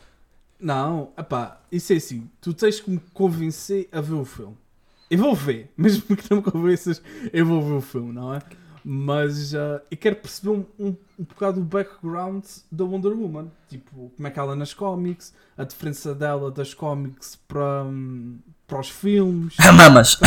não, 0.59 1.11
epá, 1.17 1.59
isso 1.71 1.93
é 1.93 1.95
assim, 1.97 2.29
tu 2.41 2.53
tens 2.53 2.79
que 2.79 2.89
me 2.91 2.99
convencer 3.13 3.87
a 3.91 4.01
ver 4.01 4.13
o 4.15 4.25
filme. 4.25 4.55
Eu 5.09 5.19
vou 5.19 5.35
ver, 5.35 5.71
mesmo 5.77 6.15
que 6.15 6.29
não 6.29 6.37
me 6.37 6.43
convenças, 6.43 7.01
eu 7.31 7.45
vou 7.45 7.61
ver 7.61 7.73
o 7.73 7.81
filme, 7.81 8.13
não 8.13 8.33
é? 8.33 8.41
Mas 8.83 9.53
ah, 9.53 9.81
eu 9.91 9.97
quero 9.97 10.15
perceber 10.15 10.49
um, 10.49 10.65
um, 10.79 10.95
um 11.19 11.23
bocado 11.23 11.59
o 11.59 11.63
background 11.63 12.45
da 12.71 12.85
Wonder 12.85 13.11
Woman. 13.11 13.51
Tipo, 13.67 14.11
como 14.15 14.27
é 14.27 14.31
que 14.31 14.39
ela 14.39 14.53
é 14.53 14.55
nas 14.55 14.73
cómics, 14.73 15.33
a 15.57 15.63
diferença 15.63 16.15
dela 16.15 16.49
das 16.49 16.73
cómics 16.73 17.37
para, 17.47 17.83
hum, 17.83 18.39
para 18.65 18.79
os 18.79 18.89
filmes. 18.89 19.55
Mamas! 19.75 20.17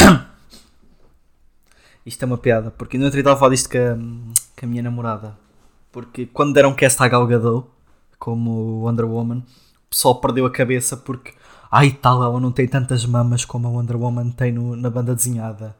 Isto 2.05 2.23
é 2.23 2.27
uma 2.27 2.38
piada, 2.38 2.71
porque 2.71 2.99
no 2.99 3.05
outro 3.05 3.23
dia 3.23 3.33
a 3.33 3.37
falar 3.37 3.51
disto 3.51 3.71
com 3.71 3.79
a, 3.79 3.97
com 4.59 4.66
a 4.66 4.69
minha 4.69 4.83
namorada. 4.83 5.38
Porque 5.93 6.27
quando 6.27 6.55
deram 6.55 6.75
cast 6.75 7.03
à 7.03 7.09
Gal 7.09 7.27
Gadot, 7.27 7.66
como 8.19 8.83
Wonder 8.85 9.07
Woman, 9.07 9.38
o 9.38 9.90
pessoal 9.90 10.21
perdeu 10.21 10.47
a 10.47 10.51
cabeça 10.51 10.97
porque 10.97 11.33
ai 11.71 11.91
tal, 11.93 12.23
ela 12.23 12.41
não 12.41 12.51
tem 12.53 12.67
tantas 12.67 13.05
mamas 13.07 13.45
como 13.45 13.69
a 13.69 13.71
Wonder 13.71 13.97
Woman 13.97 14.31
tem 14.31 14.53
no- 14.53 14.77
na 14.77 14.91
banda 14.91 15.15
desenhada. 15.15 15.77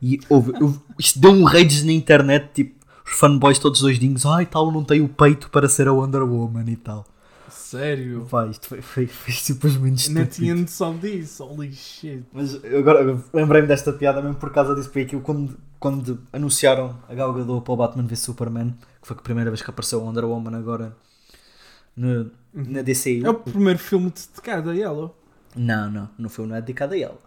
E 0.00 0.18
houve, 0.28 0.52
houve- 0.62 0.80
isto 0.98 1.18
deu 1.18 1.30
um 1.30 1.44
rage 1.44 1.84
na 1.84 1.92
internet, 1.92 2.50
tipo, 2.54 2.76
os 3.06 3.12
fanboys 3.12 3.58
todos 3.58 3.80
doidinhos, 3.80 4.24
ai 4.26 4.46
tal, 4.46 4.70
não 4.72 4.82
tem 4.84 5.00
o 5.00 5.08
peito 5.08 5.48
para 5.50 5.68
ser 5.68 5.88
a 5.88 5.92
Wonder 5.92 6.22
Woman 6.22 6.64
e 6.68 6.76
tal. 6.76 7.04
Sério? 7.50 8.24
Vai, 8.24 8.50
isto 8.50 8.66
foi, 8.68 8.80
foi, 8.80 9.06
foi 9.06 9.32
simplesmente 9.34 10.10
Não 10.10 10.22
estúpido. 10.22 10.30
tinha 10.34 10.54
noção 10.54 10.96
disso. 10.96 11.44
Holy 11.44 11.72
shit. 11.72 12.24
Mas 12.32 12.54
agora 12.64 13.18
lembrei-me 13.32 13.66
desta 13.66 13.92
piada 13.92 14.20
mesmo 14.22 14.36
por 14.36 14.50
causa 14.52 14.74
disso, 14.74 14.90
foi 14.90 15.02
aquilo 15.02 15.20
quando, 15.20 15.56
quando 15.80 16.20
anunciaram 16.32 16.96
a 17.08 17.14
Gal 17.14 17.32
Gadot 17.32 17.62
para 17.64 17.72
o 17.74 17.76
Batman 17.76 18.04
v 18.06 18.14
Superman, 18.16 18.70
que 19.00 19.08
foi 19.08 19.16
a 19.16 19.20
primeira 19.20 19.50
vez 19.50 19.62
que 19.62 19.70
apareceu 19.70 20.00
a 20.00 20.02
Wonder 20.04 20.24
Woman 20.24 20.56
agora 20.56 20.96
no, 21.96 22.30
na 22.54 22.82
DCU. 22.82 23.26
É 23.26 23.30
o 23.30 23.34
primeiro 23.34 23.78
filme 23.78 24.10
dedicado 24.12 24.70
a 24.70 24.76
ela. 24.78 25.12
Não, 25.56 25.90
não, 25.90 26.08
no 26.18 26.28
filme 26.28 26.50
não 26.50 26.56
é 26.56 26.60
dedicado 26.60 26.94
a 26.94 26.98
ela. 26.98 27.18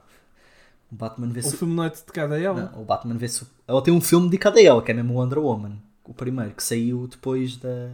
O 0.91 0.95
Batman 0.95 1.27
v 1.29 1.39
O 1.41 1.51
filme 1.51 1.73
não 1.75 1.83
é 1.83 1.89
dedicado 1.89 2.33
a 2.33 2.39
ela. 2.39 2.71
Não, 2.73 2.81
o 2.81 2.85
Batman 2.85 3.17
v 3.17 3.27
Su- 3.27 3.47
Ela 3.67 3.81
tem 3.81 3.93
um 3.93 4.01
filme 4.01 4.27
dedicado 4.27 4.57
a 4.57 4.61
ela, 4.61 4.81
que 4.81 4.91
é 4.91 4.93
mesmo 4.93 5.13
o 5.13 5.17
Wonder 5.17 5.39
Woman, 5.39 5.77
o 6.03 6.13
primeiro, 6.13 6.53
que 6.55 6.63
saiu 6.63 7.07
depois 7.07 7.57
da. 7.57 7.91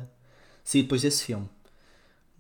Saiu 0.64 0.84
depois 0.84 1.02
desse 1.02 1.24
filme. 1.26 1.50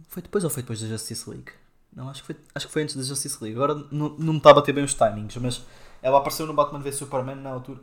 Foi 0.08 0.22
depois 0.22 0.44
ou 0.44 0.50
foi 0.50 0.64
depois 0.64 0.82
da 0.82 0.88
Justice 0.88 1.30
League? 1.30 1.52
Não, 1.94 2.10
acho 2.10 2.22
que 2.22 2.28
foi, 2.28 2.36
acho 2.54 2.68
que 2.68 2.74
foi 2.74 2.84
antes 2.84 2.96
da 2.96 3.04
Justice 3.04 3.38
League. 3.42 3.56
Agora 3.58 3.76
não, 3.92 4.10
não 4.18 4.34
me 4.34 4.38
está 4.38 4.52
a 4.52 4.54
bater 4.54 4.74
bem 4.74 4.84
os 4.84 4.94
timings, 4.94 5.36
mas 5.38 5.62
ela 6.02 6.18
apareceu 6.18 6.46
no 6.46 6.54
Batman 6.54 6.80
v 6.80 6.92
Superman 6.92 7.36
na 7.38 7.50
altura 7.52 7.80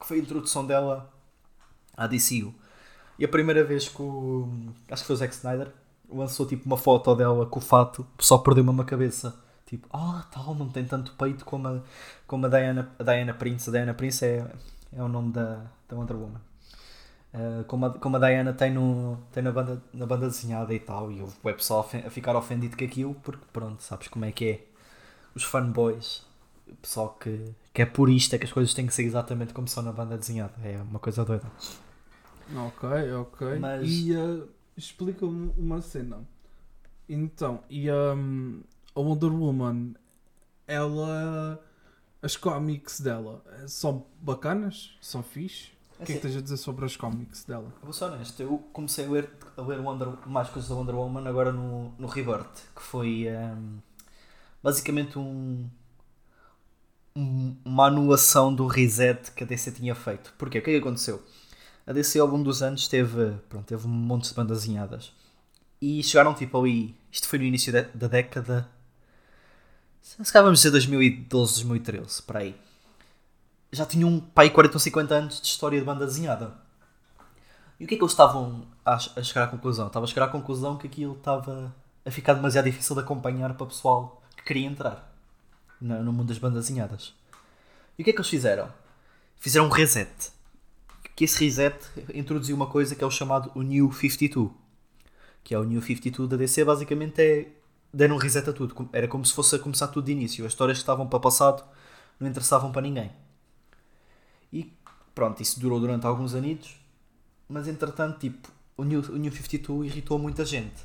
que 0.00 0.06
foi 0.06 0.18
a 0.18 0.20
introdução 0.20 0.66
dela 0.66 1.12
à 1.96 2.06
DCU. 2.08 2.52
E 3.18 3.24
a 3.24 3.28
primeira 3.28 3.62
vez 3.62 3.88
que 3.88 4.02
o. 4.02 4.48
Acho 4.90 5.02
que 5.02 5.06
foi 5.06 5.14
o 5.14 5.18
Zack 5.18 5.34
Snyder 5.34 5.68
lançou 6.12 6.46
tipo 6.46 6.66
uma 6.66 6.76
foto 6.76 7.14
dela 7.14 7.46
com 7.46 7.58
o 7.58 7.62
fato, 7.62 8.06
só 8.18 8.38
perdeu-me 8.38 8.70
uma 8.70 8.84
cabeça. 8.84 9.34
Tipo, 9.66 9.88
ah, 9.92 10.26
tal, 10.30 10.54
não 10.54 10.68
tem 10.68 10.84
tanto 10.84 11.12
peito 11.14 11.44
como 11.44 11.66
a, 11.68 11.80
como 12.26 12.46
a 12.46 12.48
Diana, 12.48 12.90
a 12.98 13.02
Diana 13.02 13.32
Prince. 13.34 13.70
A 13.70 13.72
Diana 13.72 13.94
Prince 13.94 14.24
é, 14.24 14.46
é 14.92 15.02
o 15.02 15.08
nome 15.08 15.32
da, 15.32 15.64
da 15.88 15.96
Wonder 15.96 16.16
Woman. 16.16 16.40
Uh, 17.34 17.64
como, 17.64 17.86
a, 17.86 17.90
como 17.98 18.16
a 18.16 18.18
Diana 18.18 18.52
tem, 18.52 18.70
no, 18.70 19.18
tem 19.32 19.42
na, 19.42 19.50
banda, 19.50 19.82
na 19.94 20.04
banda 20.04 20.26
desenhada 20.28 20.74
e 20.74 20.78
tal, 20.78 21.10
e 21.10 21.22
houve 21.22 21.34
o 21.42 21.54
pessoal 21.54 21.88
a 22.06 22.10
ficar 22.10 22.36
ofendido 22.36 22.76
com 22.76 22.84
aquilo, 22.84 23.14
porque 23.22 23.44
pronto, 23.50 23.82
sabes 23.82 24.08
como 24.08 24.26
é 24.26 24.32
que 24.32 24.44
é. 24.50 24.66
Os 25.34 25.42
fanboys, 25.44 26.26
o 26.68 26.74
pessoal 26.76 27.16
que, 27.18 27.54
que 27.72 27.80
é 27.80 27.86
purista, 27.86 28.38
que 28.38 28.44
as 28.44 28.52
coisas 28.52 28.74
têm 28.74 28.86
que 28.86 28.92
ser 28.92 29.04
exatamente 29.04 29.54
como 29.54 29.66
são 29.66 29.82
na 29.82 29.92
banda 29.92 30.18
desenhada, 30.18 30.52
é 30.62 30.76
uma 30.82 30.98
coisa 30.98 31.24
doida. 31.24 31.46
Ok, 32.54 33.12
ok. 33.14 33.58
Mas- 33.58 33.88
E 33.88 34.14
uh, 34.14 34.46
explica-me 34.76 35.52
uma 35.56 35.80
cena. 35.80 36.26
Então, 37.08 37.62
e 37.70 37.90
um, 37.90 38.62
a 38.94 39.00
Wonder 39.00 39.32
Woman, 39.32 39.94
ela. 40.66 41.62
As 42.22 42.36
cómics 42.36 43.00
dela 43.00 43.42
eh, 43.46 43.68
são 43.68 44.06
bacanas? 44.20 44.96
São 45.00 45.22
fixe? 45.22 45.70
O 46.00 46.04
que 46.04 46.12
é 46.12 46.16
que 46.16 46.20
Assim, 46.20 46.20
tens 46.20 46.36
a 46.36 46.40
dizer 46.42 46.56
sobre 46.56 46.84
as 46.84 46.96
cómics 46.96 47.44
dela? 47.44 47.72
eu 47.80 47.84
vou 47.84 47.92
ser 47.92 48.04
honesto, 48.04 48.40
eu 48.42 48.58
comecei 48.72 49.06
a 49.06 49.10
ler, 49.10 49.30
a 49.56 49.62
ler 49.62 49.80
Wonder, 49.80 50.08
mais 50.26 50.48
coisas 50.48 50.68
da 50.68 50.74
Wonder 50.76 50.94
Woman 50.94 51.28
agora 51.28 51.52
no, 51.52 51.90
no 51.98 52.06
Rebirth, 52.06 52.62
que 52.74 52.82
foi 52.82 53.26
ehm, 53.26 53.78
basicamente 54.62 55.18
um, 55.18 55.68
um- 57.16 57.56
uma 57.64 57.86
anulação 57.86 58.54
do 58.54 58.66
reset 58.66 59.32
que 59.32 59.44
a 59.44 59.46
DC 59.46 59.72
tinha 59.72 59.94
feito. 59.94 60.32
Porquê? 60.38 60.58
O 60.58 60.62
que 60.62 60.70
é 60.70 60.74
que 60.74 60.78
aconteceu? 60.80 61.22
A 61.86 61.92
DC 61.92 62.18
ao 62.18 62.26
longo 62.26 62.44
dos 62.44 62.62
anos 62.62 62.86
teve, 62.88 63.32
pronto, 63.48 63.66
teve 63.66 63.86
um 63.86 63.90
monte 63.90 64.28
de 64.28 64.34
bandas 64.34 64.60
desenhadas. 64.60 65.12
E 65.80 66.02
chegaram 66.02 66.32
tipo 66.34 66.58
ali, 66.60 66.96
isto 67.10 67.26
foi 67.28 67.38
no 67.38 67.44
início 67.44 67.72
da, 67.72 67.82
da 67.94 68.06
década, 68.06 68.68
se 70.02 70.32
calhar 70.32 70.44
vamos 70.44 70.58
dizer 70.58 70.72
2012, 70.72 71.64
2013, 71.64 72.22
para 72.22 72.40
aí. 72.40 72.56
Já 73.70 73.86
tinham 73.86 74.08
um 74.08 74.20
pai 74.20 74.50
40 74.50 74.76
ou 74.76 74.80
50 74.80 75.14
anos 75.14 75.40
de 75.40 75.46
história 75.46 75.78
de 75.78 75.84
banda 75.84 76.04
desenhada. 76.04 76.52
E 77.78 77.84
o 77.84 77.88
que 77.88 77.94
é 77.94 77.96
que 77.96 78.02
eles 78.02 78.12
estavam 78.12 78.66
a, 78.84 78.94
a 78.94 79.22
chegar 79.22 79.44
à 79.44 79.46
conclusão? 79.46 79.86
Estava 79.86 80.04
a 80.04 80.08
chegar 80.08 80.26
à 80.26 80.28
conclusão 80.28 80.76
que 80.76 80.86
aquilo 80.86 81.14
estava 81.14 81.74
a 82.04 82.10
ficar 82.10 82.34
demasiado 82.34 82.64
difícil 82.64 82.94
de 82.96 83.00
acompanhar 83.00 83.54
para 83.54 83.64
o 83.64 83.68
pessoal 83.68 84.20
que 84.36 84.42
queria 84.42 84.66
entrar 84.66 85.10
no, 85.80 86.02
no 86.02 86.12
mundo 86.12 86.28
das 86.28 86.38
bandas 86.38 86.64
desenhadas. 86.64 87.14
E 87.96 88.02
o 88.02 88.04
que 88.04 88.10
é 88.10 88.12
que 88.12 88.18
eles 88.18 88.28
fizeram? 88.28 88.72
Fizeram 89.38 89.66
um 89.66 89.70
reset. 89.70 90.32
Que 91.14 91.24
esse 91.24 91.44
reset 91.44 91.76
introduziu 92.14 92.56
uma 92.56 92.66
coisa 92.66 92.94
que 92.94 93.04
é 93.04 93.06
o 93.06 93.10
chamado 93.10 93.50
o 93.54 93.62
New 93.62 93.92
52. 93.92 94.50
Que 95.44 95.54
é 95.54 95.58
o 95.58 95.64
New 95.64 95.82
52 95.82 96.28
da 96.28 96.36
DC, 96.36 96.64
basicamente 96.64 97.20
é 97.20 97.48
deram 97.92 98.16
um 98.16 98.18
reset 98.18 98.48
a 98.48 98.52
tudo. 98.52 98.88
Era 98.92 99.06
como 99.06 99.24
se 99.24 99.34
fosse 99.34 99.54
a 99.56 99.58
começar 99.58 99.88
tudo 99.88 100.06
de 100.06 100.12
início. 100.12 100.46
As 100.46 100.52
histórias 100.52 100.78
que 100.78 100.82
estavam 100.82 101.06
para 101.06 101.18
o 101.18 101.20
passado 101.20 101.62
não 102.18 102.28
interessavam 102.28 102.72
para 102.72 102.82
ninguém. 102.82 103.10
E 104.52 104.72
pronto, 105.14 105.42
isso 105.42 105.60
durou 105.60 105.78
durante 105.78 106.06
alguns 106.06 106.34
anitos. 106.34 106.76
Mas 107.48 107.68
entretanto, 107.68 108.18
tipo, 108.18 108.48
o 108.76 108.84
New, 108.84 109.00
o 109.10 109.16
New 109.16 109.30
52 109.30 109.90
irritou 109.90 110.18
muita 110.18 110.44
gente. 110.44 110.82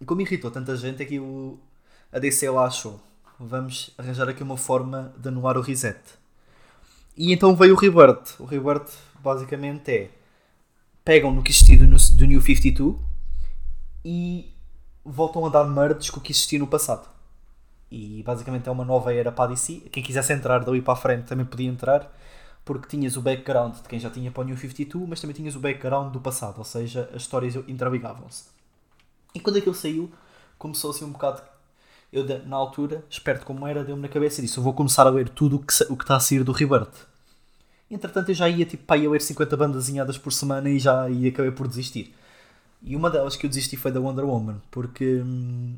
E 0.00 0.04
como 0.04 0.22
irritou 0.22 0.50
tanta 0.50 0.76
gente 0.76 1.02
é 1.02 1.06
que 1.06 1.20
o, 1.20 1.58
a 2.10 2.18
DC 2.18 2.48
lá 2.48 2.66
achou 2.66 3.00
vamos 3.38 3.90
arranjar 3.98 4.28
aqui 4.28 4.42
uma 4.42 4.56
forma 4.56 5.12
de 5.18 5.28
anular 5.28 5.56
o 5.56 5.60
reset. 5.60 5.98
E 7.16 7.32
então 7.32 7.54
veio 7.54 7.74
o 7.74 7.78
Rebirth. 7.78 8.40
O 8.40 8.44
Rebirth 8.44 8.92
basicamente 9.22 9.90
é 9.90 10.10
pegam 11.04 11.32
no 11.32 11.42
que 11.42 11.50
existia 11.50 11.78
do, 11.78 11.86
do 11.86 12.26
New 12.26 12.40
52 12.40 12.96
e 14.04 14.52
voltam 15.04 15.44
a 15.44 15.48
dar 15.48 15.64
merdes 15.64 16.10
com 16.10 16.18
o 16.18 16.22
que 16.22 16.32
existia 16.32 16.58
no 16.58 16.66
passado. 16.66 17.08
E 17.90 18.22
basicamente 18.22 18.68
é 18.68 18.72
uma 18.72 18.84
nova 18.84 19.12
era 19.14 19.30
para 19.30 19.44
a 19.44 19.46
DC. 19.48 19.82
Quem 19.92 20.02
quisesse 20.02 20.32
entrar 20.32 20.64
dali 20.64 20.82
para 20.82 20.94
a 20.94 20.96
frente 20.96 21.26
também 21.26 21.46
podia 21.46 21.68
entrar, 21.68 22.12
porque 22.64 22.88
tinhas 22.88 23.16
o 23.16 23.22
background 23.22 23.76
de 23.76 23.82
quem 23.82 24.00
já 24.00 24.10
tinha 24.10 24.30
para 24.30 24.42
o 24.42 24.44
New 24.44 24.56
52, 24.56 25.08
mas 25.08 25.20
também 25.20 25.36
tinhas 25.36 25.54
o 25.54 25.60
background 25.60 26.12
do 26.12 26.20
passado, 26.20 26.58
ou 26.58 26.64
seja, 26.64 27.08
as 27.14 27.22
histórias 27.22 27.54
interligavam-se. 27.68 28.44
E 29.34 29.40
quando 29.40 29.58
aquilo 29.58 29.74
saiu, 29.74 30.10
começou 30.58 30.90
assim 30.90 31.04
um 31.04 31.12
bocado. 31.12 31.42
Eu, 32.14 32.24
na 32.46 32.54
altura, 32.54 33.04
esperto 33.10 33.44
como 33.44 33.66
era, 33.66 33.82
deu-me 33.82 34.00
na 34.00 34.08
cabeça 34.08 34.40
e 34.40 34.44
disse: 34.44 34.56
Eu 34.56 34.62
vou 34.62 34.72
começar 34.72 35.04
a 35.04 35.10
ler 35.10 35.28
tudo 35.28 35.58
que, 35.58 35.74
o 35.90 35.96
que 35.96 36.04
está 36.04 36.14
a 36.14 36.20
sair 36.20 36.44
do 36.44 36.52
Rebirth. 36.52 37.08
Entretanto, 37.90 38.28
eu 38.28 38.34
já 38.36 38.48
ia 38.48 38.64
tipo, 38.64 38.84
pá, 38.84 38.96
ia 38.96 39.10
ler 39.10 39.20
50 39.20 39.56
bandas 39.56 39.86
desenhadas 39.86 40.16
por 40.16 40.32
semana 40.32 40.70
e 40.70 40.78
já 40.78 41.10
e 41.10 41.26
acabei 41.26 41.50
por 41.50 41.66
desistir. 41.66 42.14
E 42.80 42.94
uma 42.94 43.10
delas 43.10 43.34
que 43.34 43.46
eu 43.46 43.50
desisti 43.50 43.76
foi 43.76 43.90
da 43.90 43.98
Wonder 43.98 44.24
Woman, 44.24 44.60
porque. 44.70 45.22
hum, 45.24 45.74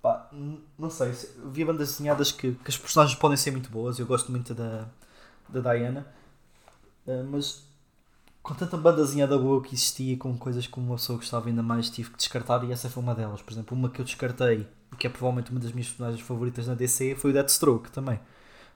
pá, 0.00 0.30
não 0.78 0.90
sei, 0.90 1.12
vi 1.52 1.64
bandas 1.64 1.88
desenhadas 1.88 2.30
que, 2.30 2.52
que 2.52 2.70
as 2.70 2.78
personagens 2.78 3.18
podem 3.18 3.36
ser 3.36 3.50
muito 3.50 3.68
boas, 3.68 3.98
eu 3.98 4.06
gosto 4.06 4.30
muito 4.30 4.54
da, 4.54 4.86
da 5.48 5.60
Diana, 5.60 6.06
eh, 7.04 7.24
mas 7.24 7.64
com 8.44 8.54
tanta 8.54 8.76
banda 8.76 9.02
desenhada 9.02 9.36
boa 9.36 9.60
que 9.60 9.74
existia, 9.74 10.16
com 10.16 10.38
coisas 10.38 10.68
que 10.68 10.78
uma 10.78 10.94
pessoa 10.94 11.18
gostava 11.18 11.48
ainda 11.48 11.62
mais, 11.64 11.90
tive 11.90 12.10
que 12.10 12.16
descartar 12.16 12.62
e 12.64 12.70
essa 12.72 12.88
foi 12.88 13.02
uma 13.02 13.14
delas. 13.14 13.42
Por 13.42 13.52
exemplo, 13.52 13.76
uma 13.76 13.90
que 13.90 14.00
eu 14.00 14.04
descartei, 14.04 14.66
que 14.96 15.06
é 15.06 15.10
provavelmente 15.10 15.50
uma 15.50 15.60
das 15.60 15.72
minhas 15.72 15.88
personagens 15.88 16.20
favoritas 16.20 16.66
na 16.66 16.74
DC, 16.74 17.14
foi 17.16 17.30
o 17.30 17.32
Deathstroke 17.34 17.90
também. 17.90 18.18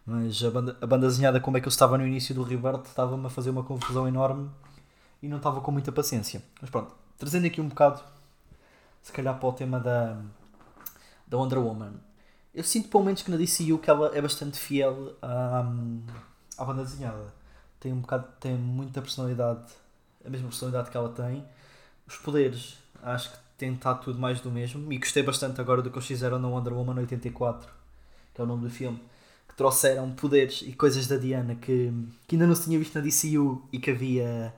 Mas 0.05 0.42
a 0.42 0.51
banda, 0.51 0.77
a 0.81 0.87
banda 0.87 1.07
desenhada, 1.07 1.40
como 1.40 1.57
é 1.57 1.61
que 1.61 1.68
eu 1.68 1.70
estava 1.70 1.96
no 1.96 2.07
início 2.07 2.35
do 2.35 2.42
Rebirth, 2.42 2.87
estava-me 2.87 3.27
a 3.27 3.31
fazer 3.31 3.51
uma 3.51 3.62
confusão 3.62 4.07
enorme 4.07 4.51
e 5.22 5.29
não 5.29 5.37
estava 5.37 5.61
com 5.61 5.70
muita 5.70 5.92
paciência. 5.92 6.42
Mas 6.61 6.70
pronto, 6.70 6.94
trazendo 7.16 7.46
aqui 7.46 7.61
um 7.61 7.68
bocado, 7.68 8.03
se 9.03 9.12
calhar 9.12 9.38
para 9.38 9.48
o 9.48 9.53
tema 9.53 9.79
da, 9.79 10.20
da 11.27 11.37
Wonder 11.37 11.59
Woman. 11.59 11.92
Eu 12.55 12.64
sinto 12.64 12.88
pelo 12.88 13.05
menos 13.05 13.22
que 13.22 13.31
na 13.31 13.37
DCU 13.37 13.79
que 13.79 13.88
ela 13.88 14.14
é 14.14 14.20
bastante 14.20 14.59
fiel 14.59 15.16
à, 15.22 15.64
à 16.59 16.64
banda 16.64 16.83
desenhada. 16.83 17.33
Tem 17.81 17.92
um 17.92 18.01
bocado, 18.01 18.29
tem 18.38 18.55
muita 18.55 19.01
personalidade, 19.01 19.72
a 20.25 20.29
mesma 20.29 20.48
personalidade 20.48 20.90
que 20.90 20.96
ela 20.96 21.09
tem. 21.09 21.44
Os 22.07 22.16
poderes, 22.16 22.77
acho 23.03 23.31
que 23.31 23.38
estado 23.75 24.03
tudo 24.03 24.18
mais 24.18 24.40
do 24.40 24.51
mesmo. 24.51 24.92
E 24.92 24.98
gostei 24.98 25.22
bastante 25.22 25.61
agora 25.61 25.83
do 25.83 25.90
que 25.90 25.96
eles 25.96 26.07
fizeram 26.07 26.38
na 26.38 26.48
Wonder 26.48 26.72
Woman 26.72 27.01
84, 27.01 27.68
que 28.35 28.40
é 28.40 28.44
o 28.44 28.46
nome 28.46 28.62
do 28.64 28.70
filme. 28.70 29.01
Que 29.48 29.55
trouxeram 29.55 30.11
poderes 30.12 30.62
e 30.62 30.72
coisas 30.72 31.07
da 31.07 31.16
Diana 31.16 31.55
que, 31.55 31.92
que 32.27 32.35
ainda 32.37 32.46
não 32.46 32.55
se 32.55 32.64
tinha 32.64 32.79
visto 32.79 32.94
na 32.94 33.01
DCU 33.01 33.62
e 33.72 33.79
que 33.79 33.90
havia 33.90 34.55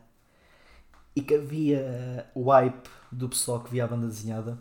e 1.16 1.20
que 1.22 1.34
havia 1.34 2.28
o 2.34 2.50
hype 2.50 2.88
do 3.10 3.28
pessoal 3.28 3.60
que 3.60 3.70
via 3.70 3.84
a 3.84 3.86
banda 3.86 4.06
desenhada. 4.06 4.58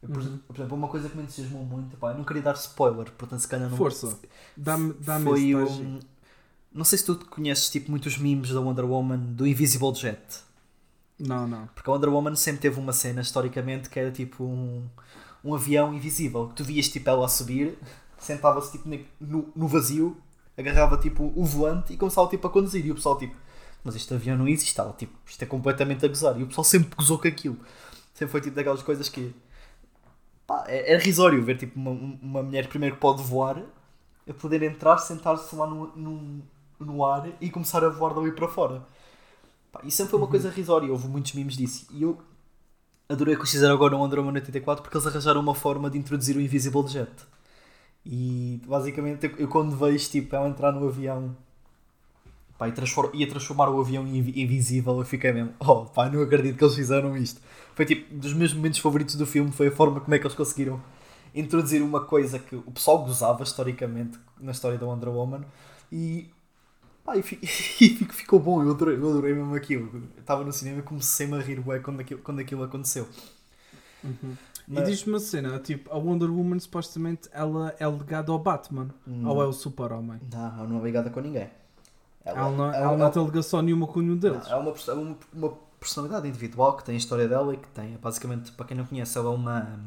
Por, 0.00 0.18
Uhum. 0.22 0.38
por 0.46 0.56
exemplo, 0.56 0.76
uma 0.76 0.88
coisa 0.88 1.08
que 1.08 1.16
me 1.16 1.22
entusiasmou 1.22 1.64
muito, 1.64 1.96
pá, 1.96 2.10
eu 2.12 2.18
não 2.18 2.24
queria 2.24 2.42
dar 2.42 2.54
spoiler, 2.54 3.10
portanto 3.12 3.40
se 3.40 3.48
calhar 3.48 3.70
não 3.70 3.76
Força. 3.76 4.18
Dá-me 4.54 4.92
dá 4.94 5.18
foi 5.18 5.54
um... 5.54 5.98
Não 6.72 6.84
sei 6.84 6.98
se 6.98 7.04
tu 7.06 7.16
conheces 7.26 7.70
tipo 7.70 7.90
muitos 7.90 8.18
memes 8.18 8.50
da 8.50 8.60
Wonder 8.60 8.84
Woman 8.84 9.18
do 9.18 9.46
Invisible 9.46 9.94
Jet. 9.94 10.20
Não, 11.18 11.46
não. 11.46 11.66
Porque 11.68 11.88
a 11.88 11.92
Wonder 11.92 12.10
Woman 12.10 12.34
sempre 12.34 12.62
teve 12.62 12.78
uma 12.78 12.92
cena 12.92 13.20
historicamente 13.20 13.88
que 13.88 13.98
era 13.98 14.10
tipo 14.10 14.44
um, 14.44 14.88
um 15.44 15.54
avião 15.54 15.94
invisível. 15.94 16.48
Que 16.48 16.54
tu 16.56 16.64
vias 16.64 16.88
tipo 16.88 17.08
ela 17.08 17.24
a 17.24 17.28
subir, 17.28 17.78
sentava-se 18.18 18.72
tipo 18.72 18.88
no, 19.20 19.52
no 19.54 19.68
vazio, 19.68 20.16
agarrava 20.56 20.96
tipo 20.96 21.32
o 21.36 21.44
volante 21.44 21.92
e 21.92 21.96
começava 21.96 22.28
tipo 22.28 22.46
a 22.46 22.50
conduzir. 22.50 22.84
E 22.86 22.90
o 22.90 22.94
pessoal 22.94 23.18
tipo, 23.18 23.34
mas 23.84 23.94
este 23.94 24.12
avião 24.14 24.36
não 24.36 24.48
existe, 24.48 24.80
tipo, 24.96 25.12
isto 25.26 25.42
é 25.42 25.46
completamente 25.46 26.04
a 26.04 26.08
gozar. 26.08 26.38
E 26.38 26.42
o 26.42 26.46
pessoal 26.46 26.64
sempre 26.64 26.94
gozou 26.96 27.18
com 27.18 27.28
aquilo. 27.28 27.56
Sempre 28.14 28.32
foi 28.32 28.40
tipo 28.40 28.56
daquelas 28.56 28.82
coisas 28.82 29.08
que 29.08 29.34
pá, 30.46 30.64
é, 30.66 30.94
é 30.94 30.98
risório 30.98 31.42
ver 31.42 31.56
tipo 31.58 31.78
uma, 31.78 31.90
uma 31.90 32.42
mulher 32.42 32.68
primeiro 32.68 32.96
que 32.96 33.00
pode 33.00 33.22
voar 33.22 33.62
a 34.28 34.32
poder 34.34 34.62
entrar, 34.62 34.98
sentar-se 34.98 35.54
lá 35.54 35.66
no, 35.66 35.94
no, 35.96 36.42
no 36.80 37.04
ar 37.04 37.28
e 37.40 37.50
começar 37.50 37.84
a 37.84 37.88
voar 37.88 38.14
dali 38.14 38.32
para 38.32 38.48
fora. 38.48 38.86
Pá, 39.74 39.80
e 39.84 39.90
sempre 39.90 40.12
foi 40.12 40.20
uma 40.20 40.28
coisa 40.28 40.50
risória, 40.50 40.88
houve 40.92 41.08
muitos 41.08 41.32
memes 41.34 41.56
disso. 41.56 41.86
E 41.90 42.02
eu 42.02 42.22
adorei 43.08 43.34
que 43.34 43.40
eles 43.42 43.50
fizeram 43.50 43.74
agora 43.74 43.96
no 43.96 44.00
Woman 44.02 44.34
84 44.34 44.82
porque 44.84 44.96
eles 44.96 45.06
arranjaram 45.06 45.40
uma 45.40 45.54
forma 45.54 45.90
de 45.90 45.98
introduzir 45.98 46.36
o 46.36 46.40
Invisible 46.40 46.86
Jet. 46.88 47.10
E 48.06 48.60
basicamente 48.66 49.26
eu, 49.26 49.32
eu 49.38 49.48
quando 49.48 49.76
vejo 49.76 50.10
tipo, 50.10 50.36
ela 50.36 50.48
entrar 50.48 50.72
no 50.72 50.86
avião 50.88 51.36
pá, 52.58 52.68
e 52.68 52.72
transfor- 52.72 53.10
ia 53.14 53.28
transformar 53.28 53.68
o 53.68 53.80
avião 53.80 54.06
em 54.06 54.18
invi- 54.18 54.40
invisível, 54.42 54.98
eu 54.98 55.04
fiquei 55.04 55.32
mesmo, 55.32 55.52
oh 55.60 55.84
pá, 55.86 56.08
não 56.08 56.22
acredito 56.22 56.56
que 56.56 56.64
eles 56.64 56.74
fizeram 56.74 57.16
isto. 57.16 57.40
Foi 57.74 57.84
tipo, 57.84 58.14
dos 58.14 58.32
meus 58.32 58.52
momentos 58.54 58.78
favoritos 58.78 59.16
do 59.16 59.26
filme 59.26 59.50
foi 59.52 59.68
a 59.68 59.72
forma 59.72 60.00
como 60.00 60.14
é 60.14 60.18
que 60.18 60.26
eles 60.26 60.36
conseguiram 60.36 60.80
introduzir 61.34 61.82
uma 61.82 62.00
coisa 62.04 62.38
que 62.38 62.54
o 62.54 62.70
pessoal 62.70 62.98
gozava 63.04 63.42
historicamente 63.42 64.18
na 64.40 64.52
história 64.52 64.78
da 64.78 64.86
Wonder 64.86 65.08
Woman 65.08 65.40
e, 65.90 66.30
pá, 67.04 67.16
e, 67.16 67.22
fi- 67.22 67.38
e 67.42 67.46
fico- 67.46 68.12
ficou 68.14 68.40
bom, 68.40 68.62
eu 68.62 68.70
adorei, 68.72 68.96
eu 68.96 69.08
adorei 69.10 69.34
mesmo 69.34 69.54
aquilo. 69.54 69.90
Eu 69.94 70.20
estava 70.20 70.44
no 70.44 70.52
cinema 70.52 70.78
e 70.80 70.82
comecei-me 70.82 71.34
a 71.36 71.40
rir 71.40 71.62
quando 71.82 72.00
aquilo, 72.00 72.20
quando 72.22 72.40
aquilo 72.40 72.62
aconteceu. 72.64 73.08
Uhum. 74.02 74.36
Mas- 74.66 74.88
E 74.88 74.92
diz-me 74.92 75.12
uma 75.12 75.20
cena, 75.20 75.58
tipo, 75.58 75.90
a 75.92 75.96
Wonder 75.98 76.30
Woman 76.30 76.58
supostamente 76.58 77.28
ela 77.32 77.74
é 77.78 77.86
ligada 77.88 78.32
ao 78.32 78.38
Batman. 78.38 78.88
Hum. 79.06 79.26
Ou 79.28 79.42
é 79.42 79.46
o 79.46 79.52
super-homem? 79.52 80.18
Não, 80.32 80.46
ela 80.58 80.66
não 80.66 80.80
é 80.80 80.82
ligada 80.82 81.10
com 81.10 81.20
ninguém. 81.20 81.50
Ela, 82.24 82.50
não, 82.50 82.64
ela- 82.66 82.76
ela 82.76 82.92
não 82.96 83.00
ela- 83.04 83.10
tem 83.10 83.22
ligação 83.24 83.60
nenhuma 83.60 83.86
com 83.86 84.00
nenhum 84.00 84.16
deles. 84.16 84.44
Não, 84.44 84.52
é 84.52 84.56
uma, 84.56 84.70
é 84.88 84.92
uma, 84.92 85.16
uma 85.34 85.58
personalidade 85.78 86.26
individual 86.26 86.76
que 86.78 86.84
tem 86.84 86.94
a 86.94 86.98
história 86.98 87.28
dela 87.28 87.52
e 87.52 87.58
que 87.58 87.68
tem, 87.68 87.98
basicamente, 87.98 88.50
para 88.52 88.64
quem 88.64 88.74
não 88.76 88.86
conhece, 88.86 89.18
ela 89.18 89.30
é 89.30 89.34
uma, 89.34 89.80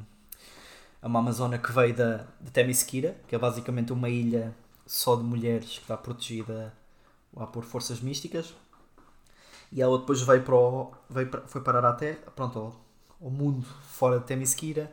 é 1.02 1.08
uma 1.08 1.18
amazona 1.20 1.58
que 1.58 1.72
veio 1.72 1.96
da, 1.96 2.26
de 2.40 2.52
Themyscira, 2.52 3.18
que 3.28 3.34
é 3.36 3.40
basicamente 3.40 3.92
uma 3.92 4.08
ilha 4.10 4.54
só 4.86 5.16
de 5.16 5.24
mulheres 5.24 5.70
que 5.70 5.80
está 5.82 5.98
protegida 5.98 6.72
lá 7.38 7.48
por 7.48 7.64
forças 7.64 8.02
místicas. 8.02 8.54
E 9.72 9.82
ela 9.82 9.98
depois 10.00 10.22
veio 10.22 10.44
para 10.44 10.56
o, 10.56 10.92
veio 11.10 11.30
para, 11.30 11.42
foi 11.42 11.62
parar 11.62 11.94
terra, 11.94 12.20
pronto, 12.36 12.58
ao, 12.58 12.76
ao 13.22 13.30
mundo 13.30 13.66
fora 13.84 14.20
de 14.20 14.26
Themyscira 14.26 14.92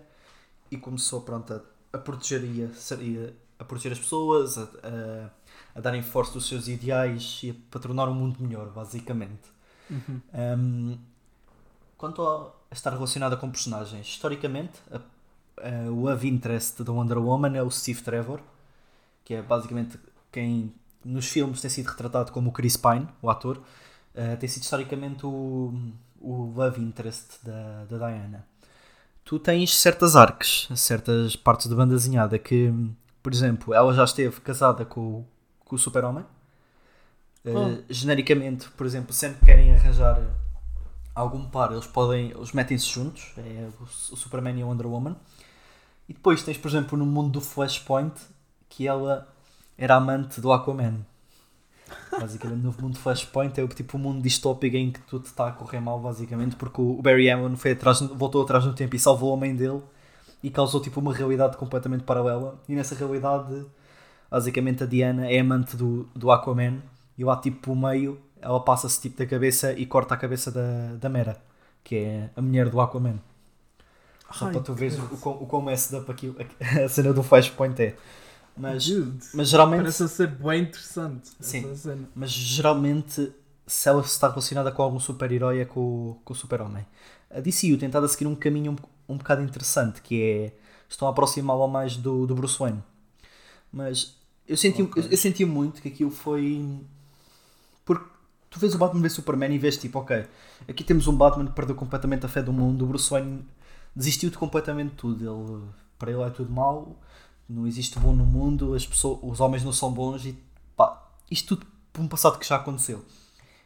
e 0.70 0.76
começou 0.76 1.20
pronto, 1.22 1.54
a, 1.54 1.60
a 1.96 1.98
proteger 1.98 2.44
e 2.44 2.64
a, 2.64 3.62
a, 3.62 3.64
proteger 3.64 3.92
as 3.92 3.98
pessoas, 3.98 4.58
a, 4.58 4.62
a, 4.62 5.30
a 5.76 5.80
darem 5.80 6.02
força 6.02 6.32
dos 6.32 6.46
seus 6.48 6.68
ideais 6.68 7.40
e 7.42 7.50
a, 7.50 7.54
para 7.70 7.80
tornar 7.80 8.08
o 8.08 8.14
mundo 8.14 8.36
melhor, 8.40 8.68
basicamente. 8.70 9.54
Uhum. 9.88 10.20
Um, 10.34 10.98
quanto 11.96 12.22
a 12.22 12.52
estar 12.72 12.90
relacionada 12.90 13.36
com 13.36 13.48
personagens, 13.50 14.06
historicamente, 14.06 14.80
a, 14.90 14.96
a, 14.96 15.90
o 15.90 16.02
love 16.02 16.28
interest 16.28 16.82
da 16.82 16.92
Wonder 16.92 17.18
Woman 17.18 17.56
é 17.56 17.62
o 17.62 17.70
Steve 17.70 18.02
Trevor, 18.02 18.40
que 19.24 19.34
é 19.34 19.42
basicamente 19.42 19.98
quem 20.32 20.74
nos 21.04 21.28
filmes 21.28 21.60
tem 21.60 21.70
sido 21.70 21.88
retratado 21.88 22.32
como 22.32 22.50
o 22.50 22.52
Chris 22.52 22.76
Pine, 22.76 23.06
o 23.20 23.30
ator, 23.30 23.58
uh, 23.58 24.36
tem 24.38 24.48
sido 24.48 24.62
historicamente 24.62 25.26
o, 25.26 25.72
o 26.20 26.52
love 26.54 26.80
interest 26.80 27.38
da, 27.42 27.84
da 27.84 27.98
Diana. 27.98 28.46
Tu 29.24 29.38
tens 29.38 29.74
certas 29.74 30.16
arcs, 30.16 30.68
certas 30.76 31.34
partes 31.34 31.68
de 31.68 31.74
banda 31.74 31.94
desenhada 31.94 32.38
que, 32.38 32.72
por 33.22 33.32
exemplo, 33.32 33.72
ela 33.72 33.92
já 33.94 34.04
esteve 34.04 34.40
casada 34.40 34.84
com, 34.84 35.24
com 35.64 35.76
o 35.76 35.78
Super-Homem. 35.78 36.24
Uh, 37.44 37.82
genericamente, 37.90 38.68
por 38.70 38.86
exemplo, 38.86 39.12
sempre 39.12 39.40
que 39.40 39.46
querem 39.46 39.74
arranjar 39.74 40.20
algum 41.14 41.44
par, 41.44 41.72
eles 41.72 41.86
podem, 41.86 42.30
eles 42.30 42.52
metem-se 42.52 42.86
juntos, 42.86 43.32
é 43.36 43.68
o, 43.80 43.84
o 43.84 44.16
Superman 44.16 44.58
e 44.58 44.62
a 44.62 44.66
Wonder 44.66 44.86
Woman. 44.86 45.16
E 46.08 46.12
depois 46.12 46.42
tens, 46.42 46.58
por 46.58 46.68
exemplo, 46.68 46.98
no 46.98 47.06
mundo 47.06 47.30
do 47.30 47.40
Flashpoint, 47.40 48.14
que 48.68 48.86
ela 48.86 49.28
era 49.76 49.96
amante 49.96 50.40
do 50.40 50.52
Aquaman. 50.52 51.04
Basicamente, 52.18 52.62
no 52.62 52.74
mundo 52.80 52.98
Flashpoint 52.98 53.60
é 53.60 53.64
o 53.64 53.68
tipo 53.68 53.96
um 53.96 54.00
mundo 54.00 54.22
distópico 54.22 54.76
em 54.76 54.90
que 54.90 55.00
tudo 55.00 55.26
está 55.26 55.48
a 55.48 55.52
correr 55.52 55.80
mal, 55.80 55.98
basicamente, 56.00 56.56
porque 56.56 56.80
o 56.80 57.00
Barry 57.02 57.30
Allen 57.30 57.56
foi 57.56 57.72
atrás, 57.72 58.00
voltou 58.00 58.42
atrás 58.42 58.64
no 58.64 58.72
tempo 58.72 58.94
e 58.94 58.98
salvou 58.98 59.34
a 59.34 59.36
mãe 59.36 59.54
dele 59.54 59.82
e 60.42 60.50
causou 60.50 60.80
tipo 60.80 61.00
uma 61.00 61.12
realidade 61.12 61.56
completamente 61.56 62.04
paralela. 62.04 62.58
E 62.68 62.74
nessa 62.74 62.94
realidade, 62.94 63.64
basicamente, 64.30 64.82
a 64.82 64.86
Diana 64.86 65.30
é 65.30 65.40
amante 65.40 65.76
do, 65.76 66.08
do 66.14 66.30
Aquaman 66.30 66.80
e 67.18 67.24
lá, 67.24 67.36
tipo, 67.36 67.72
o 67.72 67.76
meio, 67.76 68.20
ela 68.40 68.60
passa-se 68.60 69.00
tipo 69.00 69.18
da 69.18 69.26
cabeça 69.26 69.72
e 69.72 69.86
corta 69.86 70.14
a 70.14 70.16
cabeça 70.16 70.50
da, 70.50 70.96
da 71.00 71.08
Mera, 71.08 71.36
que 71.82 71.96
é 71.96 72.30
a 72.36 72.42
mulher 72.42 72.68
do 72.68 72.80
Aquaman. 72.80 73.18
Só 74.32 74.46
Ai, 74.46 74.52
para 74.52 74.62
tu 74.62 74.74
veres 74.74 74.98
o, 74.98 75.02
o, 75.02 75.30
o 75.42 75.46
como 75.46 75.70
é 75.70 75.74
aqui, 75.74 76.34
a 76.84 76.88
cena 76.88 77.12
do 77.12 77.22
Flashpoint 77.22 77.80
é. 77.80 77.96
Mas, 78.56 78.86
Dude, 78.86 79.26
mas 79.34 79.48
geralmente. 79.48 79.80
Parece 79.80 80.08
ser 80.08 80.28
bem 80.28 80.62
interessante. 80.62 81.30
Sim. 81.40 81.76
Mas 82.14 82.30
geralmente, 82.30 83.32
se 83.66 83.88
ela 83.88 84.00
está 84.00 84.28
relacionada 84.28 84.70
com 84.70 84.82
algum 84.82 85.00
super-herói, 85.00 85.60
é 85.60 85.64
com, 85.64 86.16
com 86.24 86.32
o 86.32 86.36
Super-Homem. 86.36 86.86
A 87.30 87.40
DCU 87.40 87.70
tem 87.70 87.78
tentado 87.78 88.06
a 88.06 88.08
seguir 88.08 88.26
um 88.26 88.34
caminho 88.34 88.72
um, 88.72 89.14
um 89.14 89.16
bocado 89.16 89.42
interessante, 89.42 90.00
que 90.00 90.22
é. 90.22 90.52
Estão 90.88 91.08
a 91.08 91.10
aproximá-la 91.10 91.66
mais 91.66 91.96
do, 91.96 92.26
do 92.26 92.34
Bruce 92.34 92.58
Wayne. 92.58 92.80
Mas 93.72 94.16
eu 94.46 94.56
senti, 94.56 94.82
okay. 94.82 95.02
eu, 95.02 95.10
eu, 95.10 95.16
senti 95.16 95.44
muito 95.44 95.82
que 95.82 95.88
aquilo 95.88 96.10
foi. 96.10 96.78
Porque 97.84 98.04
tu 98.48 98.60
vês 98.60 98.74
o 98.74 98.78
Batman 98.78 99.02
ver 99.02 99.10
Superman 99.10 99.52
e 99.52 99.58
vês 99.58 99.76
tipo, 99.76 99.98
ok, 99.98 100.24
aqui 100.68 100.84
temos 100.84 101.08
um 101.08 101.16
Batman 101.16 101.46
que 101.46 101.52
perdeu 101.52 101.74
completamente 101.74 102.24
a 102.24 102.28
fé 102.28 102.42
do 102.42 102.52
mundo, 102.52 102.84
o 102.84 102.86
Bruce 102.86 103.10
Wayne 103.10 103.44
desistiu 103.96 104.30
de 104.30 104.38
completamente 104.38 104.94
tudo. 104.94 105.24
Ele, 105.24 105.64
para 105.98 106.12
ele 106.12 106.22
é 106.22 106.30
tudo 106.30 106.52
mau 106.52 106.96
não 107.48 107.66
existe 107.66 107.98
bom 107.98 108.12
no 108.12 108.24
mundo, 108.24 108.74
as 108.74 108.86
pessoas, 108.86 109.18
os 109.22 109.40
homens 109.40 109.64
não 109.64 109.72
são 109.72 109.92
bons 109.92 110.24
e 110.24 110.38
pá, 110.76 111.10
isto 111.30 111.56
tudo 111.56 111.66
por 111.92 112.02
um 112.02 112.08
passado 112.08 112.38
que 112.38 112.46
já 112.46 112.56
aconteceu. 112.56 113.04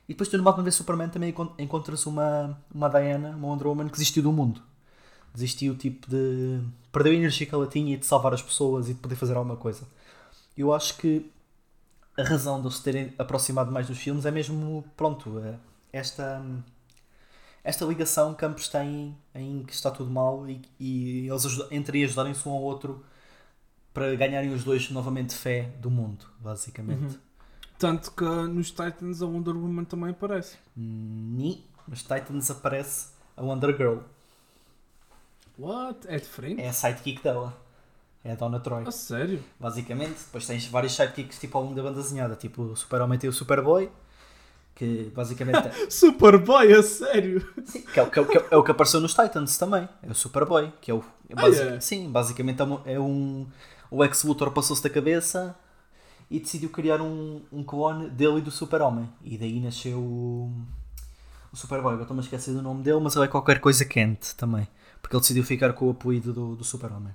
E 0.09 0.15
depois 0.15 0.29
tu 0.29 0.39
no 0.39 0.43
Batman 0.43 0.65
vs 0.65 0.75
Superman 0.75 1.11
também 1.11 1.35
encontras 1.59 2.07
uma, 2.07 2.59
uma 2.75 2.89
Diana, 2.89 3.37
uma 3.37 3.49
Wonder 3.49 3.67
Woman 3.67 3.87
que 3.87 3.93
desistiu 3.93 4.23
do 4.23 4.33
mundo. 4.33 4.63
Desistiu 5.35 5.77
tipo 5.77 6.09
de. 6.11 6.61
perdeu 6.91 7.13
a 7.13 7.17
energia 7.17 7.47
que 7.47 7.55
ela 7.55 7.67
tinha 7.67 7.95
e 7.95 7.97
de 7.97 8.07
salvar 8.07 8.33
as 8.33 8.43
pessoas 8.43 8.89
e 8.89 8.95
de 8.95 9.01
poder 9.01 9.17
fazer 9.17 9.37
alguma 9.37 9.57
coisa. 9.57 9.87
Eu 10.57 10.73
acho 10.73 10.97
que 10.97 11.31
a 12.17 12.23
razão 12.23 12.61
de 12.61 12.67
eles 12.67 12.81
terem 12.81 13.13
aproximado 13.19 13.71
mais 13.71 13.87
dos 13.87 13.99
filmes 13.99 14.25
é 14.25 14.31
mesmo, 14.31 14.85
pronto, 14.97 15.39
é 15.41 15.57
esta 15.93 16.43
esta 17.63 17.85
ligação 17.85 18.35
que 18.35 18.45
ambos 18.47 18.69
têm 18.69 19.15
em 19.35 19.63
que 19.63 19.75
está 19.75 19.91
tudo 19.91 20.11
mal 20.11 20.49
e, 20.49 20.63
e 20.81 21.29
eles 21.29 21.45
entre 21.71 22.03
ajudarem-se 22.03 22.49
um 22.49 22.53
ao 22.53 22.63
outro 22.63 23.05
para 23.93 24.15
ganharem 24.15 24.53
os 24.53 24.65
dois 24.65 24.91
novamente 24.91 25.35
fé 25.35 25.71
do 25.81 25.91
mundo, 25.91 26.27
basicamente. 26.41 27.15
Uhum. 27.15 27.19
Tanto 27.79 28.11
que 28.13 28.25
nos 28.25 28.71
Titans 28.71 29.23
a 29.23 29.27
Wonder 29.27 29.57
Woman 29.57 29.85
também 29.85 30.11
aparece. 30.11 30.57
Ni, 30.77 31.65
nos 31.87 32.03
Titans 32.03 32.51
aparece 32.51 33.09
a 33.37 33.43
Wonder 33.43 33.77
Girl. 33.77 33.99
What? 35.59 36.07
É 36.09 36.17
diferente? 36.19 36.61
É 36.61 36.69
a 36.69 36.73
sidekick 36.73 37.23
dela. 37.23 37.57
É 38.25 38.33
a 38.33 38.35
Donna 38.35 38.61
Troy. 38.61 38.85
A 38.87 38.91
sério? 38.91 39.43
Basicamente. 39.59 40.19
Depois 40.25 40.47
tens 40.47 40.67
vários 40.67 40.95
sidekicks 40.95 41.39
tipo 41.39 41.57
ao 41.57 41.65
longo 41.65 41.75
da 41.75 41.83
banda 41.83 42.01
desenhada. 42.01 42.35
Tipo 42.37 42.63
o 42.63 42.77
Super-Homem 42.77 43.19
tem 43.19 43.31
o 43.31 43.33
Superboy. 43.33 43.91
Que 44.75 45.11
basicamente 45.15 45.69
é... 45.69 45.73
Superboy, 45.91 46.73
a 46.73 46.83
sério? 46.83 47.49
Sim, 47.65 47.83
que 47.83 47.99
é, 47.99 48.03
o, 48.03 48.11
que, 48.11 48.21
é, 48.21 48.25
que 48.25 48.55
é, 48.55 48.57
o 48.57 48.63
que 48.63 48.71
apareceu 48.71 49.01
nos 49.01 49.15
Titans 49.15 49.57
também. 49.57 49.89
É 50.03 50.11
o 50.11 50.15
Superboy. 50.15 50.73
Que 50.81 50.91
é 50.91 50.95
o, 50.95 51.05
é 51.29 51.35
basic... 51.35 51.69
ah. 51.69 51.81
Sim, 51.81 52.11
basicamente 52.11 52.61
é 52.87 52.99
um 53.01 53.47
o 53.91 54.05
Ex 54.05 54.23
Luthor 54.23 54.51
passou-se 54.51 54.83
da 54.83 54.91
cabeça 54.91 55.57
e 56.31 56.39
decidiu 56.39 56.69
criar 56.69 57.01
um, 57.01 57.41
um 57.51 57.63
clone 57.63 58.11
dele 58.11 58.39
e 58.39 58.43
do 58.43 58.51
Super-Homem. 58.51 59.09
E 59.23 59.39
daí 59.39 59.61
nasceu 59.61 59.99
o, 59.99 60.53
o 61.53 61.57
Superboy. 61.57 61.93
Agora 61.93 62.03
estou-me 62.03 62.21
a 62.21 62.25
esquecer 62.25 62.53
do 62.53 62.63
nome 62.63 62.83
dele, 62.83 63.01
mas 63.01 63.17
ele 63.17 63.25
é 63.25 63.29
qualquer 63.29 63.61
coisa 63.61 63.85
Kent 63.85 64.35
também. 64.37 64.69
Porque 65.01 65.17
ele 65.17 65.21
decidiu 65.21 65.45
ficar 65.45 65.73
com 65.73 65.87
o 65.87 65.91
apoio 65.91 66.21
do, 66.21 66.55
do 66.57 66.65
Super-Homem. 66.65 67.15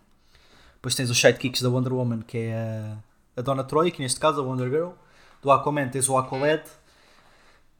Depois 0.75 0.95
tens 0.95 1.09
os 1.09 1.19
sidekicks 1.19 1.61
da 1.61 1.69
Wonder 1.69 1.93
Woman, 1.93 2.21
que 2.21 2.37
é 2.37 2.97
a, 3.35 3.39
a 3.39 3.41
Donna 3.41 3.63
Troy, 3.63 3.91
que 3.91 4.01
neste 4.01 4.19
caso 4.19 4.41
a 4.41 4.43
Wonder 4.43 4.69
Girl. 4.69 4.91
Do 5.41 5.51
Aquaman 5.51 5.89
tens 5.89 6.09
o 6.09 6.17
Aqualad. 6.17 6.63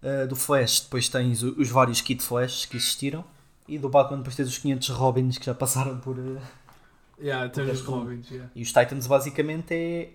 Uh, 0.02 0.28
do 0.28 0.36
Flash 0.36 0.82
depois 0.82 1.08
tens 1.08 1.42
os 1.42 1.70
vários 1.70 2.02
Kid 2.02 2.22
Flash 2.22 2.66
que 2.66 2.78
existiram. 2.78 3.24
E 3.68 3.80
do 3.80 3.90
Batman 3.90 4.18
depois 4.18 4.36
tens 4.36 4.50
os 4.50 4.58
500 4.58 4.90
Robins 4.90 5.38
que 5.38 5.46
já 5.46 5.56
passaram 5.56 5.98
por... 5.98 6.18
Uh, 6.20 6.38
Yeah, 7.20 7.52
os 7.72 7.82
Robins, 7.82 8.30
yeah. 8.30 8.52
E 8.56 8.62
os 8.62 8.70
Titans 8.70 9.08
basicamente 9.08 9.74
é 9.74 10.14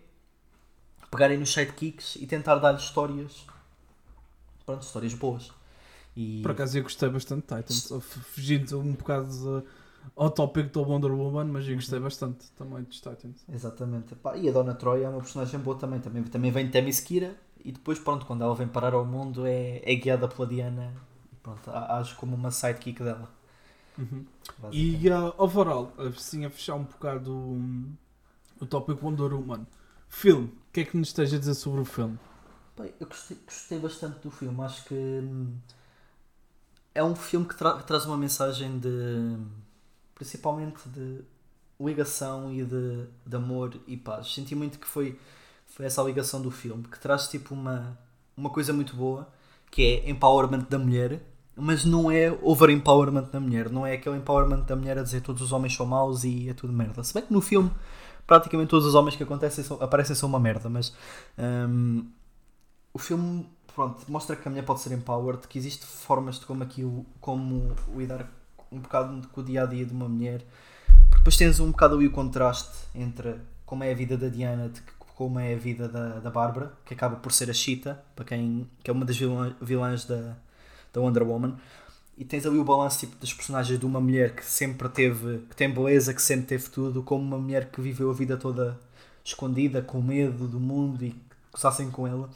pegarem 1.10 1.38
nos 1.38 1.52
sidekicks 1.52 2.16
e 2.16 2.26
tentar 2.26 2.56
dar-lhes 2.56 2.82
histórias. 2.82 3.46
Pronto, 4.66 4.82
histórias 4.82 5.14
boas. 5.14 5.50
E... 6.16 6.42
Por 6.42 6.50
acaso 6.50 6.78
eu 6.78 6.82
gostei 6.82 7.08
bastante 7.08 7.46
de 7.46 7.62
Titans, 7.62 7.88
fugindo 8.02 8.80
um 8.80 8.92
bocado 8.92 9.64
ao 10.16 10.30
tópico 10.30 10.70
da 10.70 10.80
Wonder 10.80 11.12
Woman, 11.12 11.44
mas 11.44 11.68
eu 11.68 11.76
gostei 11.76 12.00
bastante 12.00 12.50
também 12.56 12.82
dos 12.82 12.96
Titans. 12.96 13.44
Exatamente. 13.48 14.14
E 14.36 14.48
a 14.48 14.52
Donna 14.52 14.74
Troy 14.74 15.04
é 15.04 15.08
uma 15.08 15.20
personagem 15.20 15.60
boa 15.60 15.78
também. 15.78 16.00
Também, 16.00 16.22
também 16.24 16.50
vem 16.50 16.68
Themyscira 16.68 17.36
e 17.64 17.72
depois, 17.72 17.98
pronto, 17.98 18.26
quando 18.26 18.42
ela 18.42 18.54
vem 18.54 18.66
parar 18.68 18.94
ao 18.94 19.04
mundo 19.04 19.46
é, 19.46 19.80
é 19.84 19.94
guiada 19.94 20.28
pela 20.28 20.46
Diana. 20.46 20.92
E 21.32 21.36
pronto, 21.36 21.70
age 21.70 22.14
como 22.16 22.34
uma 22.34 22.50
sidekick 22.50 23.02
dela. 23.02 23.37
Uhum. 23.98 24.24
E 24.70 25.08
uh, 25.10 25.34
overall, 25.36 25.92
assim 25.98 26.44
a 26.44 26.50
fechar 26.50 26.76
um 26.76 26.84
bocado 26.84 27.34
um, 27.34 27.92
o 28.60 28.66
tópico 28.66 29.04
Wonder 29.04 29.34
Woman. 29.34 29.66
Filme, 30.08 30.46
o 30.46 30.72
que 30.72 30.80
é 30.80 30.84
que 30.84 30.96
nos 30.96 31.08
esteja 31.08 31.36
a 31.36 31.38
dizer 31.38 31.54
sobre 31.54 31.80
o 31.80 31.84
filme? 31.84 32.18
Bem, 32.78 32.94
eu 33.00 33.06
gostei, 33.06 33.36
gostei 33.44 33.78
bastante 33.78 34.20
do 34.20 34.30
filme, 34.30 34.62
acho 34.62 34.84
que 34.84 34.94
hum, 34.94 35.56
é 36.94 37.02
um 37.02 37.14
filme 37.14 37.46
que, 37.46 37.56
tra 37.56 37.74
traz 37.82 38.06
uma 38.06 38.16
mensagem 38.16 38.78
de 38.78 39.36
principalmente 40.14 40.88
de 40.88 41.22
ligação 41.80 42.52
e 42.52 42.64
de, 42.64 43.06
de 43.26 43.36
amor 43.36 43.74
e 43.86 43.96
paz. 43.96 44.32
Senti 44.32 44.54
muito 44.54 44.78
que 44.78 44.86
foi, 44.86 45.18
foi 45.66 45.86
essa 45.86 46.02
ligação 46.02 46.40
do 46.40 46.50
filme, 46.50 46.84
que 46.84 46.98
traz 46.98 47.28
tipo 47.28 47.54
uma, 47.54 47.98
uma 48.36 48.50
coisa 48.50 48.72
muito 48.72 48.96
boa, 48.96 49.28
que 49.70 49.82
é 49.82 50.10
empowerment 50.10 50.66
da 50.68 50.78
mulher 50.78 51.20
mas 51.58 51.84
não 51.84 52.10
é 52.10 52.30
over 52.42 52.70
empowerment 52.70 53.26
da 53.32 53.40
mulher, 53.40 53.70
não 53.70 53.86
é 53.86 53.94
aquele 53.94 54.16
empowerment 54.16 54.62
da 54.62 54.76
mulher 54.76 54.98
a 54.98 55.02
dizer 55.02 55.20
todos 55.20 55.42
os 55.42 55.52
homens 55.52 55.74
são 55.74 55.86
maus 55.86 56.24
e 56.24 56.48
é 56.48 56.54
tudo 56.54 56.72
merda. 56.72 57.02
Se 57.02 57.12
bem 57.12 57.24
que 57.24 57.32
no 57.32 57.40
filme 57.40 57.70
praticamente 58.26 58.68
todos 58.68 58.86
os 58.86 58.94
homens 58.94 59.16
que 59.16 59.22
acontecem 59.22 59.64
são, 59.64 59.82
aparecem 59.82 60.14
são 60.14 60.28
uma 60.28 60.38
merda, 60.38 60.68
mas 60.68 60.94
um, 61.38 62.06
o 62.92 62.98
filme 62.98 63.48
pronto, 63.74 64.04
mostra 64.06 64.36
que 64.36 64.46
a 64.46 64.50
mulher 64.50 64.64
pode 64.64 64.80
ser 64.80 64.92
empowered, 64.92 65.48
que 65.48 65.58
existe 65.58 65.86
formas 65.86 66.38
de 66.38 66.46
como 66.46 66.62
aqui 66.62 66.84
como 67.20 67.74
lidar 67.96 68.28
um 68.70 68.80
bocado 68.80 69.26
com 69.28 69.40
o 69.40 69.44
dia 69.44 69.62
a 69.62 69.66
dia 69.66 69.86
de 69.86 69.92
uma 69.92 70.08
mulher. 70.08 70.44
Porque 71.08 71.18
depois 71.18 71.36
tens 71.36 71.58
um 71.58 71.70
bocado 71.70 71.94
ali 71.94 72.06
o 72.06 72.10
contraste 72.10 72.76
entre 72.94 73.36
como 73.64 73.82
é 73.82 73.92
a 73.92 73.94
vida 73.94 74.16
da 74.16 74.28
Diana, 74.28 74.68
de 74.68 74.82
como 75.14 75.38
é 75.38 75.54
a 75.54 75.56
vida 75.56 75.88
da, 75.88 76.20
da 76.20 76.30
Bárbara, 76.30 76.72
que 76.84 76.92
acaba 76.92 77.16
por 77.16 77.32
ser 77.32 77.50
a 77.50 77.54
Cheetah, 77.54 77.98
para 78.14 78.26
quem 78.26 78.68
que 78.82 78.90
é 78.90 78.92
uma 78.92 79.06
das 79.06 79.16
vilãs 79.16 80.04
da, 80.04 80.36
da 80.98 81.04
Wonder 81.04 81.22
Woman. 81.22 81.56
E 82.16 82.24
tens 82.24 82.44
ali 82.44 82.58
o 82.58 82.64
balanço 82.64 83.00
tipo, 83.00 83.16
das 83.16 83.32
personagens 83.32 83.78
de 83.78 83.86
uma 83.86 84.00
mulher 84.00 84.34
que 84.34 84.44
sempre 84.44 84.88
teve, 84.88 85.38
que 85.48 85.54
tem 85.54 85.72
beleza, 85.72 86.12
que 86.12 86.20
sempre 86.20 86.46
teve 86.46 86.68
tudo, 86.68 87.02
como 87.02 87.22
uma 87.22 87.38
mulher 87.38 87.70
que 87.70 87.80
viveu 87.80 88.10
a 88.10 88.12
vida 88.12 88.36
toda 88.36 88.78
escondida, 89.24 89.80
com 89.80 90.02
medo 90.02 90.48
do 90.48 90.58
mundo 90.58 91.04
e 91.04 91.10
que 91.12 91.20
gozassem 91.52 91.90
com 91.90 92.06
ela. 92.06 92.28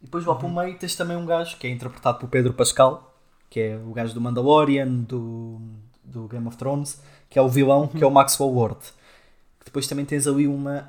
E 0.00 0.06
depois 0.06 0.24
lá 0.24 0.32
uhum. 0.32 0.38
para 0.38 0.48
o 0.48 0.54
meio 0.54 0.78
tens 0.78 0.96
também 0.96 1.16
um 1.16 1.26
gajo 1.26 1.58
que 1.58 1.66
é 1.66 1.70
interpretado 1.70 2.18
por 2.18 2.28
Pedro 2.30 2.54
Pascal, 2.54 3.14
que 3.50 3.60
é 3.60 3.76
o 3.76 3.92
gajo 3.92 4.14
do 4.14 4.20
Mandalorian, 4.20 4.88
do, 4.88 5.60
do 6.02 6.26
Game 6.26 6.46
of 6.48 6.56
Thrones, 6.56 7.00
que 7.28 7.38
é 7.38 7.42
o 7.42 7.48
vilão, 7.48 7.82
uhum. 7.82 7.88
que 7.88 8.02
é 8.02 8.06
o 8.06 8.10
Maxwell 8.10 8.54
Ward. 8.54 8.80
Depois 9.64 9.86
também 9.86 10.06
tens 10.06 10.26
ali 10.26 10.46
uma 10.46 10.88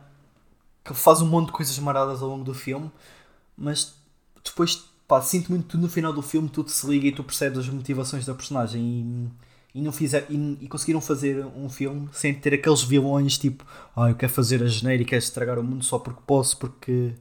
que 0.85 0.93
faz 0.93 1.21
um 1.21 1.27
monte 1.27 1.47
de 1.47 1.51
coisas 1.51 1.77
maradas 1.79 2.21
ao 2.21 2.29
longo 2.29 2.45
do 2.45 2.53
filme, 2.53 2.89
mas 3.57 3.93
depois 4.41 4.85
pá, 5.07 5.21
sinto 5.21 5.49
muito 5.49 5.67
que 5.67 5.77
no 5.77 5.87
final 5.87 6.11
do 6.11 6.21
filme 6.21 6.49
tudo 6.49 6.69
se 6.69 6.85
liga 6.87 7.07
e 7.07 7.11
tu 7.11 7.23
percebes 7.23 7.59
as 7.59 7.69
motivações 7.69 8.25
da 8.25 8.33
personagem 8.33 8.81
e, 9.73 9.79
e 9.79 9.81
não 9.81 9.91
fizer, 9.91 10.25
e, 10.29 10.57
e 10.61 10.67
conseguiram 10.67 10.99
fazer 10.99 11.45
um 11.55 11.69
filme 11.69 12.09
sem 12.11 12.33
ter 12.33 12.53
aqueles 12.53 12.83
vilões 12.83 13.37
tipo 13.37 13.65
ah, 13.95 14.09
eu 14.09 14.15
quero 14.15 14.31
fazer 14.31 14.61
a 14.61 14.67
geneira 14.67 15.03
e 15.03 15.15
estragar 15.15 15.57
o 15.57 15.63
mundo 15.63 15.83
só 15.83 15.97
porque 15.97 16.21
posso, 16.27 16.57
porque 16.57 17.13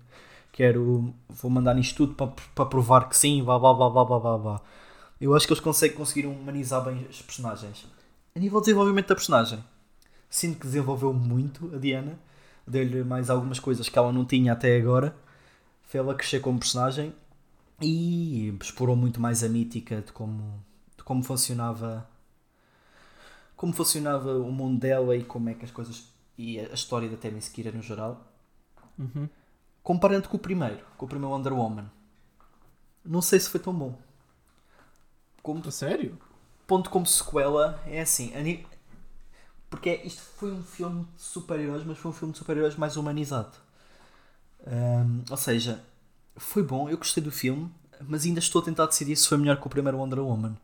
quero, 0.52 1.14
vou 1.28 1.50
mandar 1.50 1.74
nisto 1.74 1.96
tudo 1.96 2.14
para, 2.14 2.32
para 2.54 2.66
provar 2.66 3.08
que 3.08 3.16
sim, 3.16 3.42
blá 3.44 3.58
blá 3.58 3.74
blá 3.74 4.38
blá. 4.38 4.60
Eu 5.20 5.34
acho 5.34 5.46
que 5.46 5.52
eles 5.52 5.62
conseguem, 5.62 5.96
conseguiram 5.96 6.32
humanizar 6.32 6.84
bem 6.84 7.06
os 7.08 7.22
personagens. 7.22 7.86
A 8.34 8.38
nível 8.38 8.60
de 8.60 8.66
desenvolvimento 8.66 9.08
da 9.08 9.14
personagem, 9.14 9.62
sinto 10.28 10.58
que 10.58 10.66
desenvolveu 10.66 11.12
muito 11.12 11.74
a 11.74 11.78
Diana, 11.78 12.18
deu-lhe 12.66 13.04
mais 13.04 13.30
algumas 13.30 13.58
coisas 13.58 13.88
que 13.88 13.98
ela 13.98 14.12
não 14.12 14.24
tinha 14.24 14.52
até 14.52 14.76
agora, 14.76 15.16
fez 15.84 16.02
ela 16.04 16.14
crescer 16.14 16.40
como 16.40 16.58
personagem 16.58 17.14
e 17.80 18.48
explorou 18.60 18.96
muito 18.96 19.20
mais 19.20 19.42
a 19.44 19.48
mítica 19.48 20.00
de 20.02 20.12
como, 20.12 20.64
de 20.96 21.04
como 21.04 21.22
funcionava 21.22 22.08
como 23.56 23.72
funcionava 23.72 24.38
o 24.38 24.52
mundo 24.52 24.80
dela 24.80 25.16
e 25.16 25.24
como 25.24 25.48
é 25.48 25.54
que 25.54 25.64
as 25.64 25.70
coisas 25.70 26.04
e 26.38 26.58
a 26.60 26.74
história 26.74 27.08
da 27.08 27.16
Themyscira 27.16 27.72
no 27.72 27.82
geral 27.82 28.20
Uhum. 28.98 29.28
comparando 29.82 30.28
com 30.28 30.36
o 30.36 30.40
primeiro 30.40 30.84
com 30.98 31.06
o 31.06 31.08
primeiro 31.08 31.32
Wonder 31.34 31.52
Woman 31.54 31.90
não 33.04 33.22
sei 33.22 33.40
se 33.40 33.48
foi 33.48 33.60
tão 33.60 33.72
bom 33.72 33.94
como 35.42 35.62
A 35.66 35.70
sério? 35.70 36.18
ponto 36.66 36.90
como 36.90 37.06
sequela 37.06 37.80
é 37.86 38.00
assim 38.00 38.32
porque 39.70 40.00
isto 40.04 40.22
foi 40.22 40.52
um 40.52 40.62
filme 40.62 41.04
de 41.16 41.22
super-heróis 41.22 41.84
mas 41.84 41.98
foi 41.98 42.10
um 42.10 42.14
filme 42.14 42.32
de 42.32 42.38
super-heróis 42.38 42.76
mais 42.76 42.96
humanizado 42.96 43.56
Ahm, 44.66 45.24
ou 45.30 45.36
seja 45.36 45.82
foi 46.36 46.62
bom, 46.62 46.88
eu 46.88 46.98
gostei 46.98 47.22
do 47.22 47.30
filme 47.30 47.70
mas 48.06 48.24
ainda 48.24 48.40
estou 48.40 48.60
a 48.60 48.64
tentar 48.64 48.86
decidir 48.86 49.16
se 49.16 49.28
foi 49.28 49.38
melhor 49.38 49.56
que 49.58 49.66
o 49.66 49.70
primeiro 49.70 49.98
Wonder 49.98 50.20
Woman 50.20 50.56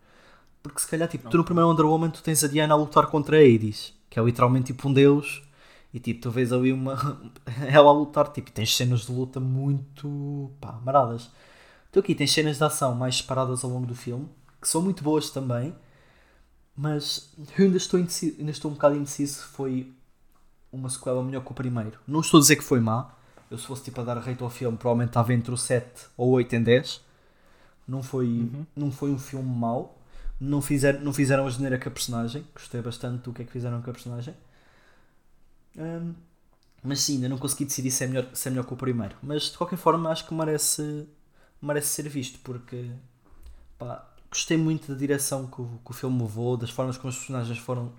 porque 0.63 0.81
se 0.81 0.87
calhar 0.87 1.09
tipo, 1.09 1.29
tu 1.29 1.37
no 1.37 1.45
primeiro 1.45 1.69
Wonder 1.69 1.87
Woman 1.87 2.11
tu 2.11 2.23
tens 2.23 2.45
a 2.45 2.49
Diana 2.49 2.75
a 2.75 2.77
lutar 2.77 3.07
contra 3.07 3.39
a 3.39 3.41
Hades 3.41 3.95
que 4.09 4.19
é 4.19 4.23
literalmente 4.23 4.73
tipo 4.73 4.89
um 4.89 4.93
deus 4.93 5.43
e 5.93 5.99
tipo 5.99 6.21
tu 6.21 6.31
vês 6.31 6.53
ali 6.53 6.73
uma 6.73 7.21
ela 7.69 7.91
a 7.91 7.93
lutar 7.93 8.29
tipo, 8.33 8.51
e 8.51 8.53
tens 8.53 8.75
cenas 8.75 9.07
de 9.07 9.13
luta 9.13 9.41
muito 9.41 10.51
pá, 10.61 10.79
maradas 10.85 11.31
tu 11.91 12.01
aqui 12.01 12.15
tens 12.15 12.33
cenas 12.33 12.59
de 12.59 12.65
ação 12.65 12.95
mais 12.95 13.17
separadas 13.17 13.65
ao 13.65 13.71
longo 13.71 13.87
do 13.87 13.95
filme 13.95 14.29
que 14.61 14.69
são 14.69 14.83
muito 14.83 15.03
boas 15.03 15.31
também 15.31 15.75
mas 16.77 17.33
eu 17.57 17.67
ainda 17.67 17.77
estou, 17.77 18.01
indeciso, 18.01 18.37
ainda 18.39 18.51
estou 18.51 18.71
um 18.71 18.75
bocado 18.75 18.97
indeciso 18.97 19.41
se 19.41 19.45
foi 19.45 19.93
uma 20.71 20.89
sequela 20.89 21.23
melhor 21.23 21.45
que 21.45 21.53
o 21.53 21.55
primeiro. 21.55 21.99
Não 22.07 22.21
estou 22.21 22.39
a 22.39 22.41
dizer 22.41 22.57
que 22.57 22.65
foi 22.65 22.81
má. 22.81 23.11
Eu 23.53 23.59
se 23.59 23.67
fosse 23.67 23.85
tipo 23.85 24.01
a 24.01 24.05
dar 24.05 24.17
rate 24.19 24.43
ao 24.43 24.49
filme, 24.49 24.79
provavelmente 24.79 25.11
estava 25.11 25.35
entre 25.35 25.53
o 25.53 25.57
7 25.59 26.07
ou 26.17 26.31
8 26.31 26.57
em 26.57 26.63
10. 26.63 27.03
Não 27.87 28.03
foi, 28.03 28.51
não 28.75 28.91
foi 28.91 29.11
um 29.11 29.19
filme 29.19 29.55
mau. 29.55 29.99
Não, 30.41 30.63
fizer, 30.63 30.99
não 31.01 31.13
fizeram 31.13 31.47
a 31.47 31.51
geneira 31.51 31.79
com 31.79 31.89
a 31.89 31.93
personagem. 31.93 32.47
Gostei 32.55 32.81
bastante 32.81 33.25
do 33.25 33.33
que 33.33 33.43
é 33.43 33.45
que 33.45 33.53
fizeram 33.53 33.83
com 33.83 33.91
a 33.91 33.93
personagem. 33.93 34.35
Hum, 35.77 36.15
mas 36.83 37.01
sim, 37.01 37.17
ainda 37.17 37.29
não 37.29 37.37
consegui 37.37 37.67
decidir 37.67 37.91
se 37.91 38.05
é, 38.05 38.07
melhor, 38.07 38.27
se 38.33 38.49
é 38.49 38.51
melhor 38.51 38.65
que 38.65 38.73
o 38.73 38.77
primeiro. 38.77 39.17
Mas 39.23 39.51
de 39.51 39.59
qualquer 39.59 39.77
forma 39.77 40.11
acho 40.11 40.27
que 40.27 40.33
merece, 40.33 41.07
merece 41.61 41.89
ser 41.89 42.09
visto 42.09 42.39
porque 42.43 42.91
pá, 43.79 44.09
gostei 44.31 44.57
muito 44.57 44.91
da 44.91 44.99
direção 44.99 45.47
que 45.47 45.61
o, 45.61 45.79
que 45.85 45.91
o 45.91 45.95
filme 45.95 46.23
levou, 46.23 46.57
das 46.57 46.71
formas 46.71 46.97
como 46.97 47.11
as 47.11 47.17
personagens 47.17 47.59
foram, 47.59 47.93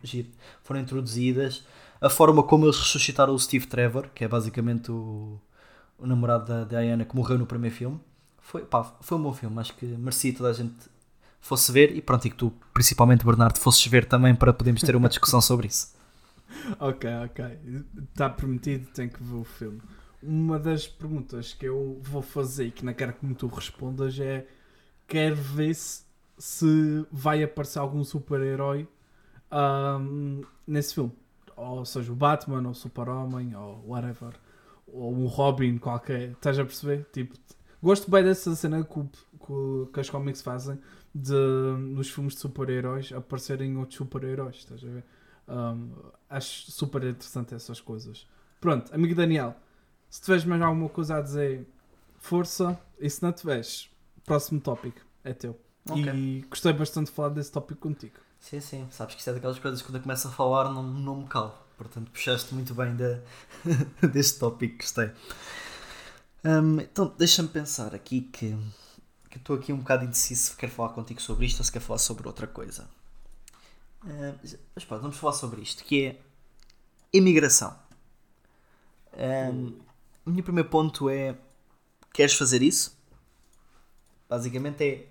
foram 0.64 0.82
introduzidas, 0.82 1.64
a 2.04 2.10
forma 2.10 2.43
como 2.43 2.66
eles 2.66 2.78
ressuscitaram 2.78 3.34
o 3.34 3.39
Steve 3.39 3.66
Trevor, 3.66 4.10
que 4.14 4.26
é 4.26 4.28
basicamente 4.28 4.91
o, 4.91 5.39
o 5.97 6.06
namorado 6.06 6.45
da 6.45 6.66
Diana 6.66 7.06
que 7.06 7.16
morreu 7.16 7.38
no 7.38 7.45
primeiro 7.45 7.74
filme. 7.74 7.99
Foi, 8.41 8.62
pá, 8.66 8.84
foi 8.99 9.18
um 9.18 9.24
bom 9.24 9.32
filme, 9.32 9.58
acho 9.58 9.74
que 9.74 9.86
merecia 9.86 10.36
toda 10.36 10.49
a 10.49 10.54
gente 10.54 10.76
fosse 11.39 11.72
ver 11.72 11.95
e 11.95 12.01
pronto, 12.01 12.26
e 12.28 12.30
que 12.30 12.36
tu, 12.36 12.51
principalmente 12.74 13.26
Bernardo, 13.26 13.58
fosses 13.58 13.86
ver 13.88 14.04
também 14.04 14.36
para 14.36 14.51
podermos 14.51 14.82
ter 14.82 14.97
uma 14.97 15.08
discussão 15.08 15.41
sobre 15.41 15.68
isso. 15.68 15.93
Ok, 16.80 17.10
ok. 17.26 17.60
Está 18.12 18.30
prometido, 18.30 18.86
tem 18.93 19.10
que 19.10 19.22
ver 19.24 19.36
o 19.36 19.43
filme. 19.43 19.82
Uma 20.22 20.60
das 20.60 20.88
perguntas 20.88 21.51
que 21.51 21.66
eu 21.66 21.99
vou 22.04 22.22
fazer 22.22 22.68
e 22.68 22.72
que 22.72 22.86
não 22.86 22.93
quero 22.93 23.12
que 23.14 23.34
tu 23.34 23.47
respondas 23.47 24.20
é: 24.20 24.45
quero 25.08 25.36
ver 25.36 25.74
se, 25.74 26.04
se 26.38 27.06
vai 27.12 27.43
aparecer 27.43 27.80
algum 27.80 28.04
super-herói 28.04 28.88
ahm, 29.49 30.41
nesse 30.68 30.93
filme. 30.93 31.12
Ou 31.56 31.86
seja, 31.86 32.12
o 32.12 32.16
Batman, 32.16 32.64
ou 32.64 32.72
o 32.72 32.76
Super-Homem, 32.76 33.56
ou 33.56 33.84
whatever. 33.88 34.34
Ou 34.88 35.14
um 35.14 35.26
Robin 35.28 35.78
qualquer. 35.78 36.32
Estás 36.32 36.60
a 36.60 36.66
perceber? 36.66 37.06
Tipo, 37.12 37.36
gosto 37.82 38.10
bem 38.10 38.24
dessa 38.24 38.56
cena 38.56 38.84
que, 38.84 39.01
que 39.01 39.91
que 39.93 39.99
as 39.99 40.10
comics 40.10 40.41
fazem 40.41 40.80
de 41.14 41.34
nos 41.78 42.10
filmes 42.10 42.34
de 42.34 42.39
super-heróis 42.39 43.12
aparecerem 43.12 43.78
outros 43.78 43.97
super-heróis. 43.97 44.58
Estás 44.58 44.84
a 44.84 44.88
ver? 44.88 45.04
Um, 45.47 45.91
acho 46.30 46.72
super 46.72 47.04
interessante 47.04 47.54
essas 47.54 47.80
coisas. 47.82 48.28
Pronto, 48.60 48.93
amigo 48.93 49.14
Daniel, 49.14 49.56
se 50.10 50.22
tiveres 50.22 50.45
mais 50.45 50.62
alguma 50.62 50.89
coisa 50.89 51.18
a 51.18 51.22
dizer, 51.22 51.68
força. 52.18 52.80
E 52.99 53.10
se 53.10 53.22
não 53.22 53.34
tiveres, 53.34 53.89
próximo 54.26 54.62
tópico 54.62 55.01
é 55.24 55.34
teu. 55.34 55.60
Ok. 55.89 56.14
E 56.14 56.45
gostei 56.49 56.72
bastante 56.72 57.08
de 57.08 57.14
falar 57.14 57.30
desse 57.30 57.51
tópico 57.51 57.82
contigo. 57.82 58.16
Sim, 58.43 58.59
sim, 58.59 58.87
sabes 58.91 59.15
que 59.15 59.21
isto 59.21 59.29
é 59.29 59.33
daquelas 59.33 59.57
coisas 59.57 59.81
que 59.81 59.87
quando 59.87 59.95
eu 59.95 60.01
começo 60.01 60.27
a 60.27 60.31
falar 60.31 60.69
não, 60.69 60.83
não 60.83 61.15
me 61.21 61.27
calo. 61.27 61.57
Portanto, 61.77 62.11
puxaste 62.11 62.53
muito 62.53 62.75
bem 62.75 62.93
da, 62.93 63.21
deste 64.05 64.37
tópico, 64.37 64.79
gostei. 64.79 65.11
Hum, 66.43 66.81
então, 66.81 67.15
deixa-me 67.17 67.47
pensar 67.47 67.95
aqui 67.95 68.19
que, 68.19 68.53
que 69.29 69.37
estou 69.37 69.55
aqui 69.55 69.71
um 69.71 69.77
bocado 69.77 70.03
indeciso 70.03 70.51
se 70.51 70.57
quero 70.57 70.73
falar 70.73 70.89
contigo 70.89 71.21
sobre 71.21 71.45
isto 71.45 71.59
ou 71.59 71.63
se 71.63 71.71
quero 71.71 71.85
falar 71.85 71.99
sobre 71.99 72.27
outra 72.27 72.45
coisa. 72.45 72.85
Hum, 74.05 74.35
mas 74.75 74.83
pronto, 74.83 75.01
vamos 75.03 75.17
falar 75.17 75.33
sobre 75.33 75.61
isto, 75.61 75.81
que 75.85 76.05
é 76.05 76.19
imigração. 77.13 77.73
Hum, 79.13 79.79
o 80.25 80.31
meu 80.31 80.43
primeiro 80.43 80.67
ponto 80.69 81.09
é, 81.09 81.37
queres 82.11 82.33
fazer 82.33 82.61
isso? 82.61 82.93
Basicamente 84.27 84.83
é, 84.83 85.07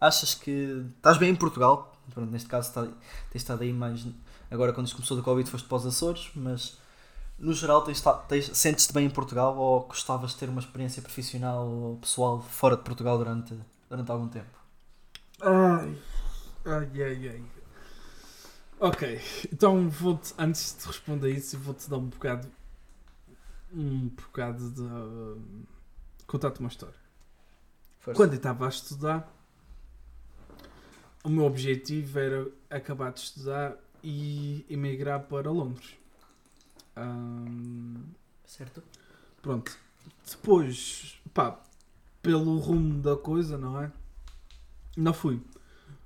achas 0.00 0.34
que 0.34 0.82
estás 0.96 1.18
bem 1.18 1.28
em 1.28 1.36
Portugal? 1.36 1.93
Pronto, 2.12 2.30
neste 2.30 2.48
caso 2.48 2.68
está, 2.68 2.82
tens 2.82 3.42
estado 3.42 3.62
aí 3.62 3.72
mais. 3.72 4.06
Agora, 4.50 4.72
quando 4.72 4.86
isto 4.86 4.96
começou 4.96 5.16
do 5.16 5.22
Covid, 5.22 5.48
foste 5.50 5.66
para 5.66 5.76
os 5.76 5.86
Açores, 5.86 6.30
mas 6.34 6.78
no 7.38 7.52
geral, 7.52 7.82
tens, 7.82 8.02
tens, 8.28 8.56
sentes-te 8.56 8.92
bem 8.92 9.06
em 9.06 9.10
Portugal 9.10 9.56
ou 9.56 9.80
gostavas 9.82 10.32
de 10.32 10.36
ter 10.38 10.48
uma 10.48 10.60
experiência 10.60 11.02
profissional 11.02 11.66
ou 11.66 11.96
pessoal 11.96 12.40
fora 12.40 12.76
de 12.76 12.82
Portugal 12.82 13.18
durante, 13.18 13.58
durante 13.88 14.10
algum 14.10 14.28
tempo? 14.28 14.58
Ai, 15.40 15.98
ai, 16.64 17.02
ai, 17.02 17.28
ai. 17.28 17.42
Ok, 18.78 19.20
então 19.52 19.88
vou-te, 19.88 20.34
antes 20.38 20.76
de 20.78 20.86
responder 20.86 21.30
isso, 21.30 21.58
vou-te 21.58 21.88
dar 21.88 21.96
um 21.96 22.06
bocado. 22.06 22.48
Um 23.72 24.08
bocado 24.08 24.70
de. 24.70 24.82
uh, 24.82 25.42
contar-te 26.26 26.60
uma 26.60 26.68
história. 26.68 26.94
Força. 27.98 28.16
Quando 28.16 28.32
eu 28.32 28.36
estava 28.36 28.66
a 28.66 28.68
estudar, 28.68 29.33
o 31.24 31.30
meu 31.30 31.44
objetivo 31.44 32.18
era 32.18 32.46
acabar 32.68 33.10
de 33.12 33.20
estudar 33.20 33.76
e 34.02 34.64
emigrar 34.68 35.20
para 35.24 35.50
Londres. 35.50 35.96
Ahm, 36.94 38.04
Certo? 38.44 38.82
pronto. 39.40 39.76
Depois, 40.30 41.18
pá, 41.32 41.58
pelo 42.22 42.58
rumo 42.58 43.00
da 43.00 43.16
coisa, 43.16 43.56
não 43.56 43.80
é? 43.80 43.90
Não 44.96 45.14
fui. 45.14 45.40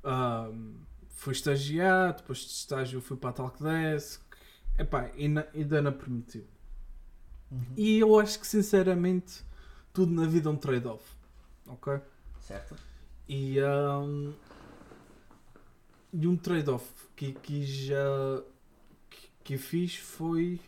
Ahm, 0.04 0.74
fui 1.10 1.32
estagiar, 1.32 2.14
depois 2.16 2.38
de 2.38 2.52
estágio 2.52 3.00
fui 3.00 3.16
para 3.16 3.30
a 3.30 3.32
Talkdesk. 3.32 4.22
Epá, 4.78 5.10
ainda, 5.18 5.48
ainda 5.52 5.82
não 5.82 5.92
permitiu. 5.92 6.46
Uhum. 7.50 7.66
E 7.76 7.98
eu 7.98 8.18
acho 8.20 8.38
que 8.38 8.46
sinceramente 8.46 9.42
tudo 9.92 10.12
na 10.12 10.26
vida 10.26 10.48
é 10.48 10.52
um 10.52 10.56
trade-off. 10.56 11.04
Ok? 11.66 12.00
Certo? 12.40 12.76
E, 13.28 13.60
um, 13.60 14.32
e 16.12 16.26
um 16.26 16.36
trade-off 16.36 16.86
que, 17.14 17.32
que 17.32 17.64
já 17.64 18.42
que, 19.10 19.28
que 19.44 19.58
fiz 19.58 19.96
foi 19.96 20.60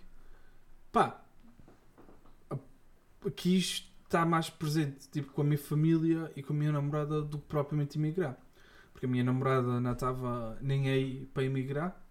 pá 0.92 1.24
quis 3.36 3.90
estar 4.04 4.24
mais 4.24 4.48
presente 4.48 5.08
tipo, 5.10 5.32
com 5.32 5.42
a 5.42 5.44
minha 5.44 5.58
família 5.58 6.32
e 6.34 6.42
com 6.42 6.52
a 6.52 6.56
minha 6.56 6.72
namorada 6.72 7.22
do 7.22 7.38
que 7.38 7.46
propriamente 7.46 7.98
emigrar. 7.98 8.36
Porque 8.92 9.06
a 9.06 9.08
minha 9.08 9.22
namorada 9.22 9.80
não 9.80 9.92
estava 9.92 10.58
nem 10.60 10.88
aí 10.88 11.26
para 11.26 11.44
emigrar. 11.44 12.02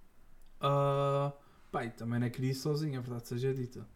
Ah, 0.61 1.33
pá, 1.71 1.85
e 1.85 1.89
também 1.89 2.19
não 2.19 2.29
queria 2.29 2.51
ir 2.51 2.55
sozinha, 2.55 2.99
a 2.99 3.01
verdade 3.01 3.27
seja 3.27 3.53
dita. 3.53 3.87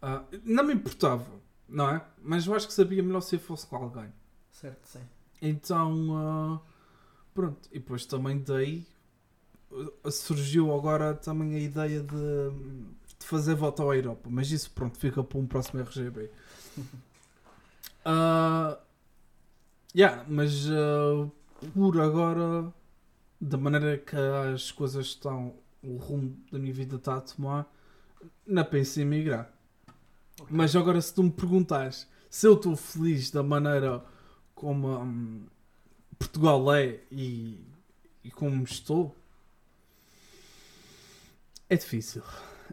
Ah, 0.00 0.24
não 0.44 0.64
me 0.64 0.74
importava, 0.74 1.26
não 1.68 1.88
é? 1.90 2.04
Mas 2.22 2.46
eu 2.46 2.54
acho 2.54 2.66
que 2.66 2.72
sabia 2.72 3.02
melhor 3.02 3.20
se 3.20 3.36
eu 3.36 3.40
fosse 3.40 3.66
com 3.66 3.76
alguém. 3.76 4.12
Certo, 4.50 4.86
sim. 4.86 5.02
Então, 5.40 6.16
ah, 6.16 6.60
pronto. 7.34 7.68
E 7.72 7.78
depois 7.78 8.06
também 8.06 8.38
daí 8.38 8.86
ah, 10.04 10.10
surgiu 10.10 10.74
agora 10.74 11.14
também 11.14 11.54
a 11.54 11.60
ideia 11.60 12.00
de, 12.00 12.50
de 13.18 13.26
fazer 13.26 13.54
volta 13.54 13.82
à 13.82 13.96
Europa. 13.96 14.28
Mas 14.30 14.50
isso, 14.50 14.70
pronto, 14.70 14.98
fica 14.98 15.22
para 15.22 15.38
um 15.38 15.46
próximo 15.46 15.80
RGB. 15.82 16.30
Ah, 18.10 18.78
Yeah, 19.94 20.24
mas 20.28 20.66
uh, 20.68 21.30
por 21.74 22.00
agora, 22.00 22.72
da 23.40 23.56
maneira 23.56 23.96
que 23.98 24.14
as 24.54 24.70
coisas 24.70 25.06
estão, 25.06 25.54
o 25.82 25.96
rumo 25.96 26.36
da 26.52 26.58
minha 26.58 26.72
vida 26.72 26.96
está 26.96 27.16
a 27.16 27.20
tomar, 27.20 27.66
não 28.46 28.64
penso 28.64 29.00
em 29.00 29.02
emigrar. 29.02 29.50
Mas 30.50 30.76
agora, 30.76 31.00
se 31.00 31.12
tu 31.14 31.22
me 31.22 31.30
perguntares 31.30 32.06
se 32.30 32.46
eu 32.46 32.54
estou 32.54 32.76
feliz 32.76 33.30
da 33.30 33.42
maneira 33.42 34.04
como 34.54 34.88
hum, 34.88 35.46
Portugal 36.18 36.72
é 36.74 37.00
e, 37.10 37.60
e 38.24 38.30
como 38.30 38.64
estou, 38.64 39.14
é 41.68 41.76
difícil. 41.76 42.22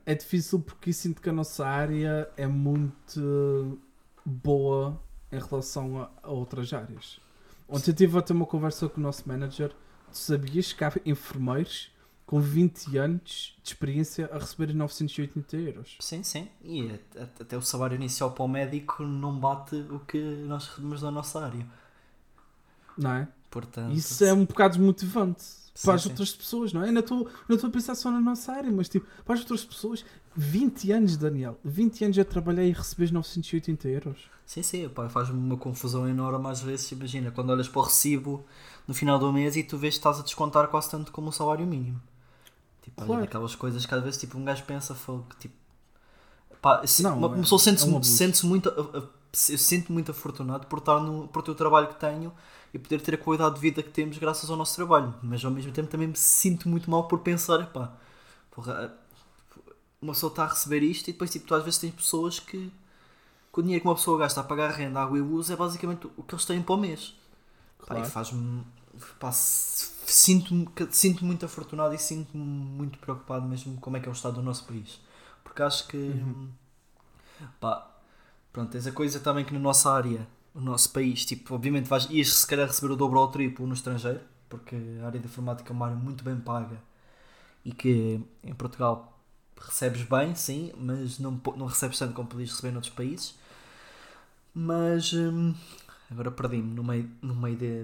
É 0.06 0.16
difícil 0.16 0.60
porque 0.60 0.94
sinto 0.94 1.22
que 1.22 1.30
a 1.30 1.34
nossa 1.34 1.68
área 1.68 2.30
é 2.38 2.48
muito 2.48 3.78
boa 4.24 5.00
em 5.32 5.40
relação 5.40 6.02
a, 6.02 6.10
a 6.24 6.32
outras 6.32 6.72
áreas. 6.74 7.20
Ontem 7.68 7.92
eu 7.92 7.96
tive 7.96 8.18
a 8.18 8.22
ter 8.22 8.34
uma 8.34 8.46
conversa 8.46 8.88
com 8.88 9.00
o 9.00 9.04
nosso 9.04 9.28
manager. 9.28 9.70
Tu 10.12 10.18
sabias 10.18 10.72
que 10.72 10.84
há 10.84 10.94
enfermeiros 11.06 11.92
com 12.26 12.40
20 12.40 12.98
anos 12.98 13.56
de 13.62 13.70
experiência 13.70 14.30
a 14.32 14.40
receberem 14.40 14.76
980 14.76 15.58
euros? 15.58 15.98
Sim, 16.00 16.24
sim. 16.24 16.48
E 16.62 16.92
até, 16.92 17.44
até 17.44 17.58
o 17.58 17.62
salário 17.62 17.96
inicial 17.96 18.32
para 18.32 18.44
o 18.44 18.48
médico 18.48 19.04
não 19.04 19.38
bate 19.38 19.76
o 19.76 20.00
que 20.00 20.20
nós 20.20 20.68
recebemos 20.68 21.02
na 21.02 21.12
nossa 21.12 21.46
área. 21.46 21.66
Não 22.98 23.12
é? 23.12 23.28
Portanto, 23.50 23.94
Isso 23.96 24.24
é 24.26 24.34
um 24.34 24.46
bocado 24.46 24.78
desmotivante 24.78 25.42
Sim, 25.44 25.86
para 25.86 25.94
as 25.96 26.02
sim. 26.04 26.10
outras 26.10 26.34
pessoas, 26.34 26.74
não 26.74 26.84
é? 26.84 26.90
Eu 26.90 26.94
não 26.94 27.02
estou 27.02 27.30
não 27.48 27.56
estou 27.56 27.70
a 27.70 27.72
pensar 27.72 27.96
só 27.96 28.12
na 28.12 28.20
nossa 28.20 28.52
área, 28.52 28.72
mas 28.72 28.90
tipo, 28.90 29.06
para 29.24 29.36
as 29.36 29.42
outras 29.42 29.64
pessoas, 29.64 30.06
20 30.36 30.92
anos, 30.92 31.16
Daniel, 31.18 31.58
20 31.64 32.04
anos 32.06 32.20
a 32.20 32.26
trabalhar 32.26 32.64
e 32.64 32.72
receberes 32.72 33.12
980 33.12 33.88
euros. 33.88 34.18
Sim, 34.46 34.62
sim, 34.62 34.90
faz-me 35.10 35.38
uma 35.40 35.58
confusão 35.58 36.08
enorme 36.08 36.48
às 36.50 36.62
vezes. 36.62 36.92
Imagina, 36.92 37.32
quando 37.32 37.50
olhas 37.50 37.68
para 37.68 37.80
o 37.80 37.84
recibo 37.84 38.46
no 38.88 38.94
final 38.94 39.18
do 39.18 39.32
mês 39.34 39.56
e 39.56 39.64
tu 39.64 39.78
vês 39.78 39.96
que 39.96 40.00
estás 40.00 40.20
a 40.20 40.24
descontar 40.24 40.68
quase 40.68 40.90
tanto 40.92 41.12
como 41.12 41.30
o 41.30 41.32
salário 41.32 41.66
mínimo. 41.66 42.00
Tipo, 42.82 43.02
olha, 43.02 43.08
Claro. 43.08 43.24
aquelas 43.24 43.56
coisas 43.56 43.86
que 43.86 43.94
às 43.96 44.04
vezes 44.04 44.20
tipo, 44.20 44.38
um 44.38 44.46
gajo 44.46 44.64
pensa, 44.66 44.94
fogo, 44.94 45.26
tipo. 45.40 45.56
Pá, 46.62 46.86
se- 46.86 47.04
Não, 47.04 47.18
uma 47.18 47.36
é- 47.36 47.40
pessoa 47.42 47.60
sente-se 47.60 47.88
é 47.88 47.92
um 47.92 48.04
sente-se 48.04 48.46
muito. 48.46 48.70
Eu 49.50 49.58
sinto 49.58 49.92
muito 49.92 50.12
afortunado 50.12 50.66
por 50.68 50.80
estar 50.80 51.00
no 51.00 51.28
por 51.28 51.42
ter 51.42 51.52
o 51.52 51.56
trabalho 51.56 51.88
que 51.88 52.00
tenho 52.00 52.32
e 52.76 52.80
poder 52.80 53.02
ter 53.02 53.16
a 53.16 53.18
qualidade 53.18 53.56
de 53.56 53.62
vida 53.62 53.82
que 53.82 53.90
temos 53.90 54.18
graças 54.18 54.50
ao 54.50 54.58
nosso 54.58 54.76
trabalho. 54.76 55.16
Mas 55.24 55.44
ao 55.46 55.52
mesmo 55.52 55.72
tempo 55.72 55.90
também 55.90 56.08
me 56.10 56.16
sinto 56.18 56.68
muito 56.70 56.90
mal 56.92 57.08
por 57.08 57.20
pensar, 57.20 57.68
pá, 57.72 57.94
porra, 58.52 58.94
uma 60.02 60.14
pessoa 60.14 60.30
está 60.30 60.44
a 60.44 60.48
receber 60.48 60.84
isto 60.84 61.08
e 61.10 61.14
depois 61.14 61.32
tipo, 61.32 61.48
tu 61.48 61.56
às 61.56 61.64
vezes 61.64 61.80
tens 61.80 61.94
pessoas 61.94 62.40
que 62.40 62.72
com 63.52 63.62
o 63.62 63.64
dinheiro 63.64 63.82
que 63.82 63.88
uma 63.88 63.96
pessoa 63.96 64.18
gasta 64.20 64.42
a 64.42 64.44
pagar 64.44 64.72
renda, 64.72 65.02
água 65.02 65.18
e 65.18 65.22
luz 65.22 65.50
é 65.50 65.56
basicamente 65.56 66.08
o 66.18 66.24
que 66.24 66.36
eles 66.36 66.46
têm 66.46 66.62
para 66.62 66.76
o 66.76 66.78
mês. 66.78 67.16
Pá, 67.88 67.96
Claro. 67.96 68.06
e 68.06 68.06
faz-me. 68.06 68.64
pá, 69.20 69.32
Sinto-me 69.32 70.68
sinto 70.92 71.26
muito 71.26 71.46
afortunado 71.46 71.94
e 71.96 71.98
sinto-me 72.00 72.44
muito 72.44 73.00
preocupado 73.00 73.46
mesmo 73.48 73.78
como 73.82 73.98
é 73.98 74.00
que 74.00 74.08
é 74.08 74.12
o 74.12 74.14
estado 74.14 74.36
do 74.36 74.44
nosso 74.44 74.66
país. 74.66 75.00
Porque 75.44 75.62
acho 75.64 75.88
que. 75.88 75.98
Uhum. 75.98 76.50
Pá, 77.60 77.88
pronto, 78.54 78.72
tens 78.72 78.88
a 78.88 78.92
coisa 78.92 79.20
também 79.20 79.46
que 79.46 79.54
na 79.54 79.60
nossa 79.60 79.92
área, 79.92 80.28
o 80.56 80.62
nosso 80.62 80.92
país, 80.92 81.26
tipo, 81.26 81.56
obviamente 81.56 81.90
vais, 81.90 82.08
ias 82.10 82.34
se 82.34 82.48
calhar 82.48 82.68
receber 82.68 82.94
o 82.94 82.98
dobro 82.98 83.20
ou 83.20 83.26
o 83.28 83.32
triplo 83.32 83.68
no 83.68 83.74
estrangeiro, 83.76 84.22
porque 84.50 84.76
a 85.04 85.08
área 85.08 85.20
de 85.20 85.28
informática 85.28 85.72
é 85.72 85.76
uma 85.76 85.88
área 85.88 85.98
muito 85.98 86.24
bem 86.24 86.38
paga 86.38 86.78
e 87.66 87.72
que 87.74 88.22
em 88.44 88.54
Portugal 88.56 89.20
recebes 89.60 90.04
bem, 90.04 90.36
sim, 90.36 90.72
mas 90.78 91.20
não, 91.20 91.40
não 91.58 91.68
recebes 91.68 92.00
tanto 92.00 92.14
como 92.14 92.28
podias 92.30 92.52
receber 92.52 92.72
noutros 92.74 92.94
países. 92.94 93.36
Mas 94.54 95.12
hum, 95.14 95.54
agora 96.10 96.32
perdi-me 96.32 96.74
no 96.74 96.84
meio, 96.84 97.10
no 97.22 97.36
meio 97.36 97.58
de, 97.58 97.84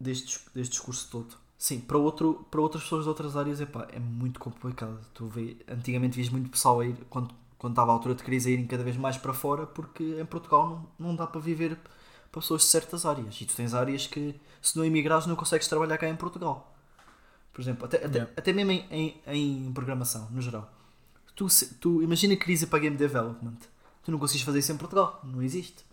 deste, 0.00 0.26
dis- 0.26 0.44
deste 0.54 0.72
discurso 0.72 1.08
todo. 1.10 1.36
Sim, 1.56 1.80
para, 1.80 1.96
outro, 1.98 2.44
para 2.50 2.60
outras 2.60 2.82
pessoas 2.82 3.04
de 3.04 3.08
outras 3.08 3.36
áreas 3.36 3.60
epá, 3.60 3.86
é 3.92 3.98
muito 4.00 4.40
complicado. 4.40 4.98
Tu 5.14 5.26
vê, 5.28 5.56
antigamente 5.68 6.16
vias 6.16 6.28
muito 6.28 6.50
pessoal 6.50 6.80
a 6.80 6.86
ir, 6.86 6.96
quando, 7.08 7.32
quando 7.62 7.72
estava 7.72 7.90
a 7.92 7.94
altura 7.94 8.14
de 8.14 8.22
crise, 8.22 8.50
a 8.50 8.52
irem 8.52 8.66
cada 8.66 8.84
vez 8.84 8.96
mais 8.98 9.16
para 9.16 9.32
fora, 9.32 9.66
porque 9.66 10.20
em 10.20 10.26
Portugal 10.26 10.68
não, 10.98 11.08
não 11.08 11.16
dá 11.16 11.26
para 11.26 11.40
viver 11.40 11.78
para 12.30 12.40
pessoas 12.42 12.62
de 12.62 12.68
certas 12.68 13.06
áreas. 13.06 13.40
E 13.40 13.46
tu 13.46 13.54
tens 13.56 13.72
áreas 13.72 14.06
que, 14.06 14.38
se 14.60 14.76
não 14.76 14.84
emigrares, 14.84 15.26
não 15.26 15.36
consegues 15.36 15.68
trabalhar 15.68 15.96
cá 15.96 16.08
em 16.08 16.16
Portugal. 16.16 16.74
Por 17.52 17.60
exemplo, 17.62 17.84
até, 17.86 17.98
até, 17.98 18.18
Yeah. 18.18 18.32
até 18.36 18.52
mesmo 18.52 18.70
em, 18.72 18.88
em, 18.90 19.66
em 19.66 19.72
programação, 19.72 20.28
no 20.30 20.42
geral. 20.42 20.70
Tu, 21.36 21.48
se- 21.48 21.74
tu 21.74 22.02
imagina 22.02 22.36
crise 22.36 22.66
para 22.66 22.80
game 22.80 22.96
development. 22.96 23.58
Tu 24.04 24.10
não 24.10 24.18
consegues 24.18 24.42
fazer 24.42 24.58
isso 24.58 24.72
em 24.72 24.76
Portugal. 24.76 25.20
Não 25.24 25.40
existe. 25.42 25.84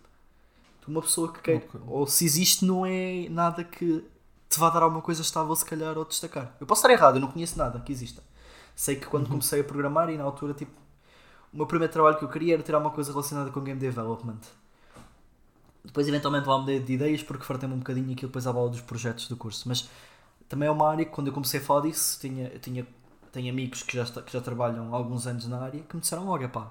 Tu, 0.80 0.90
uma 0.90 1.00
pessoa 1.02 1.32
que 1.32 1.40
quer. 1.40 1.56
Ok. 1.56 1.80
Ou 1.86 2.06
se 2.06 2.24
existe, 2.24 2.64
não 2.64 2.84
é 2.84 3.28
nada 3.30 3.62
que 3.64 4.04
te 4.48 4.58
vá 4.58 4.70
dar 4.70 4.82
alguma 4.82 5.02
coisa 5.02 5.22
estável, 5.22 5.54
se 5.54 5.64
calhar, 5.64 5.96
ou 5.96 6.04
destacar. 6.04 6.56
Eu 6.60 6.66
posso 6.66 6.80
estar 6.80 6.92
errado, 6.92 7.16
eu 7.16 7.20
não 7.20 7.30
conheço 7.30 7.56
nada 7.56 7.78
que 7.80 7.92
exista. 7.92 8.22
Sei 8.74 8.96
que 8.96 9.06
quando 9.06 9.28
comecei 9.28 9.60
a 9.60 9.64
programar 9.64 10.10
e 10.10 10.16
na 10.18 10.24
altura, 10.24 10.52
tipo, 10.54 10.72
o 11.52 11.56
meu 11.56 11.66
primeiro 11.66 11.92
trabalho 11.92 12.18
que 12.18 12.24
eu 12.24 12.28
queria 12.28 12.54
era 12.54 12.62
ter 12.62 12.74
alguma 12.74 12.92
coisa 12.92 13.10
relacionada 13.10 13.50
com 13.50 13.60
game 13.60 13.78
development. 13.78 14.40
Depois, 15.84 16.06
eventualmente, 16.06 16.46
lá 16.46 16.58
mudei 16.58 16.78
de 16.78 16.92
ideias 16.92 17.22
porque 17.22 17.44
fartei-me 17.44 17.74
um 17.74 17.78
bocadinho 17.78 18.12
aquilo 18.12 18.28
depois 18.28 18.46
à 18.46 18.52
bola 18.52 18.70
dos 18.70 18.80
projetos 18.80 19.28
do 19.28 19.36
curso. 19.36 19.68
Mas 19.68 19.88
também 20.48 20.68
é 20.68 20.70
uma 20.70 20.88
área 20.88 21.04
que, 21.04 21.10
quando 21.10 21.28
eu 21.28 21.32
comecei 21.32 21.58
a 21.58 21.62
falar 21.62 21.82
disso, 21.82 22.20
tinha, 22.20 22.50
tinha, 22.58 22.86
tenho 23.32 23.50
amigos 23.50 23.82
que 23.82 23.96
já, 23.96 24.04
que 24.04 24.32
já 24.32 24.40
trabalham 24.40 24.94
há 24.94 24.96
alguns 24.96 25.26
anos 25.26 25.46
na 25.46 25.60
área 25.60 25.80
que 25.80 25.96
me 25.96 26.00
disseram 26.00 26.24
logo: 26.26 26.48
pá, 26.48 26.70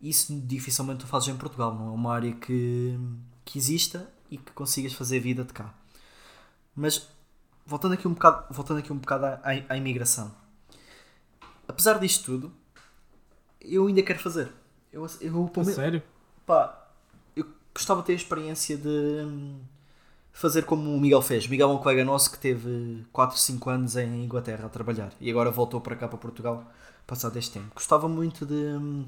isso 0.00 0.34
dificilmente 0.46 1.00
tu 1.00 1.06
fazes 1.06 1.28
em 1.28 1.36
Portugal, 1.36 1.74
não 1.74 1.88
é 1.88 1.90
uma 1.90 2.12
área 2.12 2.32
que, 2.32 2.98
que 3.44 3.58
exista 3.58 4.10
e 4.30 4.38
que 4.38 4.50
consigas 4.52 4.92
fazer 4.94 5.20
vida 5.20 5.44
de 5.44 5.52
cá. 5.52 5.72
Mas 6.74 7.08
voltando 7.66 7.94
aqui 7.94 8.08
um 8.08 8.14
bocado, 8.14 8.46
voltando 8.50 8.78
aqui 8.78 8.92
um 8.92 8.98
bocado 8.98 9.26
à, 9.26 9.40
à 9.68 9.76
imigração, 9.76 10.34
apesar 11.68 11.98
disto 11.98 12.24
tudo, 12.24 12.52
eu 13.64 13.86
ainda 13.86 14.02
quero 14.02 14.18
fazer. 14.18 14.48
Eu, 14.92 15.06
eu, 15.20 15.50
menos- 15.56 15.74
sério? 15.74 16.02
pá, 16.46 16.88
eu 17.36 17.46
gostava 17.74 18.00
de 18.00 18.06
ter 18.08 18.12
a 18.14 18.16
experiência 18.16 18.76
de 18.76 18.88
hum, 18.88 19.60
fazer 20.32 20.64
como 20.64 20.94
o 20.94 21.00
Miguel 21.00 21.22
fez. 21.22 21.46
Miguel 21.46 21.70
é 21.70 21.74
um 21.74 21.78
colega 21.78 22.04
nosso 22.04 22.30
que 22.32 22.38
teve 22.38 23.04
4, 23.12 23.38
5 23.38 23.70
anos 23.70 23.96
em 23.96 24.24
Inglaterra 24.24 24.66
a 24.66 24.68
trabalhar 24.68 25.12
e 25.20 25.30
agora 25.30 25.50
voltou 25.50 25.80
para 25.80 25.96
cá, 25.96 26.08
para 26.08 26.18
Portugal, 26.18 26.70
passado 27.06 27.38
este 27.38 27.52
tempo. 27.52 27.72
Gostava 27.74 28.08
muito 28.08 28.46
de 28.46 28.54
hum, 28.54 29.06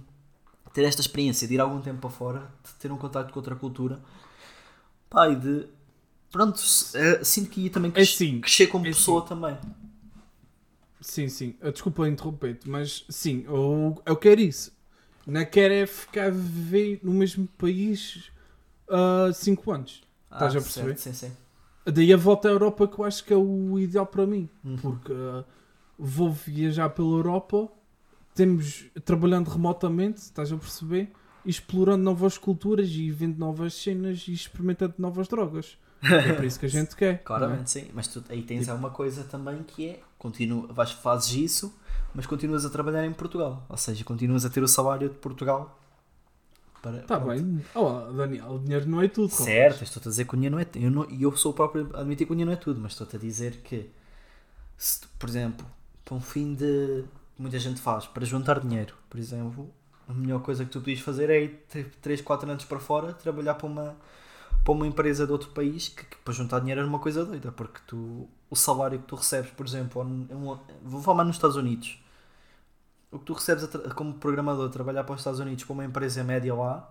ter 0.73 0.85
esta 0.85 1.01
experiência, 1.03 1.49
de 1.49 1.55
ir 1.55 1.61
algum 1.61 1.81
tempo 1.81 2.01
para 2.01 2.11
fora, 2.11 2.41
de 2.65 2.75
ter 2.81 2.93
um 2.93 2.99
contato 2.99 3.33
com 3.33 3.39
outra 3.41 3.57
cultura. 3.57 4.01
Pá, 5.11 5.29
e 5.29 5.37
de. 5.37 5.67
Pronto, 6.31 6.61
eh, 6.95 7.25
sinto 7.25 7.51
que 7.51 7.63
ia 7.63 7.71
também 7.71 7.91
É 7.95 7.95
cres- 7.95 8.17
sim, 8.17 8.41
crescer 8.41 8.67
como 8.69 8.87
é 8.87 8.91
pessoa 8.91 9.23
também. 9.23 9.57
Sim, 11.05 11.29
sim. 11.29 11.55
Uh, 11.63 11.71
Desculpa 11.71 12.09
interromper-te, 12.09 12.69
mas 12.69 13.05
sim, 13.11 13.45
eu, 13.47 14.01
eu 14.07 14.17
quero 14.17 14.41
isso. 14.41 14.73
Não 15.27 15.45
quero 15.45 15.75
é 15.75 15.87
ficar 15.87 16.27
a 16.27 16.31
viver 16.31 16.99
no 17.03 17.13
mesmo 17.13 17.47
país 17.59 18.31
há 18.89 19.31
5 19.33 19.71
anos. 19.71 20.03
Estás 20.33 20.57
a 20.57 20.61
perceber? 20.61 20.93
Ah, 20.93 20.97
certo, 20.97 21.15
sim, 21.17 21.29
sim. 21.29 21.33
Daí 21.85 22.11
a 22.13 22.17
volta 22.17 22.49
à 22.49 22.51
Europa 22.51 22.89
que 22.89 22.99
eu 22.99 23.05
acho 23.05 23.23
que 23.23 23.33
é 23.35 23.37
o 23.37 23.79
ideal 23.79 24.07
para 24.07 24.27
mim. 24.27 24.49
Uhum. 24.65 24.77
Porque 24.79 25.13
uh, 25.13 25.45
vou 25.99 26.33
viajar 26.33 26.89
pela 26.89 27.09
Europa, 27.09 27.69
temos 28.35 28.87
trabalhando 29.05 29.49
remotamente, 29.49 30.19
estás 30.23 30.51
a 30.51 30.57
perceber? 30.57 31.13
Explorando 31.45 32.03
novas 32.03 32.39
culturas 32.39 32.89
e 32.89 33.11
vendo 33.11 33.39
novas 33.39 33.75
cenas 33.75 34.25
e 34.27 34.33
experimentando 34.33 34.95
novas 34.97 35.29
drogas. 35.29 35.77
É 36.03 36.33
por 36.33 36.45
isso 36.45 36.59
que 36.59 36.65
a 36.65 36.69
gente 36.71 36.97
quer. 36.97 37.15
é? 37.15 37.19
Claramente 37.19 37.71
sim, 37.71 37.91
mas 37.93 38.09
tu 38.09 38.25
aí 38.31 38.43
tens 38.43 38.69
uma 38.69 38.89
coisa 38.91 39.25
também 39.25 39.63
que 39.63 39.89
é, 39.89 40.01
continua, 40.25 40.67
vais, 40.73 40.91
fazes 40.91 41.35
isso, 41.35 41.75
mas 42.15 42.25
continuas 42.25 42.65
a 42.65 42.71
trabalhar 42.71 43.05
em 43.05 43.13
Portugal, 43.13 43.63
ou 43.69 43.77
seja, 43.77 44.03
continuas 44.05 44.43
a 44.47 44.49
ter 44.51 44.63
o 44.63 44.69
salário 44.69 45.11
de 45.11 45.17
Portugal. 45.17 45.79
Para, 46.83 46.97
Está 46.99 47.21
pronto. 47.21 47.43
bem. 47.43 47.65
Olá, 47.75 48.11
Daniel, 48.11 48.53
o 48.53 48.59
dinheiro 48.59 48.89
não 48.89 49.03
é 49.03 49.09
tudo. 49.09 49.29
Certo, 49.31 49.81
eu 49.81 49.85
estou 49.85 50.01
a 50.01 50.09
dizer 50.09 50.25
que 50.27 50.33
o 50.35 50.37
dinheiro 50.37 50.57
não 50.57 50.63
é 50.63 50.67
eu 50.77 50.91
não- 50.91 51.11
E 51.11 51.23
eu, 51.23 51.37
sou 51.37 51.53
o 51.53 51.55
próprio 51.55 51.91
a 51.95 52.01
admitir 52.01 52.27
que 52.27 52.33
o 52.33 52.35
dinheiro 52.37 52.51
não 52.51 52.57
é 52.59 52.61
tudo, 52.61 52.81
mas 52.81 52.93
estou-te 52.93 53.17
a 53.17 53.19
dizer 53.19 53.59
que, 53.63 53.91
se 54.79 55.07
por 55.19 55.29
exemplo, 55.29 55.67
para 56.05 56.15
um 56.15 56.21
fim 56.21 56.55
de. 56.55 57.05
Muita 57.39 57.59
gente 57.59 57.81
faz, 57.81 58.07
para 58.07 58.25
juntar 58.25 58.61
dinheiro, 58.61 58.95
por 59.11 59.19
exemplo, 59.21 59.69
a 60.09 60.13
melhor 60.15 60.41
coisa 60.41 60.65
que 60.65 60.71
tu 60.71 60.81
podias 60.81 61.01
fazer 61.01 61.29
é 61.31 61.43
ir 61.45 61.67
3, 62.01 62.21
4 62.23 62.51
anos 62.51 62.65
para 62.65 62.79
fora, 62.79 63.13
trabalhar 63.13 63.55
para 63.55 63.67
uma, 63.67 63.97
para 64.65 64.73
uma 64.75 64.87
empresa 64.87 65.27
de 65.27 65.33
outro 65.33 65.51
país, 65.51 65.89
que, 65.89 66.05
que 66.05 66.17
para 66.19 66.35
juntar 66.35 66.61
dinheiro 66.61 66.81
era 66.81 66.89
uma 66.89 66.99
coisa 67.01 67.25
doida, 67.25 67.53
porque 67.53 67.81
tu, 67.87 68.29
o 68.51 68.57
salário 68.57 68.99
que 69.01 69.07
tu 69.07 69.17
recebes, 69.17 69.51
por 69.53 69.67
exemplo, 69.67 70.03
em 70.03 70.35
um- 70.35 70.59
vou 70.83 71.03
falar 71.03 71.25
nos 71.25 71.37
Estados 71.37 71.57
Unidos, 71.57 71.99
o 73.11 73.19
que 73.19 73.25
tu 73.25 73.33
recebes 73.35 73.67
como 73.95 74.15
programador 74.15 74.69
trabalhar 74.71 75.05
para 75.05 75.15
os 75.15 75.21
Estados 75.21 75.41
Unidos 75.41 75.65
para 75.65 75.73
uma 75.73 75.85
empresa 75.85 76.23
média 76.25 76.55
lá 76.55 76.91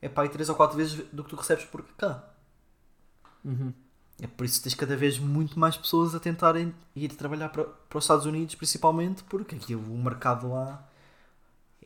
é 0.00 0.08
para 0.08 0.24
aí 0.24 0.28
3 0.28 0.48
ou 0.48 0.54
4 0.56 0.76
vezes 0.76 1.04
do 1.12 1.24
que 1.24 1.30
tu 1.30 1.36
recebes 1.36 1.64
por 1.64 1.82
cá. 1.96 2.24
Uhum. 3.44 3.72
É 4.20 4.26
por 4.26 4.44
isso 4.44 4.58
que 4.58 4.64
tens 4.64 4.74
cada 4.74 4.96
vez 4.96 5.18
muito 5.18 5.58
mais 5.58 5.76
pessoas 5.76 6.14
a 6.14 6.20
tentarem 6.20 6.72
ir 6.94 7.08
trabalhar 7.10 7.48
para, 7.48 7.64
para 7.64 7.98
os 7.98 8.04
Estados 8.04 8.26
Unidos, 8.26 8.54
principalmente 8.54 9.24
porque 9.24 9.56
aqui 9.56 9.74
o 9.74 9.80
mercado 9.98 10.50
lá 10.50 10.86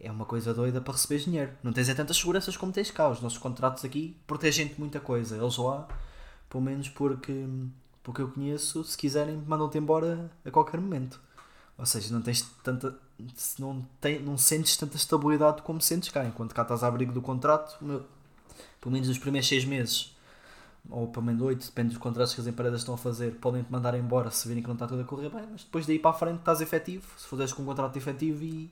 é 0.01 0.11
uma 0.11 0.25
coisa 0.25 0.53
doida 0.53 0.81
para 0.81 0.93
receber 0.93 1.19
dinheiro. 1.19 1.53
Não 1.63 1.73
tens 1.73 1.89
é 1.89 1.95
tantas 1.95 2.17
seguranças 2.17 2.57
como 2.57 2.73
tens 2.73 2.91
cá. 2.91 3.09
Os 3.09 3.21
nossos 3.21 3.39
contratos 3.39 3.85
aqui 3.85 4.17
protegem-te 4.27 4.79
muita 4.79 5.01
coisa. 5.01 5.37
Eles 5.37 5.57
lá 5.57 5.89
Pelo 6.49 6.63
menos 6.63 6.89
porque, 6.89 7.47
porque 8.03 8.23
eu 8.23 8.29
conheço, 8.29 8.85
se 8.85 8.97
quiserem, 8.97 9.43
mandam-te 9.47 9.79
embora 9.79 10.31
a 10.45 10.51
qualquer 10.51 10.81
momento. 10.81 11.21
Ou 11.77 11.85
seja, 11.85 12.13
não 12.13 12.23
tens 12.23 12.43
tanta. 12.63 12.97
Não, 13.59 13.87
tem, 14.01 14.21
não 14.21 14.39
sentes 14.39 14.77
tanta 14.77 14.97
estabilidade 14.97 15.63
como 15.63 15.81
sentes 15.81 16.11
cá. 16.11 16.25
Enquanto 16.25 16.55
cá 16.55 16.63
estás 16.63 16.83
a 16.83 16.87
abrigo 16.89 17.13
do 17.13 17.21
contrato, 17.21 17.77
meu, 17.85 18.05
pelo 18.81 18.93
menos 18.93 19.09
nos 19.09 19.19
primeiros 19.19 19.49
seis 19.49 19.65
meses, 19.65 20.17
ou 20.89 21.09
pelo 21.09 21.27
menos 21.27 21.43
oito, 21.43 21.67
depende 21.67 21.91
dos 21.91 21.99
contratos 21.99 22.35
que 22.35 22.41
as 22.41 22.47
empresas 22.47 22.81
estão 22.81 22.95
a 22.95 22.99
fazer, 22.99 23.33
podem-te 23.37 23.71
mandar 23.71 23.95
embora 23.95 24.31
se 24.31 24.47
virem 24.47 24.63
que 24.63 24.69
não 24.69 24.75
está 24.75 24.87
tudo 24.87 25.03
a 25.03 25.05
correr 25.05 25.29
bem, 25.29 25.47
mas 25.51 25.65
depois 25.65 25.87
daí 25.87 25.99
para 25.99 26.11
a 26.11 26.15
frente 26.15 26.39
estás 26.39 26.61
efetivo, 26.61 27.07
se 27.17 27.27
fizeres 27.27 27.53
com 27.53 27.63
um 27.63 27.67
contrato 27.67 27.97
efetivo 27.97 28.45
e, 28.45 28.71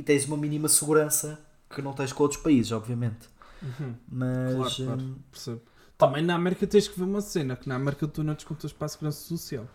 e 0.00 0.02
tens 0.02 0.24
uma 0.26 0.36
mínima 0.36 0.66
segurança 0.68 1.38
que 1.68 1.82
não 1.82 1.92
tens 1.92 2.12
com 2.12 2.22
outros 2.22 2.40
países, 2.40 2.72
obviamente. 2.72 3.28
Uhum. 3.62 3.94
Mas 4.08 4.54
Claro, 4.54 4.74
claro. 4.84 5.02
hum, 5.02 5.16
Percebo. 5.30 5.60
Também 5.98 6.22
na 6.24 6.34
América 6.34 6.66
tens 6.66 6.88
que 6.88 6.98
ver 6.98 7.04
uma 7.04 7.20
cena, 7.20 7.54
que 7.56 7.68
na 7.68 7.74
América 7.76 8.08
tu 8.08 8.22
não 8.24 8.32
descontas 8.34 8.72
para 8.72 8.86
a 8.86 8.88
segurança 8.88 9.20
social. 9.20 9.66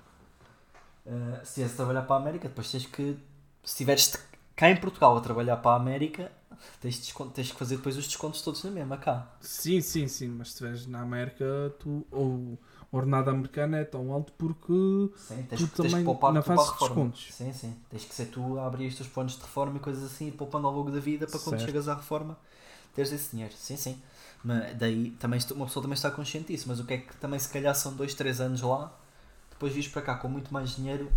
Uh, 1.06 1.46
se 1.46 1.62
és 1.62 1.72
a 1.74 1.76
trabalhar 1.76 2.02
para 2.02 2.16
a 2.16 2.20
América, 2.20 2.48
depois 2.48 2.72
tens 2.72 2.86
que. 2.88 3.16
Se 3.64 3.72
estiveres 3.74 4.16
cá 4.56 4.70
em 4.70 4.78
Portugal 4.78 5.16
a 5.16 5.22
trabalhar 5.22 5.58
para 5.58 5.72
a 5.72 5.76
América, 5.76 6.32
tens, 6.82 6.98
desconto, 7.00 7.32
tens 7.32 7.52
que 7.52 7.58
fazer 7.58 7.78
depois 7.78 7.96
os 7.98 8.06
descontos 8.08 8.42
todos 8.42 8.64
na 8.64 8.72
mesma 8.72 8.98
cá. 8.98 9.36
Sim, 9.40 9.82
sim, 9.82 10.08
sim, 10.08 10.30
mas 10.30 10.48
se 10.48 10.54
estiveres 10.54 10.88
na 10.88 11.02
América, 11.02 11.46
tu, 11.80 12.06
ou 12.12 12.58
o 12.92 12.98
ordenado 12.98 13.30
americano 13.30 13.76
é 13.76 13.84
tão 13.84 14.12
alto 14.12 14.32
porque 14.38 14.74
Sim, 15.16 15.44
tens, 15.50 15.60
Tu 15.60 15.68
tens 15.68 15.76
também 15.92 16.04
na 16.04 16.40
a 16.40 16.44
fase 16.44 16.74
de 16.74 16.80
descontos. 16.80 17.34
Sim, 17.34 17.54
sim. 17.54 17.76
Tens 17.90 18.06
que 18.06 18.14
ser 18.16 18.26
tu 18.28 18.60
a 18.60 18.68
abrir 18.68 18.88
os 18.88 18.96
teus 18.96 19.10
planos 19.10 19.36
de 19.36 19.42
reforma 19.42 19.78
e 19.78 19.80
coisas 19.80 20.04
assim, 20.04 20.28
e 20.28 20.32
poupando 20.32 20.68
ao 20.68 20.74
longo 20.74 20.92
da 20.92 21.00
vida 21.00 21.26
para 21.26 21.40
quando 21.40 21.58
Certo. 21.58 21.66
chegas 21.66 21.88
à 21.88 21.96
reforma 21.96 22.38
teres 22.94 23.12
esse 23.12 23.32
dinheiro. 23.32 23.54
Sim, 23.58 23.78
sim. 23.78 24.02
Mas 24.44 24.76
daí 24.78 25.12
também 25.12 25.40
uma 25.56 25.66
pessoa 25.66 25.84
também 25.84 25.96
está 25.96 26.12
consciente 26.12 26.48
disso, 26.54 26.66
mas 26.68 26.80
o 26.80 26.86
que 26.86 26.94
é 26.94 26.98
que 27.00 27.16
também 27.18 27.40
se 27.40 27.50
calhar 27.50 27.74
são 27.76 27.94
2, 27.96 28.14
3 28.14 28.40
anos 28.40 28.62
lá, 28.62 28.94
depois 29.50 29.74
vires 29.74 29.90
para 29.90 30.02
cá 30.02 30.16
com 30.16 30.28
muito 30.28 30.54
mais 30.54 30.76
dinheiro 30.76 31.12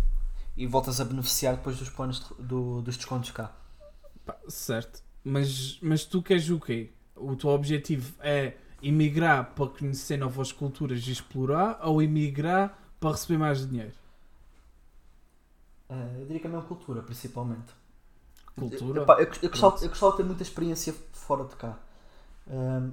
e 0.57 0.65
voltas 0.67 0.99
a 0.99 1.05
beneficiar 1.05 1.55
depois 1.55 1.77
dos 1.77 1.89
planos 1.89 2.19
de- 2.19 2.43
do- 2.43 2.81
dos 2.81 2.97
descontos 2.97 3.31
cá. 3.31 3.51
Pá, 4.25 4.37
certo. 4.47 5.01
Mas, 5.23 5.79
mas 5.81 6.05
tu 6.05 6.21
queres 6.21 6.49
o 6.49 6.59
quê? 6.59 6.91
O 7.15 7.35
teu 7.35 7.49
objetivo 7.49 8.13
é 8.21 8.53
emigrar 8.81 9.51
para 9.55 9.67
conhecer 9.67 10.17
novas 10.17 10.51
culturas 10.51 11.05
e 11.07 11.11
explorar 11.11 11.79
ou 11.83 12.01
emigrar 12.01 12.77
para 12.99 13.11
receber 13.11 13.37
mais 13.37 13.67
dinheiro? 13.67 13.93
Ah, 15.89 16.07
eu 16.19 16.25
diria 16.25 16.39
que 16.39 16.47
é 16.47 16.49
a 16.49 16.53
mesma 16.53 16.67
cultura, 16.67 17.01
principalmente. 17.01 17.73
Cultura? 18.55 19.01
Eu, 19.17 19.27
eu, 19.43 19.49
gostava, 19.49 19.77
Pronto. 19.77 19.83
eu 19.83 19.89
gostava 19.89 20.11
de 20.13 20.17
ter 20.17 20.23
muita 20.23 20.43
experiência 20.43 20.93
fora 21.13 21.45
de 21.45 21.55
cá. 21.55 21.77
Ahm, 22.49 22.91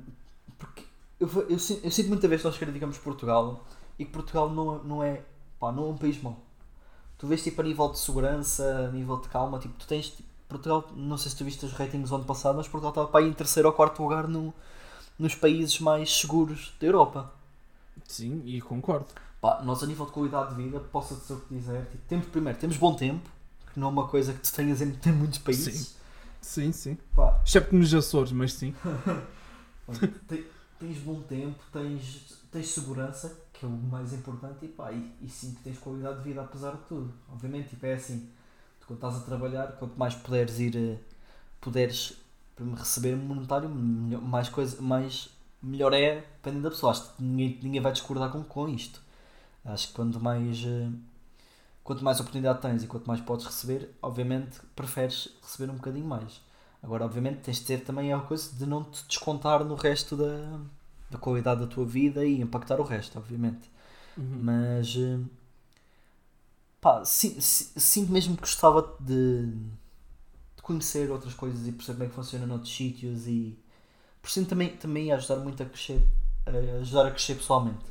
porque 0.59 0.85
eu, 1.21 1.29
eu, 1.51 1.59
sinto, 1.59 1.85
eu 1.85 1.91
sinto 1.91 2.09
muita 2.09 2.29
vez 2.29 2.43
que 2.43 2.49
nós 2.49 2.59
criticamos 2.59 2.99
Portugal 2.99 3.65
e 3.99 4.05
que 4.05 4.13
Portugal 4.13 4.51
não, 4.51 4.77
é- 4.77 4.81
não, 4.85 5.05
é, 5.05 5.23
pá, 5.61 5.73
não 5.73 5.85
é 5.87 5.89
um 5.91 5.99
país 5.99 6.23
mau. 6.23 6.39
Tu 7.19 7.27
vês 7.27 7.43
tipo 7.45 7.61
a 7.61 7.65
nível 7.65 7.91
de 7.91 7.99
segurança, 8.01 8.89
a 8.89 8.93
nível 8.93 9.19
de 9.19 9.29
calma, 9.29 9.59
tipo, 9.61 9.75
tu 9.79 9.87
tens 9.87 10.11
tipo, 10.11 10.29
Portugal, 10.49 10.85
não 10.97 11.19
sei 11.19 11.31
se 11.31 11.37
tu 11.37 11.45
viste 11.45 11.65
os 11.67 11.73
ratings 11.73 12.11
do 12.11 12.17
ano 12.17 12.25
passado, 12.25 12.57
mas 12.57 12.69
Portugal 12.69 12.91
estava 12.91 13.09
para 13.09 13.21
aí 13.25 13.31
em 13.31 13.35
terceiro 13.35 13.69
ou 13.69 13.75
quarto 13.75 14.03
lugar 14.03 14.29
no, 14.29 14.55
nos 15.19 15.35
países 15.35 15.79
mais 15.81 16.11
seguros 16.21 16.75
da 16.81 16.87
Europa. 16.87 17.33
Sim, 18.07 18.43
e 18.45 18.61
concordo. 18.61 19.07
Pá, 19.41 19.63
nós 19.63 19.83
a 19.83 19.87
nível 19.87 20.07
de 20.07 20.13
qualidade 20.13 20.55
de 20.55 20.63
vida, 20.63 20.81
posso 20.81 21.15
dizer 21.17 21.35
o 21.35 21.41
que 21.41 21.55
dizer, 21.55 21.87
tipo, 21.87 22.03
temos 22.09 22.27
primeiro, 22.27 22.59
temos 22.59 22.77
bom 22.77 22.95
tempo, 22.95 23.29
que 23.73 23.79
não 23.79 23.89
é 23.89 23.91
uma 23.91 24.09
coisa 24.09 24.33
que 24.33 24.41
tu 24.41 24.53
tenhas 24.53 24.81
em, 24.81 24.99
em 25.07 25.13
muitos 25.13 25.39
países. 25.39 25.97
Sim, 26.41 26.73
sim. 26.73 26.97
Pá, 27.15 27.41
Excepto 27.45 27.75
nos 27.75 27.93
Açores, 27.93 28.33
mas 28.33 28.53
sim. 28.53 28.75
Te- 30.29 30.47
tens 30.79 30.99
bom 30.99 31.21
tempo, 31.23 31.59
tens, 31.73 32.43
tens 32.51 32.69
segurança, 32.69 33.37
que 33.53 33.65
é 33.65 33.69
o 33.69 33.73
mais 33.73 34.13
importante, 34.13 34.65
e, 34.65 34.69
pá, 34.69 34.93
e, 34.93 35.13
e 35.23 35.29
sim 35.29 35.55
que 35.55 35.63
tens 35.63 35.79
qualidade 35.79 36.19
de 36.19 36.25
vida 36.25 36.43
apesar 36.43 36.73
de 36.73 36.83
tudo. 36.89 37.13
Obviamente, 37.33 37.71
tipo, 37.71 37.87
é 37.87 37.95
assim, 37.95 38.29
tu 38.81 38.87
quando 38.87 38.99
estás 38.99 39.17
a 39.17 39.21
trabalhar, 39.21 39.73
quanto 39.79 39.97
mais 39.99 40.15
puderes 40.15 40.59
ir, 40.59 40.77
eh, 40.77 40.99
puderes 42.57 42.81
receber 42.81 43.17
monetário, 43.17 43.69
melhor- 43.71 44.23
mais 44.23 44.49
coisa, 44.49 44.81
mais 44.83 45.31
melhor 45.63 45.93
é, 45.95 46.17
dependendo 46.21 46.65
da 46.65 46.71
pessoa. 46.71 46.93
Acho 46.93 47.15
que 47.17 47.23
ninguém, 47.23 47.61
ninguém 47.63 47.81
vai 47.83 47.93
discordar 47.93 48.31
com, 48.33 48.43
com 48.45 48.69
isto. 48.69 49.03
Acho 49.65 49.89
que 49.89 49.95
quanto 49.95 50.21
mais, 50.21 50.65
eh, 50.67 50.91
quanto 51.85 52.05
mais 52.05 52.21
oportunidade 52.21 52.61
tens 52.61 52.83
e 52.83 52.87
quanto 52.87 53.07
mais 53.07 53.21
podes 53.21 53.47
receber, 53.47 53.91
obviamente 54.03 54.61
preferes 54.75 55.29
receber 55.43 55.71
um 55.71 55.77
bocadinho 55.77 56.07
mais. 56.07 56.41
Agora, 56.83 57.05
obviamente, 57.05 57.41
tens 57.41 57.59
de 57.59 57.65
ter 57.65 57.79
também 57.85 58.13
a 58.13 58.19
coisa 58.21 58.55
de 58.57 58.67
não 58.67 58.85
te 58.85 59.05
descontar 59.09 59.65
no 59.65 59.75
resto 59.75 60.17
da, 60.17 60.61
da 61.11 61.19
qualidade 61.19 61.61
da 61.61 61.67
tua 61.67 61.85
vida 61.85 62.25
e 62.25 62.41
impactar 62.41 62.81
o 62.81 62.85
resto, 62.85 63.19
obviamente. 63.19 63.71
Uhum. 64.17 64.43
Mas, 64.43 64.97
eh, 64.97 65.19
pá, 66.81 67.05
si- 67.05 67.41
si- 67.41 67.73
sinto 67.81 68.13
mesmo 68.13 68.35
que 68.37 68.43
gostava 68.43 68.97
de 69.01 69.53
conhecer 70.67 71.11
outras 71.11 71.33
coisas 71.35 71.67
e 71.67 71.73
perceber 71.73 71.95
como 71.99 72.05
é 72.05 72.09
que 72.09 72.15
funciona 72.15 72.47
noutros 72.47 72.75
sítios 72.75 73.27
e 73.27 73.57
por 74.21 74.31
cima 74.31 74.47
também, 74.47 74.77
também 74.77 75.13
ajudar 75.13 75.37
muito 75.37 75.63
a 75.63 75.67
crescer, 75.67 76.03
a 76.45 76.81
ajudar 76.81 77.07
a 77.07 77.11
crescer 77.13 77.37
pessoalmente. 77.37 77.85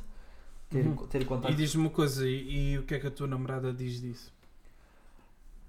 Ter, 0.68 0.84
Uhum. 0.84 0.96
ter 1.06 1.22
E 1.22 1.24
contato. 1.24 1.54
diz-me 1.54 1.82
uma 1.82 1.90
coisa, 1.90 2.28
e, 2.28 2.72
e 2.74 2.78
o 2.78 2.82
que 2.82 2.94
é 2.94 2.98
que 2.98 3.06
a 3.06 3.10
tua 3.10 3.26
namorada 3.26 3.72
diz 3.72 4.00
disso? 4.00 4.30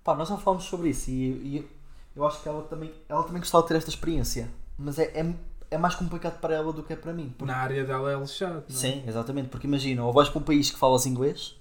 Pá, 0.03 0.15
nós 0.15 0.27
já 0.29 0.37
falámos 0.37 0.65
sobre 0.65 0.89
isso 0.89 1.09
e, 1.09 1.29
e 1.57 1.67
eu 2.15 2.25
acho 2.25 2.41
que 2.41 2.49
ela 2.49 2.63
também, 2.63 2.91
ela 3.07 3.23
também 3.23 3.39
gostava 3.39 3.61
de 3.63 3.69
ter 3.69 3.75
esta 3.77 3.89
experiência, 3.89 4.49
mas 4.77 4.97
é, 4.99 5.03
é, 5.19 5.35
é 5.71 5.77
mais 5.77 5.95
complicado 5.95 6.39
para 6.39 6.55
ela 6.55 6.73
do 6.73 6.81
que 6.83 6.93
é 6.93 6.95
para 6.95 7.13
mim. 7.13 7.33
porque- 7.37 7.51
Na 7.53 7.59
área 7.59 7.85
dela 7.85 8.11
é 8.11 8.19
lixado, 8.19 8.63
não 8.69 8.75
é? 8.75 8.79
Sim, 8.79 9.03
exatamente, 9.07 9.49
porque 9.49 9.67
imagina, 9.67 10.03
ou 10.03 10.11
vais 10.13 10.29
para 10.29 10.39
um 10.39 10.43
país 10.43 10.69
que 10.71 10.77
falas 10.79 11.05
inglês, 11.05 11.55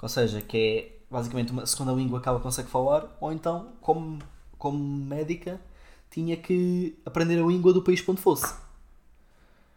ou 0.00 0.08
seja, 0.08 0.40
que 0.42 0.56
é 0.56 0.96
basicamente 1.10 1.52
uma 1.52 1.64
segunda 1.64 1.92
língua 1.92 2.20
que 2.20 2.28
ela 2.28 2.40
consegue 2.40 2.68
falar, 2.68 3.16
ou 3.20 3.32
então, 3.32 3.72
como, 3.80 4.18
como 4.58 4.78
médica, 4.78 5.60
tinha 6.10 6.36
que 6.36 6.96
aprender 7.04 7.42
a 7.42 7.46
língua 7.46 7.72
do 7.72 7.82
país 7.82 8.00
para 8.00 8.12
onde 8.12 8.22
fosse. 8.22 8.54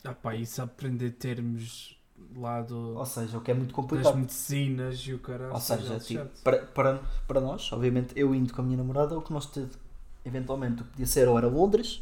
Ah 0.04 0.14
pá, 0.14 0.34
isso 0.36 0.62
aprender 0.62 1.12
termos 1.12 1.98
lá 2.36 2.62
do, 2.62 2.96
Ou 2.98 3.06
seja, 3.06 3.38
o 3.38 3.42
que 3.42 3.52
é 3.52 3.54
muito 3.54 3.74
das 3.74 3.76
complicado. 3.76 4.16
medicinas 4.16 5.00
e 5.00 5.14
o 5.14 5.20
caralho. 5.20 5.54
Ou 5.54 5.60
seja, 5.60 5.96
é 5.96 6.00
tipo, 6.00 6.26
para, 6.44 6.66
para, 6.68 7.00
para 7.28 7.42
nós, 7.42 7.72
obviamente, 7.74 8.14
eu 8.16 8.34
indo 8.34 8.54
com 8.54 8.62
a 8.62 8.64
minha 8.66 8.78
namorada, 8.78 9.18
o 9.18 9.22
que 9.22 9.34
nós 9.34 9.46
te, 9.48 9.66
eventualmente 10.26 10.84
podia 10.84 11.06
ser 11.06 11.28
ou 11.28 11.38
era 11.38 11.48
Londres, 11.48 12.02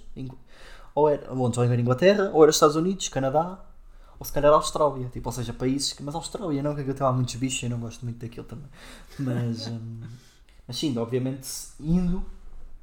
ou 0.93 1.09
era 1.09 1.32
Londres, 1.34 1.57
ou 1.57 1.63
era 1.63 1.80
Inglaterra, 1.82 2.32
ou 2.34 2.43
era 2.43 2.51
Estados 2.51 2.75
Unidos, 2.75 3.09
Canadá, 3.09 3.59
ou 4.19 4.25
se 4.25 4.34
calhar 4.34 4.51
Austrália, 4.53 5.09
tipo, 5.09 5.30
ou 5.30 5.34
seja, 5.34 5.53
países, 5.53 5.93
que- 5.93 6.03
mas 6.03 6.15
Austrália 6.15 6.61
não, 6.63 6.75
que 6.75 6.82
eu 6.82 6.93
tenho 6.93 7.05
lá 7.09 7.13
muitos 7.13 7.36
bichos 7.36 7.61
e 7.63 7.65
eu 7.67 7.69
não 7.69 7.80
gosto 7.80 8.03
muito 8.03 8.17
daquilo 8.19 8.45
também. 8.45 8.67
Mas, 9.17 9.67
hum, 9.67 10.01
mas 10.67 10.78
sim, 10.78 10.97
obviamente, 10.97 11.47
indo, 11.80 12.25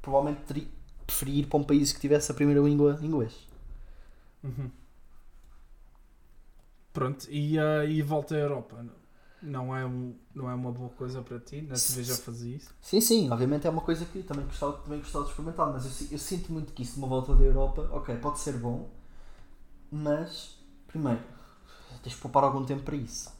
provavelmente 0.05 0.41
teria, 0.45 0.67
preferia 1.05 1.41
ir 1.41 1.47
para 1.47 1.59
um 1.59 1.63
país 1.63 1.91
que 1.91 1.99
tivesse 1.99 2.31
a 2.31 2.35
primeira 2.35 2.61
língua 2.61 2.99
inglês. 3.01 3.33
Uhum. 4.43 4.71
Pronto, 6.93 7.27
e, 7.29 7.59
ah, 7.59 7.83
e 7.85 8.01
volta 8.01 8.35
à 8.35 8.37
Europa. 8.37 8.85
Não 9.41 9.75
é, 9.75 9.85
um, 9.85 10.15
não 10.33 10.49
é 10.49 10.53
uma 10.55 10.71
boa 10.71 10.89
coisa 10.89 11.21
para 11.21 11.39
ti? 11.39 11.61
Na 11.61 11.75
TV 11.75 12.03
já 12.03 12.15
fazia 12.15 12.55
isso? 12.55 12.73
Sim, 12.81 13.01
sim, 13.01 13.29
obviamente 13.29 13.67
é 13.67 13.69
uma 13.69 13.81
coisa 13.81 14.05
que 14.05 14.23
também 14.23 14.45
gostava, 14.45 14.73
também 14.77 14.99
gostava 14.99 15.25
de 15.25 15.31
experimentar, 15.31 15.71
mas 15.71 16.01
eu, 16.01 16.07
eu 16.11 16.17
sinto 16.17 16.51
muito 16.53 16.71
que 16.73 16.83
isso 16.83 16.93
de 16.93 16.99
uma 16.99 17.07
volta 17.07 17.35
da 17.35 17.43
Europa, 17.43 17.87
ok, 17.91 18.15
pode 18.17 18.39
ser 18.39 18.53
bom, 18.53 18.89
mas 19.91 20.57
primeiro 20.87 21.21
tens 22.03 22.15
que 22.15 22.21
poupar 22.21 22.43
algum 22.43 22.65
tempo 22.65 22.83
para 22.83 22.95
isso. 22.95 23.31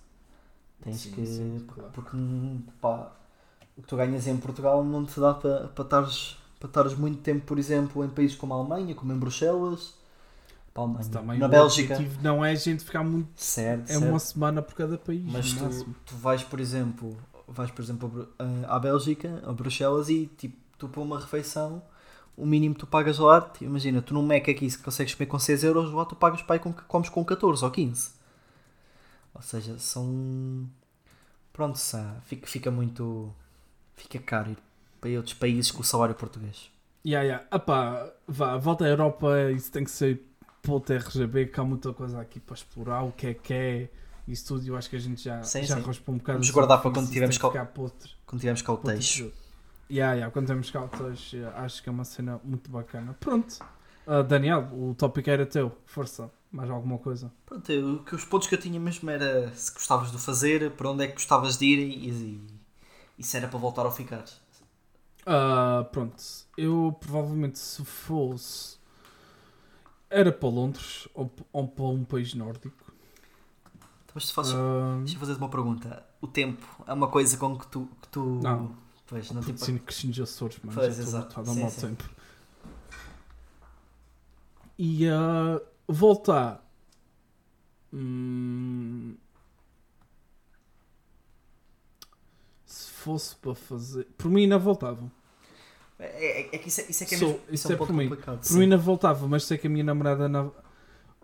Tens 0.84 1.02
Sim, 1.02 1.12
que. 1.12 1.26
sim, 1.26 1.66
claro. 1.68 1.92
Porque 1.94 2.18
pá, 2.82 3.12
o 3.78 3.82
que 3.82 3.88
tu 3.88 3.98
ganhas 3.98 4.28
em 4.28 4.38
Portugal 4.38 4.84
não 4.84 5.06
te 5.06 5.20
dá 5.20 5.34
para, 5.34 5.68
para, 5.70 5.84
estares, 5.84 6.38
para 6.60 6.68
estares 6.68 6.94
muito 6.96 7.22
tempo, 7.22 7.46
por 7.46 7.60
exemplo, 7.60 8.04
em 8.04 8.10
países 8.10 8.36
como 8.38 8.54
a 8.54 8.58
Alemanha, 8.58 8.96
como 8.96 9.12
em 9.14 9.18
Bruxelas, 9.18 9.94
Também 11.12 11.40
na 11.40 11.46
o 11.46 11.50
Bélgica. 11.50 11.94
objetivo 11.94 12.22
não 12.22 12.44
é 12.44 12.52
a 12.52 12.56
gente 12.56 12.84
ficar 12.84 13.04
muito. 13.04 13.30
Certo, 13.36 13.84
É 13.90 13.94
certo. 13.94 14.06
uma 14.10 14.20
semana 14.20 14.62
por 14.62 14.76
cada 14.76 14.98
país. 14.98 15.24
Mas 15.26 15.54
tu, 15.54 15.96
tu 16.06 16.16
vais, 16.16 16.44
por 16.44 16.60
exemplo, 16.60 17.18
vais, 17.48 17.72
por 17.72 17.82
exemplo, 17.82 18.28
à 18.68 18.80
Bélgica, 18.80 19.42
a 19.46 19.54
Bruxelas 19.54 20.10
e 20.10 20.28
tipo, 20.38 20.58
tu 20.78 20.88
para 20.90 21.02
uma 21.02 21.20
refeição, 21.20 21.82
o 22.36 22.46
mínimo 22.46 22.76
tu 22.76 22.86
pagas 22.86 23.18
lá, 23.20 23.40
tipo, 23.42 23.64
imagina, 23.66 24.02
tu 24.02 24.14
num 24.14 24.22
Mac 24.22 24.50
aqui 24.50 24.70
se 24.70 24.78
consegues 24.78 25.14
comer 25.16 25.28
com 25.28 25.40
6 25.40 25.64
euros, 25.64 25.92
lá 25.94 26.04
tu 26.06 26.16
pagas 26.16 26.42
pai 26.42 26.60
com, 26.60 26.74
comes 26.74 27.10
com 27.10 27.24
14 27.24 27.64
ou 27.64 27.72
15. 27.72 28.12
Ou 29.34 29.42
seja, 29.42 29.78
são. 29.80 30.68
Pronto, 31.54 31.80
fica, 32.26 32.48
fica 32.48 32.72
muito. 32.72 33.34
Fica 33.96 34.20
caro 34.20 34.52
ir 34.52 34.58
para 35.10 35.18
outros 35.18 35.34
países 35.36 35.72
com 35.72 35.82
o 35.82 35.84
salário 35.84 36.16
português. 36.16 36.72
Yeah, 37.06 37.24
yeah. 37.26 37.46
Epá, 37.56 38.12
vá, 38.28 38.58
volta 38.58 38.86
à 38.86 38.88
Europa, 38.88 39.52
isso 39.52 39.72
tem 39.72 39.84
que 39.84 39.92
ser 39.92 40.22
pelo 40.62 40.80
TRGB, 40.80 41.46
que 41.48 41.60
há 41.60 41.64
muita 41.64 41.94
coisa 41.94 42.20
aqui 42.20 42.40
para 42.40 42.56
explorar, 42.56 43.04
o 43.04 43.12
que 43.12 43.28
é 43.28 43.34
que 43.36 43.54
é, 43.54 43.90
isso 44.28 44.48
tudo, 44.48 44.66
eu 44.68 44.76
acho 44.76 44.90
que 44.90 44.96
a 44.96 45.00
gente 45.00 45.24
já, 45.24 45.44
Sim, 45.44 45.64
já 45.64 45.76
sim. 45.76 45.82
um 46.12 46.18
bocado. 46.18 46.38
Vamos 46.40 46.50
guardar 46.50 46.82
para 46.82 46.92
quando 46.92 47.10
tivermos 47.12 47.38
outro- 47.84 48.10
Quando 48.26 48.40
tivermos 48.40 48.62
cá 48.64 48.74
o 48.74 48.78
jogo. 49.20 49.34
Yeah, 49.92 50.14
yeah, 50.16 50.34
quando 50.34 50.48
temos 50.48 50.72
cá 50.72 50.84
o 50.84 50.88
acho 51.58 51.84
que 51.84 51.90
é 51.90 51.92
uma 51.92 52.04
cena 52.04 52.42
muito 52.44 52.72
bacana. 52.72 53.16
Pronto, 53.20 53.60
Ah, 54.08 54.22
Daniel, 54.22 54.70
o 54.72 54.94
tópico 54.96 55.30
era 55.30 55.46
teu, 55.46 55.72
força, 55.86 56.32
Mais 56.52 56.70
alguma 56.70 56.98
coisa? 56.98 57.32
Pronto, 57.46 57.70
eu- 57.72 58.00
que 58.04 58.16
os 58.16 58.24
pontos 58.24 58.48
que 58.48 58.56
eu 58.56 58.60
tinha 58.60 58.80
mesmo 58.80 59.10
era 59.10 59.52
se 59.54 59.74
gostavas 59.74 60.12
de 60.12 60.18
fazer, 60.18 60.72
para 60.72 60.90
onde 60.90 61.04
é 61.04 61.08
que 61.08 61.14
gostavas 61.14 61.58
de 61.58 61.66
ir 61.66 61.80
e, 61.80 62.10
e, 62.10 62.48
e 63.20 63.24
se 63.24 63.36
era 63.36 63.48
para 63.48 63.60
voltar 63.60 63.84
ou 63.86 63.92
ficar. 63.92 64.24
Ah, 65.26 65.88
pronto, 65.92 66.24
eu 66.58 66.96
provavelmente 67.00 67.58
se 67.58 67.84
fosse 67.84 68.78
era 70.10 70.32
para 70.32 70.48
Londres 70.48 71.08
ou, 71.14 71.30
ou 71.52 71.68
para 71.68 71.86
um 71.86 72.06
país 72.06 72.34
nórdico. 72.34 72.94
Então, 74.06 74.14
Mas 74.14 74.28
se 74.28 74.34
Ah, 74.40 74.98
deixa 75.00 75.16
eu 75.16 75.20
fazer-te 75.20 75.40
uma 75.40 75.50
pergunta. 75.50 76.06
O 76.22 76.28
tempo 76.28 76.66
é 76.88 76.94
uma 76.94 77.08
coisa 77.08 77.38
com 77.38 77.58
que 77.58 77.68
tu. 77.68 77.90
Que 78.02 78.08
tu 78.10 78.40
Não. 78.42 78.76
Pois, 79.08 79.30
não 79.32 79.42
sim, 79.42 79.78
Cristina 79.78 80.14
de 80.14 80.22
Açores, 80.22 80.58
mano. 80.64 80.74
Pois, 80.74 80.96
já 80.96 81.04
estou 81.04 81.20
exato. 81.20 81.40
habituado 81.40 81.60
mau 81.60 81.70
sim. 81.70 81.82
tempo. 81.82 82.10
E 84.78 85.08
ah, 85.08 85.62
voltar. 85.88 86.66
Hum, 87.94 89.16
se 92.66 92.90
fosse 92.92 93.36
para 93.36 93.54
fazer. 93.54 94.06
Por 94.18 94.30
mim 94.30 94.44
ainda 94.44 94.58
voltava. 94.58 95.12
É, 95.98 96.42
é- 96.42 96.56
é 96.56 96.58
que 96.58 96.68
isso 96.68 96.82
é, 96.82 96.86
isso 96.90 97.04
é 97.04 97.08
que 97.08 97.16
é 97.16 97.18
Sou- 97.18 97.30
mesmo 97.30 97.44
isso 97.52 97.68
é 97.68 97.72
um 97.72 97.74
é 97.74 97.78
por 97.78 97.94
mim. 97.94 98.10
complicado. 98.10 98.40
Por 98.40 98.46
sim. 98.48 98.56
mim 98.56 98.64
ainda 98.64 98.78
voltava, 98.78 99.28
mas 99.28 99.44
sei 99.46 99.58
que 99.58 99.68
a 99.68 99.70
minha 99.70 99.84
namorada 99.84 100.28
não. 100.28 100.54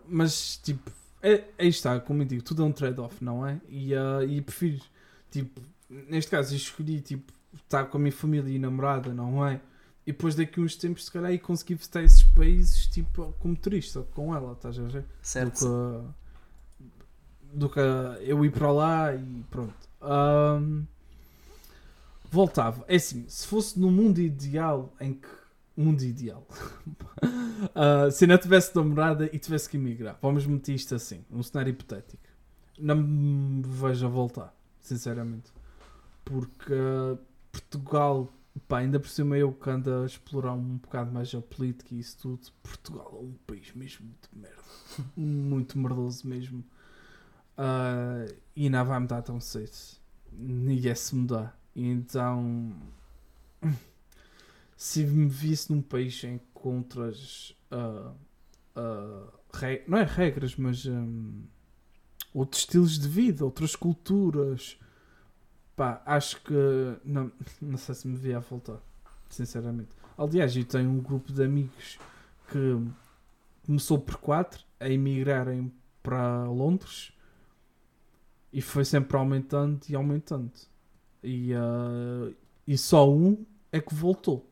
Mas 0.08 0.56
tipo, 0.56 0.90
é, 1.22 1.44
aí 1.58 1.68
está, 1.68 2.00
como 2.00 2.22
eu 2.22 2.26
digo, 2.26 2.42
tudo 2.42 2.62
é 2.62 2.66
um 2.66 2.72
trade-off, 2.72 3.22
não 3.22 3.46
é? 3.46 3.60
E, 3.68 3.94
ah, 3.94 4.24
e 4.26 4.40
prefiro, 4.40 4.80
tipo, 5.30 5.60
neste 5.88 6.30
caso, 6.30 6.54
escolhi 6.56 7.00
tipo, 7.00 7.32
estar 7.54 7.84
com 7.84 7.98
a 7.98 8.00
minha 8.00 8.12
família 8.12 8.50
e 8.54 8.58
namorada, 8.58 9.12
não 9.12 9.46
é? 9.46 9.60
E 10.06 10.10
depois 10.10 10.34
daqui 10.34 10.58
uns 10.60 10.74
tempos, 10.74 11.04
se 11.04 11.12
calhar, 11.12 11.30
aí 11.30 11.38
consegui 11.38 11.74
visitar 11.74 12.02
esses 12.02 12.22
países 12.24 12.86
tipo, 12.86 13.32
como 13.38 13.54
turista, 13.54 14.02
com 14.14 14.34
ela, 14.34 14.52
estás 14.54 14.78
a 14.78 14.82
ver? 14.82 15.02
Do 15.02 15.06
Certo. 15.22 16.12
que, 16.80 17.56
do 17.56 17.68
que 17.68 17.78
eu 18.26 18.44
ir 18.44 18.50
para 18.50 18.72
lá 18.72 19.14
e 19.14 19.44
pronto. 19.50 19.74
Ahm, 20.00 20.84
voltava. 22.32 22.84
É 22.88 22.96
assim, 22.96 23.24
se 23.28 23.46
fosse 23.46 23.78
no 23.78 23.90
mundo 23.90 24.20
ideal 24.20 24.92
em 25.00 25.14
que. 25.14 25.28
Mundo 25.76 26.02
ideal. 26.02 26.46
Ah, 27.76 28.10
se 28.10 28.24
ainda 28.24 28.36
tivesse 28.36 28.74
namorada 28.74 29.30
e 29.32 29.38
tivesse 29.38 29.68
que 29.68 29.76
emigrar. 29.76 30.18
Vamos 30.20 30.44
meter 30.44 30.74
isto 30.74 30.96
assim, 30.96 31.24
um 31.30 31.40
cenário 31.44 31.70
hipotético. 31.70 32.20
Não 32.76 32.96
me 32.96 33.62
vejo 33.64 34.04
a 34.04 34.08
voltar, 34.08 34.52
sinceramente. 34.80 35.52
Porque 36.24 36.74
ah, 36.74 37.16
Portugal, 37.52 38.28
pá, 38.66 38.78
ainda 38.78 38.98
por 38.98 39.08
cima 39.08 39.38
eu 39.38 39.52
que 39.52 39.70
ando 39.70 40.02
a 40.02 40.06
explorar 40.06 40.54
um 40.54 40.76
bocado 40.78 41.12
mais 41.12 41.32
a 41.36 41.40
política 41.40 41.94
e 41.94 42.00
isso 42.00 42.18
tudo. 42.18 42.40
Portugal 42.64 43.10
é 43.14 43.24
um 43.24 43.34
país 43.46 43.72
mesmo 43.76 44.08
de 44.08 44.40
merda. 44.40 44.62
Muito 45.16 45.78
merdoso 45.78 46.26
mesmo. 46.26 46.64
Ah, 47.56 48.26
e 48.56 48.68
não 48.68 48.84
vai 48.84 48.98
mudar 48.98 49.22
tão 49.22 49.38
cedo. 49.40 49.70
É 50.84 50.94
se 50.96 51.14
mudar. 51.14 51.61
Então. 51.74 52.72
Se 54.76 55.04
me 55.04 55.28
visse 55.28 55.72
num 55.72 55.80
país 55.82 56.22
em 56.24 56.38
que 56.38 56.44
outras. 56.68 57.54
ah, 57.70 58.12
ah, 58.74 59.26
re- 59.54 59.84
não 59.86 59.98
é 59.98 60.04
regras, 60.04 60.56
mas. 60.56 60.84
hum, 60.86 61.44
outros 62.34 62.62
estilos 62.62 62.98
de 62.98 63.08
vida, 63.08 63.44
outras 63.44 63.76
culturas. 63.76 64.78
Pá, 65.76 66.02
acho 66.04 66.40
que. 66.42 66.54
Não, 67.04 67.30
não 67.60 67.78
sei 67.78 67.94
se 67.94 68.08
me 68.08 68.16
via 68.16 68.38
a 68.38 68.40
voltar. 68.40 68.78
Sinceramente. 69.28 69.90
Aliás, 70.18 70.56
eu 70.56 70.64
tenho 70.64 70.90
um 70.90 71.00
grupo 71.00 71.32
de 71.32 71.42
amigos 71.42 71.98
que 72.50 72.58
começou 73.64 73.98
por 73.98 74.16
quatro 74.16 74.64
a 74.78 74.88
emigrarem 74.88 75.72
para 76.02 76.44
Londres 76.44 77.12
e 78.52 78.60
foi 78.60 78.84
sempre 78.84 79.16
aumentando 79.16 79.80
e 79.88 79.94
aumentando. 79.94 80.52
E, 81.22 81.52
ah, 81.54 82.30
e 82.66 82.76
só 82.76 83.08
um 83.08 83.44
é 83.70 83.80
que 83.80 83.94
voltou. 83.94 84.48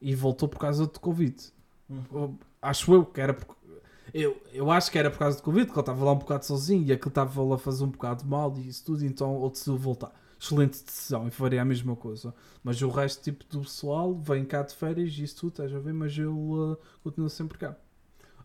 E 0.00 0.14
voltou 0.14 0.48
por 0.48 0.58
causa 0.58 0.86
do 0.86 1.00
Covid. 1.00 1.36
Hum. 1.90 2.36
Acho 2.60 2.92
eu 2.94 3.04
que 3.04 3.20
era 3.20 3.34
por... 3.34 3.56
eu, 4.12 4.40
eu 4.52 4.70
acho 4.70 4.90
que 4.90 4.98
era 4.98 5.10
por 5.10 5.18
causa 5.18 5.36
do 5.38 5.42
Covid, 5.42 5.66
que 5.66 5.72
ele 5.72 5.80
estava 5.80 6.04
lá 6.04 6.12
um 6.12 6.18
bocado 6.18 6.44
sozinho 6.44 6.84
e 6.84 6.92
aquele 6.92 7.08
estava 7.08 7.42
lá 7.42 7.54
a 7.54 7.58
fazer 7.58 7.84
um 7.84 7.90
bocado 7.90 8.24
mal 8.26 8.54
e 8.56 8.68
isso 8.68 8.84
tudo, 8.84 9.04
então 9.04 9.40
ele 9.40 9.50
decidiu 9.50 9.76
voltar. 9.76 10.12
Excelente 10.40 10.84
decisão 10.84 11.26
e 11.26 11.30
faria 11.30 11.62
a 11.62 11.64
mesma 11.64 11.96
coisa. 11.96 12.32
Mas 12.62 12.80
o 12.80 12.88
resto 12.88 13.22
tipo 13.22 13.44
do 13.50 13.60
pessoal 13.62 14.14
vem 14.14 14.44
cá 14.44 14.62
de 14.62 14.74
férias 14.74 15.12
e 15.18 15.24
isso 15.24 15.36
tudo, 15.36 15.50
estás 15.50 15.74
a 15.74 15.78
ver? 15.80 15.92
Mas 15.92 16.12
ele 16.16 16.28
ah, 16.28 16.76
continua 17.02 17.28
sempre 17.28 17.58
cá. 17.58 17.76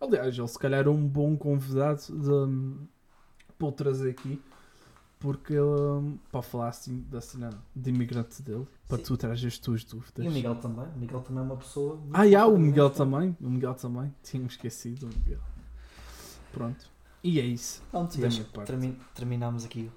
Aliás, 0.02 0.38
ele 0.38 0.48
se 0.48 0.60
calhar 0.60 0.86
é 0.86 0.90
um 0.90 1.08
bom 1.08 1.38
convidado 1.38 2.02
de, 2.02 2.88
para 3.58 3.68
o 3.68 3.72
trazer 3.72 4.12
aqui, 4.12 4.42
porque 5.24 5.54
ele, 5.54 6.20
para 6.30 6.42
falar 6.42 6.68
assim 6.68 7.00
da 7.10 7.22
cena 7.22 7.50
de 7.74 7.90
imigrante 7.90 8.42
dele, 8.42 8.68
para 8.90 8.98
Sim. 8.98 9.04
tu 9.06 9.16
trazer 9.18 9.48
as 9.48 9.58
tuas 9.58 9.82
dúvidas. 9.86 10.26
E 10.26 10.28
o 10.28 10.32
Miguel 10.32 10.56
também. 10.56 10.86
O 10.86 11.00
Miguel 11.00 11.22
também 11.22 11.42
é 11.42 11.46
uma 11.46 11.56
pessoa. 11.56 11.98
Ah, 12.12 12.28
já, 12.28 12.46
o 12.46 12.58
Miguel 12.58 12.90
também. 12.90 13.38
O 13.40 13.50
Miguel 13.50 13.74
também. 13.74 14.14
Tínhamos 14.22 14.54
esquecido 14.56 15.06
o 15.06 15.08
Miguel. 15.08 15.40
Pronto. 16.52 16.86
E 17.24 17.40
é 17.40 17.46
isso. 17.46 17.82
Pronto, 17.90 18.20
Da 18.20 18.28
minha 18.28 18.44
parte. 18.44 18.68
termi- 18.68 19.00
terminamos 19.16 19.64
aqui 19.64 19.90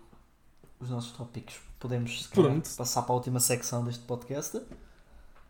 os 0.78 0.88
nossos 0.90 1.10
tópicos. 1.10 1.58
Podemos 1.80 2.28
calhar, 2.28 2.60
passar 2.76 3.02
para 3.02 3.12
a 3.12 3.16
última 3.16 3.40
secção 3.40 3.84
deste 3.84 4.04
podcast. 4.04 4.62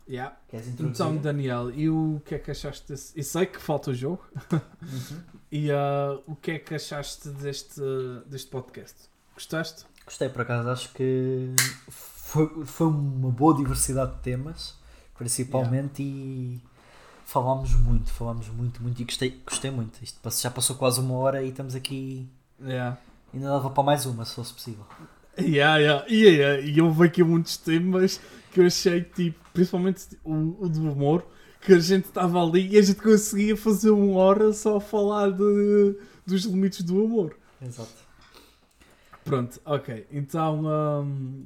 Yeah. 0.09 0.35
Queres 0.47 0.69
introduzir? 0.69 1.05
Então, 1.05 1.17
Daniel, 1.21 1.69
e 1.69 1.87
o 1.87 2.19
que 2.25 2.33
é 2.35 2.39
que 2.39 2.49
achaste 2.49 2.87
desse... 2.87 3.15
Eu 3.15 3.23
sei 3.23 3.45
que 3.45 3.59
falta 3.61 3.91
o 3.91 3.93
jogo. 3.93 4.25
Uhum. 4.51 5.21
E 5.49 5.71
ah, 5.71 6.19
o 6.27 6.35
que 6.35 6.51
é 6.51 6.59
que 6.59 6.75
achaste 6.75 7.29
deste, 7.29 7.79
deste 8.25 8.49
podcast? 8.49 9.09
Gostaste? 9.37 9.85
Gostei 10.03 10.29
por 10.29 10.41
acaso, 10.41 10.67
acho 10.67 10.89
que 10.93 11.53
foi, 11.89 12.65
foi 12.65 12.87
uma 12.87 13.29
boa 13.29 13.55
diversidade 13.55 14.15
de 14.15 14.21
temas, 14.21 14.73
principalmente, 15.15 16.01
e 16.01 16.59
falámos 17.23 17.75
muito, 17.75 18.11
falámos 18.11 18.47
muito, 18.47 18.81
muito, 18.81 18.99
e 18.99 19.05
gostei, 19.05 19.39
gostei 19.45 19.69
muito. 19.69 20.01
Isto 20.01 20.19
já 20.41 20.49
passou 20.49 20.75
quase 20.75 20.99
uma 20.99 21.13
hora 21.13 21.43
e 21.43 21.49
estamos 21.49 21.75
aqui. 21.75 22.27
Yeah. 22.59 22.97
Ainda 23.31 23.49
dava 23.49 23.69
para 23.69 23.83
mais 23.83 24.07
uma, 24.07 24.25
se 24.25 24.33
fosse 24.33 24.51
possível. 24.55 24.85
Yeah, 25.39 25.77
yeah. 25.77 26.05
E, 26.09 26.23
yeah, 26.23 26.59
e 26.59 26.81
houve 26.81 27.05
aqui 27.05 27.23
muitos 27.23 27.57
temas 27.57 28.19
que 28.51 28.59
eu 28.59 28.65
achei, 28.65 29.03
tipo, 29.03 29.39
principalmente 29.53 30.17
o, 30.23 30.63
o 30.63 30.67
do 30.67 30.91
humor, 30.91 31.23
que 31.61 31.73
a 31.73 31.79
gente 31.79 32.05
estava 32.05 32.43
ali 32.43 32.69
e 32.69 32.77
a 32.79 32.81
gente 32.81 32.99
conseguia 32.99 33.55
fazer 33.55 33.91
uma 33.91 34.19
hora 34.19 34.51
só 34.51 34.77
a 34.77 34.81
falar 34.81 35.29
de, 35.29 35.95
dos 36.25 36.43
limites 36.45 36.81
do 36.81 37.05
humor. 37.05 37.37
Exato. 37.61 38.06
Pronto, 39.27 39.59
ok. 39.65 40.07
Então, 40.09 40.63
hum, 41.03 41.45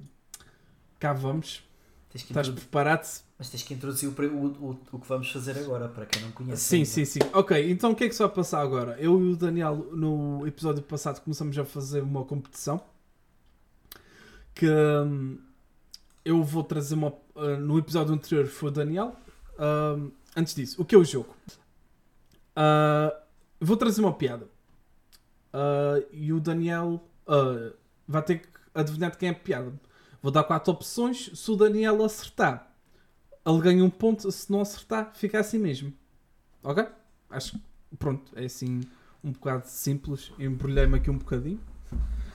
cá 0.99 1.13
vamos. 1.13 1.63
Tens 2.11 2.21
que 2.23 2.31
Estás 2.31 2.47
introdu- 2.47 2.61
preparado? 2.61 3.23
Mas 3.39 3.49
tens 3.49 3.63
que 3.63 3.73
introduzir 3.73 4.07
o, 4.07 4.11
o, 4.11 4.79
o, 4.91 4.99
que 4.99 5.07
vamos 5.07 5.31
fazer 5.31 5.57
agora, 5.57 5.89
para 5.89 6.05
quem 6.05 6.21
não 6.21 6.31
conhece. 6.31 6.61
Sim, 6.61 6.75
ainda. 6.77 6.85
sim, 6.85 7.05
sim. 7.05 7.19
Ok, 7.33 7.71
então 7.71 7.91
o 7.91 7.95
que 7.95 8.03
é 8.03 8.07
que 8.07 8.13
se 8.13 8.21
vai 8.21 8.29
passar 8.31 8.61
agora? 8.61 8.95
Eu 8.99 9.19
e 9.19 9.31
o 9.31 9.35
Daniel, 9.35 9.75
no 9.93 10.45
episódio 10.45 10.83
passado, 10.83 11.21
começamos 11.21 11.57
a 11.57 11.65
fazer 11.65 12.03
uma 12.03 12.23
competição. 12.23 12.83
Que 14.53 14.67
hum, 14.69 15.39
eu 16.23 16.43
vou 16.43 16.63
trazer 16.63 16.93
uma. 16.93 17.07
uh, 17.35 17.57
no 17.59 17.79
episódio 17.79 18.13
anterior 18.13 18.45
foi 18.45 18.69
o 18.69 18.71
Daniel. 18.71 19.15
Hum, 19.57 20.11
antes 20.35 20.53
disso, 20.53 20.79
o 20.79 20.85
que 20.85 20.93
é 20.93 20.97
o 20.99 21.03
jogo? 21.03 21.35
Uh, 22.55 23.11
vou 23.59 23.75
trazer 23.75 24.01
uma 24.01 24.13
piada. 24.13 24.45
Uh, 25.51 26.05
e 26.11 26.31
o 26.31 26.39
Daniel 26.39 27.03
uh, 27.31 27.73
vai 28.07 28.21
ter 28.21 28.39
que 28.39 28.47
adivinhar 28.75 29.11
de 29.11 29.17
quem 29.17 29.29
é 29.29 29.31
a 29.31 29.35
piada. 29.35 29.73
Vou 30.21 30.31
dar 30.31 30.43
quatro 30.43 30.71
opções. 30.73 31.31
Se 31.33 31.49
o 31.49 31.55
Daniel 31.55 32.03
acertar, 32.03 32.71
ele 33.45 33.61
ganha 33.61 33.83
um 33.83 33.89
ponto. 33.89 34.31
Se 34.31 34.51
não 34.51 34.61
acertar, 34.61 35.11
fica 35.15 35.39
assim 35.39 35.57
mesmo. 35.57 35.93
Ok? 36.63 36.85
Acho 37.29 37.53
que 37.53 37.61
pronto, 37.97 38.31
é 38.35 38.45
assim 38.45 38.81
um 39.23 39.31
bocado 39.31 39.65
simples. 39.65 40.31
Embrulhei-me 40.37 40.97
aqui 40.97 41.09
um 41.09 41.17
bocadinho. 41.17 41.59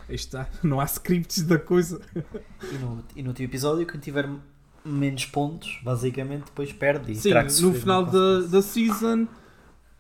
Aí 0.09 0.15
está. 0.15 0.49
Não 0.63 0.81
há 0.81 0.85
scripts 0.85 1.43
da 1.43 1.59
coisa. 1.59 2.01
E 2.73 2.79
no, 2.79 3.05
e 3.17 3.23
no 3.23 3.33
teu 3.33 3.45
episódio, 3.45 3.87
quem 3.87 4.01
tiver 4.01 4.29
menos 4.85 5.27
pontos, 5.27 5.81
basicamente, 5.83 6.45
depois 6.45 6.73
perde. 6.73 7.13
E 7.13 7.17
Sim, 7.17 7.33
no 7.63 7.75
final 7.75 8.05
da, 8.05 8.43
da 8.43 8.63
season, 8.63 9.27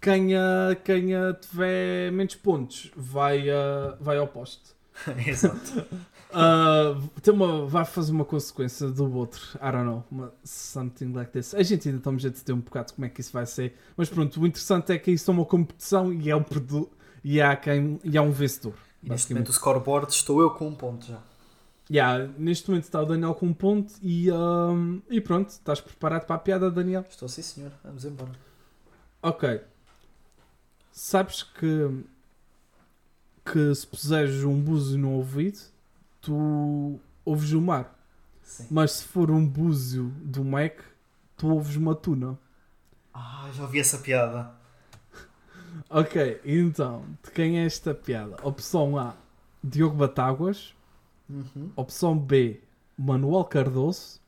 quem, 0.00 0.36
ah, 0.36 0.76
quem 0.84 1.14
ah, 1.14 1.34
tiver 1.34 2.12
menos 2.12 2.36
pontos 2.36 2.92
vai, 2.96 3.50
ah, 3.50 3.96
vai 4.00 4.16
ao 4.16 4.28
poste. 4.28 4.75
Exato. 5.26 5.86
Ah, 6.32 7.00
tem 7.22 7.32
uma, 7.32 7.66
vai 7.66 7.84
fazer 7.84 8.12
uma 8.12 8.24
consequência 8.24 8.88
do 8.88 9.14
outro. 9.16 9.40
I 9.56 9.72
don't 9.72 9.84
know. 9.84 10.04
Uma, 10.10 10.34
something 10.44 11.12
like 11.12 11.30
this. 11.32 11.54
A 11.54 11.62
gente 11.62 11.88
ainda 11.88 11.98
estamos 11.98 12.24
a 12.24 12.28
decidir 12.28 12.52
um 12.52 12.60
bocado 12.60 12.92
como 12.92 13.06
é 13.06 13.08
que 13.08 13.20
isso 13.20 13.32
vai 13.32 13.46
ser. 13.46 13.74
Mas 13.96 14.08
pronto, 14.08 14.40
o 14.40 14.46
interessante 14.46 14.92
é 14.92 14.98
que 14.98 15.10
isso 15.10 15.30
é 15.30 15.34
uma 15.34 15.44
competição 15.44 16.12
e 16.12 16.30
é 16.30 16.36
um 16.36 16.42
produto. 16.42 16.90
E 17.24 17.40
há, 17.40 17.56
quem, 17.56 17.98
e 18.04 18.16
há 18.16 18.22
um 18.22 18.30
vencedor. 18.30 18.74
E 19.02 19.08
neste 19.08 19.32
momento 19.32 19.48
o 19.48 19.52
scoreboard 19.52 20.12
estou 20.12 20.40
eu 20.40 20.50
com 20.50 20.68
um 20.68 20.74
ponto 20.74 21.06
já. 21.06 21.20
Yeah, 21.88 22.28
neste 22.36 22.68
momento 22.68 22.84
está 22.84 23.00
o 23.00 23.06
Daniel 23.06 23.34
com 23.34 23.46
um 23.46 23.54
ponto 23.54 23.94
e, 24.02 24.28
ahm, 24.28 24.98
e 25.08 25.20
pronto, 25.20 25.50
estás 25.50 25.80
preparado 25.80 26.26
para 26.26 26.34
a 26.34 26.38
piada, 26.38 26.70
Daniel? 26.70 27.04
Estou 27.08 27.28
sim 27.28 27.42
senhor, 27.42 27.72
vamos 27.84 28.04
embora. 28.04 28.32
Ok. 29.22 29.60
Sabes 30.90 31.44
que 31.44 32.04
que 33.52 33.74
se 33.74 33.86
puseres 33.86 34.42
um 34.42 34.60
búzio 34.60 34.98
no 34.98 35.12
ouvido, 35.12 35.58
tu 36.20 36.98
ouves 37.24 37.52
o 37.52 37.60
mar. 37.60 37.96
Sim. 38.42 38.66
Mas 38.70 38.92
se 38.92 39.04
for 39.04 39.30
um 39.30 39.46
búzio 39.46 40.12
do 40.22 40.44
Mac, 40.44 40.80
tu 41.36 41.48
ouves 41.48 41.76
uma 41.76 41.94
tuna. 41.94 42.38
Ah, 43.14 43.48
já 43.52 43.62
ouvi 43.62 43.78
essa 43.78 43.98
piada. 43.98 44.52
Ok, 45.88 46.40
então, 46.44 47.04
de 47.22 47.30
quem 47.30 47.60
é 47.60 47.66
esta 47.66 47.94
piada? 47.94 48.36
Opção 48.42 48.98
A, 48.98 49.14
Diogo 49.62 49.96
Batáguas. 49.96 50.74
Uhum. 51.28 51.70
Opção 51.76 52.18
B, 52.18 52.60
Manuel 52.98 53.44
Cardoso. 53.44 54.20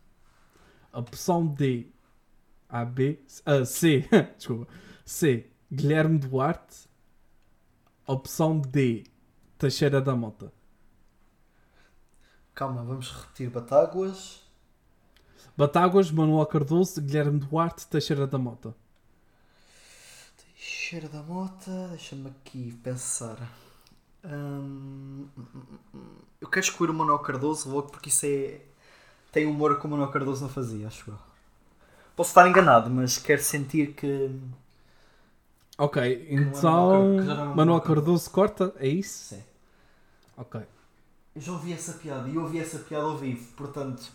Opção 0.93 1.47
D, 1.47 1.87
A, 2.69 2.85
B, 2.85 3.19
ah, 3.45 3.65
C, 3.65 4.09
desculpa, 4.37 4.69
C, 5.05 5.47
Guilherme 5.73 6.19
Duarte. 6.19 6.88
Opção 8.11 8.59
D, 8.59 9.05
Teixeira 9.59 10.01
da 10.01 10.17
Mota. 10.17 10.51
Calma, 12.55 12.83
vamos 12.83 13.13
repetir 13.13 13.51
Batáguas. 13.51 14.43
Batáguas, 15.55 16.11
Manuel 16.11 16.47
Cardoso, 16.47 17.03
Guilherme 17.03 17.39
Duarte, 17.39 17.87
Teixeira 17.87 18.27
da 18.27 18.39
Mota. 18.39 18.75
Cheira 20.57 21.07
da 21.07 21.23
mota, 21.23 21.89
deixa-me 21.91 22.31
aqui 22.31 22.73
pensar. 22.83 23.37
Hum. 24.25 25.29
eu 26.41 26.49
quero 26.49 26.65
escolher 26.65 26.91
o 26.93 26.95
Manuel 26.95 27.19
Cardoso 27.19 27.69
logo 27.69 27.91
porque 27.91 28.09
isso 28.09 28.25
é. 28.25 28.63
tem 29.31 29.45
humor 29.45 29.79
que 29.79 29.87
o 29.87 29.91
Manuel 29.91 30.11
Cardoso 30.11 30.41
não 30.41 30.49
fazia, 30.49 30.87
acho 30.87 31.11
eu. 31.11 31.19
Posso 32.17 32.31
estar 32.31 32.49
enganado, 32.49 32.89
mas 32.89 33.19
quero 33.19 33.43
sentir 33.43 33.93
que. 33.93 34.31
Ok, 35.79 36.27
então 36.29 37.17
Manuel 37.55 37.81
Cardoso. 37.81 38.29
Corta, 38.31 38.75
é 38.79 38.89
isso? 38.89 39.35
Sim. 39.37 39.45
Ok. 40.37 40.61
Eu 41.35 41.41
já 41.43 41.53
ouvi 41.53 41.73
essa 41.73 41.93
piada 41.95 42.29
e 42.29 42.35
eu 42.35 42.43
ouvi 42.43 42.59
essa 42.59 42.79
piada 42.81 43.05
ao 43.05 43.17
vivo, 43.17 43.47
portanto. 43.57 44.11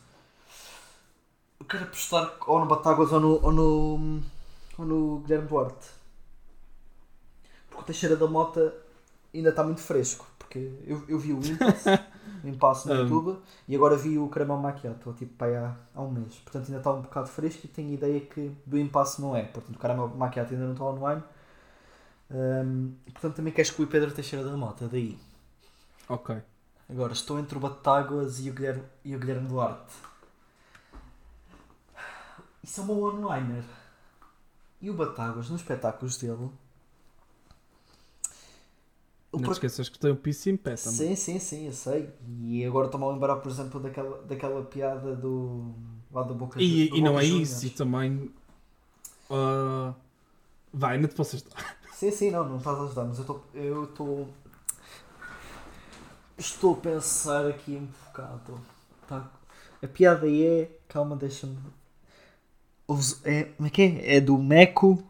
Eu 1.60 1.66
quero 1.66 1.84
apostar 1.86 2.36
ou 2.48 2.60
no 2.60 2.66
Batáguas 2.66 3.12
ou 3.14 3.20
no, 3.20 3.40
ou 3.42 3.52
no, 3.52 4.22
ou 4.78 4.86
no 4.86 5.20
Guilherme 5.20 5.48
Duarte. 5.48 5.88
Porque 7.70 7.82
o 7.84 7.86
Teixeira 7.86 8.16
da 8.18 8.28
Mota 8.28 8.74
ainda 9.34 9.50
está 9.50 9.64
muito 9.64 9.82
fresco. 9.82 10.26
Porque 10.38 10.72
eu, 10.86 11.04
eu 11.08 11.18
vi 11.18 11.34
o 11.34 11.40
Impasse, 11.40 11.90
o 12.44 12.48
Impasse 12.48 12.88
no 12.88 12.94
Um. 12.94 12.98
YouTube 12.98 13.40
e 13.68 13.76
agora 13.76 13.96
vi 13.96 14.18
o 14.20 14.28
Caramel 14.28 14.58
Macchiato, 14.58 15.14
tipo 15.14 15.34
pai, 15.36 15.56
há, 15.56 15.76
há 15.96 16.02
um 16.02 16.12
mês. 16.12 16.36
Portanto 16.36 16.66
ainda 16.66 16.78
está 16.78 16.92
um 16.92 17.02
bocado 17.02 17.28
fresco 17.30 17.62
e 17.66 17.70
tenho 17.70 17.94
ideia 17.94 18.20
que 18.20 18.52
do 18.66 18.78
Impasse 18.78 19.22
não 19.22 19.36
é. 19.36 19.44
Portanto 19.44 19.76
o 19.76 19.80
Caramel 19.80 20.10
Macchiato 20.10 20.54
ainda 20.54 20.66
não 20.66 20.74
está 20.74 20.84
online. 20.86 21.24
Hum, 22.34 22.96
portanto 23.06 23.36
também 23.38 23.54
quero 23.54 23.68
excluir 23.68 23.88
Pedro 23.88 24.12
Teixeira 24.14 24.44
da 24.44 24.58
Mota, 24.58 24.88
daí. 24.90 25.18
Ok. 26.08 26.30
Agora 26.90 27.12
estou 27.12 27.38
entre 27.40 27.58
o 27.58 27.60
Batáguas 27.62 28.40
e 28.40 28.50
o 28.50 28.54
Guilherme, 28.54 28.84
e 29.04 29.14
o 29.16 29.20
Guilherme 29.20 29.50
Duarte. 29.50 29.94
Isso 32.64 32.82
é 32.82 32.84
uma 32.84 32.94
one-liner. 32.94 33.64
E 34.80 34.88
o 34.90 34.94
Batáguas, 34.94 35.50
nos 35.50 35.62
espetáculos 35.62 36.18
dele. 36.18 36.50
Não 39.36 39.42
te 39.42 39.46
por- 39.46 39.52
esqueças 39.52 39.90
que 39.90 40.00
tem 40.00 40.12
um 40.12 40.16
piso 40.16 40.50
em 40.50 40.58
pé 40.58 40.78
também. 40.78 41.10
Sim, 41.10 41.16
sim, 41.16 41.40
sim, 41.40 41.66
eu 41.68 41.74
sei. 41.74 42.10
E 42.42 42.66
agora 42.66 42.88
estou-me 42.88 43.06
a 43.06 43.10
lembrar, 43.12 43.38
por 43.38 43.52
exemplo, 43.52 43.80
daquela, 43.80 44.22
daquela 44.24 44.64
piada 44.66 45.16
do. 45.16 45.74
lá 46.12 46.24
da 46.24 46.34
boca 46.34 46.60
E, 46.60 46.90
do 46.90 46.98
e 46.98 47.02
não 47.02 47.14
Boca 47.14 47.20
é 47.20 47.24
Juniors. 47.24 47.64
isso, 47.64 47.66
e 47.66 47.70
também. 47.70 48.32
ah, 49.30 49.94
vai, 50.74 50.98
não 51.00 51.08
te 51.10 51.16
posso 51.16 51.36
ajudar. 51.38 51.78
Sim, 52.04 52.12
sim, 52.12 52.32
não, 52.32 52.44
não 52.50 52.58
estás 52.58 52.78
a 52.78 52.84
ajudar, 52.84 53.06
mas 53.06 53.18
eu 53.18 53.22
estou. 53.22 53.46
Eu 53.54 53.84
estou. 53.86 54.30
Estou 56.38 56.74
a 56.74 56.78
pensar 56.78 57.48
aqui 57.48 57.72
um 57.78 57.86
bocado. 57.86 58.60
Tá. 59.08 59.32
A 59.82 59.88
piada 59.88 60.26
aí 60.26 60.44
é. 60.46 60.80
Calma, 60.90 61.16
deixa-me. 61.16 61.58
Ouves- 62.86 63.22
É, 63.24 63.46
como 63.46 63.68
é 63.68 63.70
que 63.70 63.82
é? 63.82 64.18
É 64.18 64.20
do 64.20 64.38
Meco. 64.38 65.02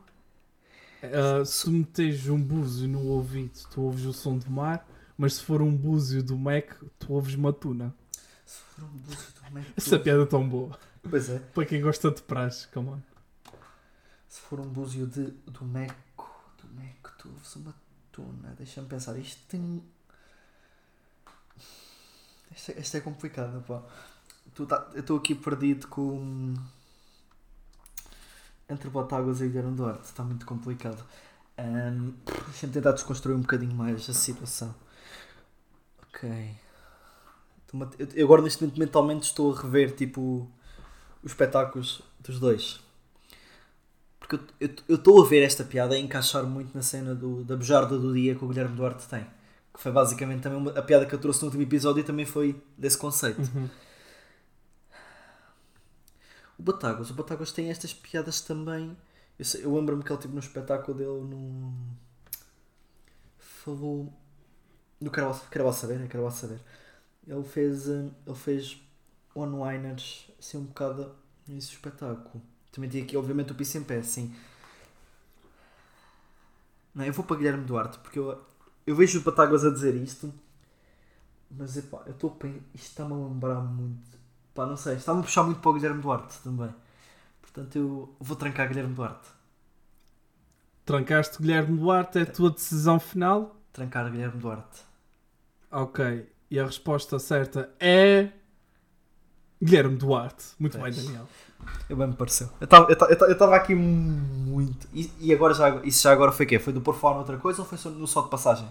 Ah, 1.01 1.43
se 1.43 1.67
meteres 1.67 2.27
um 2.29 2.39
búzio 2.39 2.87
no 2.87 3.07
ouvido, 3.07 3.59
tu 3.71 3.81
ouves 3.81 4.05
o 4.05 4.13
som 4.13 4.37
do 4.37 4.51
mar, 4.51 4.87
mas 5.17 5.33
se 5.33 5.43
for 5.43 5.63
um 5.63 5.75
búzio 5.75 6.21
do 6.21 6.37
Mac, 6.37 6.75
tu 6.99 7.11
ouves 7.13 7.33
uma 7.33 7.51
tuna. 7.51 7.91
Se 8.45 8.59
for 8.61 8.83
um 8.85 8.97
búzio 8.99 9.27
do 9.43 9.51
Meco. 9.51 9.71
Essa 9.75 9.97
piada 9.97 10.21
é 10.21 10.25
tão 10.27 10.47
boa. 10.47 10.77
Pois 11.09 11.27
é. 11.27 11.39
Para 11.39 11.65
quem 11.65 11.81
gosta 11.81 12.11
de 12.11 12.21
praxe, 12.21 12.67
come 12.67 12.89
on. 12.89 12.99
Se 14.29 14.41
for 14.41 14.59
um 14.59 14.67
búzio 14.69 15.07
de, 15.07 15.31
do 15.47 15.65
Meco. 16.67 16.67
Do 16.67 16.81
Meco, 16.81 17.11
tu 17.17 17.29
ouves 17.29 17.55
uma 17.55 17.73
tuna. 18.11 18.55
Deixa-me 18.57 18.87
pensar. 18.87 19.17
Isto 19.17 19.41
tem. 19.47 19.83
Esta, 22.51 22.71
esta 22.73 22.97
é 22.97 23.01
complicada, 23.01 23.59
pá. 23.61 23.81
Tu 24.53 24.65
tá, 24.65 24.87
eu 24.93 24.99
estou 25.01 25.17
aqui 25.17 25.33
perdido 25.35 25.87
com. 25.87 26.53
Entre 28.69 28.89
Botáguas 28.89 29.41
e 29.41 29.47
Guilherme 29.47 29.75
Duarte. 29.75 30.05
Está 30.05 30.23
muito 30.23 30.45
complicado. 30.45 31.03
Ahm, 31.57 32.13
Deixa-me 32.47 32.73
tentar 32.73 32.91
desconstruir 32.93 33.35
um 33.35 33.41
bocadinho 33.41 33.73
mais 33.75 34.09
a 34.09 34.13
situação. 34.13 34.73
Ok. 36.07 36.55
Eu- 37.97 38.07
Eu 38.13 38.25
agora 38.25 38.41
neste 38.43 38.61
momento 38.61 38.79
mentalmente 38.79 39.23
estou 39.23 39.51
a 39.53 39.59
rever 39.61 39.95
tipo 39.95 40.49
os 41.23 41.31
espetáculos 41.31 42.01
dos 42.19 42.39
dois. 42.39 42.79
Porque 44.37 44.53
eu- 44.59 44.69
eu 44.69 44.75
eu 44.89 44.95
estou 44.95 45.23
a 45.23 45.27
ver 45.27 45.43
esta 45.43 45.63
piada 45.63 45.95
a 45.95 45.99
encaixar 45.99 46.43
muito 46.45 46.73
na 46.75 46.81
cena 46.81 47.13
do, 47.15 47.43
da 47.43 47.55
bujarda 47.55 47.97
do 47.97 48.13
dia 48.13 48.35
que 48.35 48.43
o 48.43 48.47
Guilherme 48.47 48.75
Duarte 48.75 49.07
tem. 49.07 49.23
Que 49.73 49.79
foi 49.81 49.91
basicamente 49.91 50.41
também 50.43 50.57
uma- 50.59 50.71
a 50.71 50.81
piada 50.81 51.05
que 51.05 51.13
eu 51.15 51.19
trouxe 51.19 51.41
no 51.41 51.47
último 51.47 51.63
episódio 51.63 52.01
e 52.01 52.03
também 52.03 52.25
foi 52.25 52.61
desse 52.77 52.97
conceito. 52.97 53.39
Uhum. 53.41 53.69
O 56.57 56.63
Batáguas, 56.63 57.09
o 57.09 57.13
Batáguas 57.13 57.51
tem 57.51 57.69
estas 57.69 57.93
piadas 57.93 58.41
também. 58.41 58.95
Eu, 59.39 59.45
eu 59.61 59.75
lembro-me 59.75 60.03
que 60.03 60.11
ele 60.11 60.21
teve 60.21 60.33
no 60.33 60.39
espetáculo 60.39 60.97
dele 60.97 61.21
no. 61.35 61.73
Falou. 63.37 64.13
No 65.01 65.11
Lá 65.11 65.73
Saber, 65.73 66.01
é 66.01 66.07
Quero 66.07 66.23
Lá 66.23 66.31
Saber. 66.31 66.59
Ele 67.27 67.43
fez, 67.43 67.87
hum, 67.87 68.11
ele 68.25 68.35
fez 68.35 68.81
one-liners 69.35 70.29
assim 70.39 70.57
um 70.57 70.63
bocado 70.65 71.13
nesse 71.47 71.69
espetáculo. 71.71 72.41
Também 72.73 72.89
tinha 72.89 73.03
aqui, 73.03 73.15
obviamente, 73.17 73.53
o 73.53 73.55
Piso 73.55 73.77
em 73.79 73.83
Pé, 73.83 74.03
sim. 74.03 74.33
Não, 76.93 77.05
eu 77.05 77.13
vou 77.13 77.25
para 77.25 77.37
Guilherme 77.37 77.65
Duarte 77.65 77.97
porque 77.99 78.19
eu, 78.19 78.39
eu 78.85 78.95
vejo 78.95 79.19
o 79.19 79.23
Batáguas 79.23 79.65
a 79.65 79.69
dizer 79.71 79.95
isto, 79.95 80.33
mas 81.51 81.77
epá, 81.77 82.01
eu 82.05 82.13
estou 82.13 82.31
a 82.31 82.35
pen- 82.35 82.63
isto 82.73 82.87
está-me 82.89 83.13
a 83.13 83.15
lembrar 83.15 83.61
muito. 83.61 84.17
Pá, 84.53 84.65
não 84.65 84.77
sei, 84.77 84.95
está-me 84.95 85.19
a 85.21 85.23
puxar 85.23 85.43
muito 85.43 85.59
para 85.61 85.71
o 85.71 85.73
Guilherme 85.73 86.01
Duarte 86.01 86.37
também. 86.43 86.73
Portanto, 87.41 87.77
eu 87.77 88.15
vou 88.19 88.37
trancar 88.37 88.67
Guilherme 88.69 88.95
Duarte. 88.95 89.29
Trancaste 90.85 91.41
Guilherme 91.41 91.77
Duarte, 91.77 92.19
é 92.19 92.21
a 92.21 92.25
tua 92.25 92.49
decisão 92.49 92.97
final. 92.97 93.53
Trancar 93.73 94.09
Guilherme 94.09 94.39
Duarte. 94.39 94.83
Ok. 95.71 95.99
E 96.49 96.59
a 96.59 96.65
resposta 96.65 97.19
certa 97.19 97.75
é. 97.79 98.31
Guilherme 99.63 99.95
Duarte. 99.95 100.43
Muito 100.59 100.77
bem, 100.77 100.91
Daniel. 100.91 101.27
Eu 101.89 101.95
bem 101.95 102.07
me 102.07 102.13
pareceu. 102.13 102.49
Eu 102.59 103.31
estava 103.31 103.55
aqui 103.55 103.73
muito. 103.73 104.87
E, 104.93 105.09
e 105.21 105.33
agora 105.33 105.53
já, 105.53 105.79
isso 105.83 106.03
já 106.03 106.11
agora 106.11 106.31
foi 106.31 106.45
o 106.45 106.49
quê? 106.49 106.59
Foi 106.59 106.73
do 106.73 106.81
por 106.81 106.95
fora 106.95 107.19
outra 107.19 107.37
coisa 107.37 107.61
ou 107.61 107.67
foi 107.67 107.77
só 107.77 107.89
no 107.89 108.05
só 108.05 108.21
de 108.21 108.29
passagem? 108.29 108.67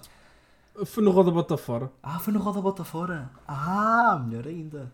Foi 0.84 1.02
no 1.02 1.10
Roda 1.10 1.30
Bota 1.30 1.56
Fora. 1.56 1.90
Ah, 2.02 2.18
foi 2.18 2.32
no 2.32 2.40
Roda 2.40 2.60
Bota 2.60 2.84
Fora. 2.84 3.30
Ah, 3.48 4.22
melhor 4.26 4.46
ainda. 4.46 4.92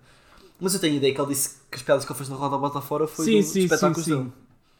Mas 0.60 0.74
eu 0.74 0.80
tenho 0.80 0.96
ideia 0.96 1.14
que 1.14 1.20
ele 1.20 1.28
disse 1.28 1.60
que 1.70 1.76
as 1.76 1.82
piadas 1.82 2.04
que 2.04 2.12
ele 2.12 2.16
fez 2.16 2.28
no 2.28 2.36
Roda 2.36 2.58
Bota 2.58 2.80
Fora 2.80 3.06
foi 3.06 3.24
sim, 3.24 3.38
do, 3.38 3.42
sim, 3.42 3.62
dos 3.62 3.72
espetáculos 3.72 4.04
sim, 4.04 4.16
dele. 4.16 4.32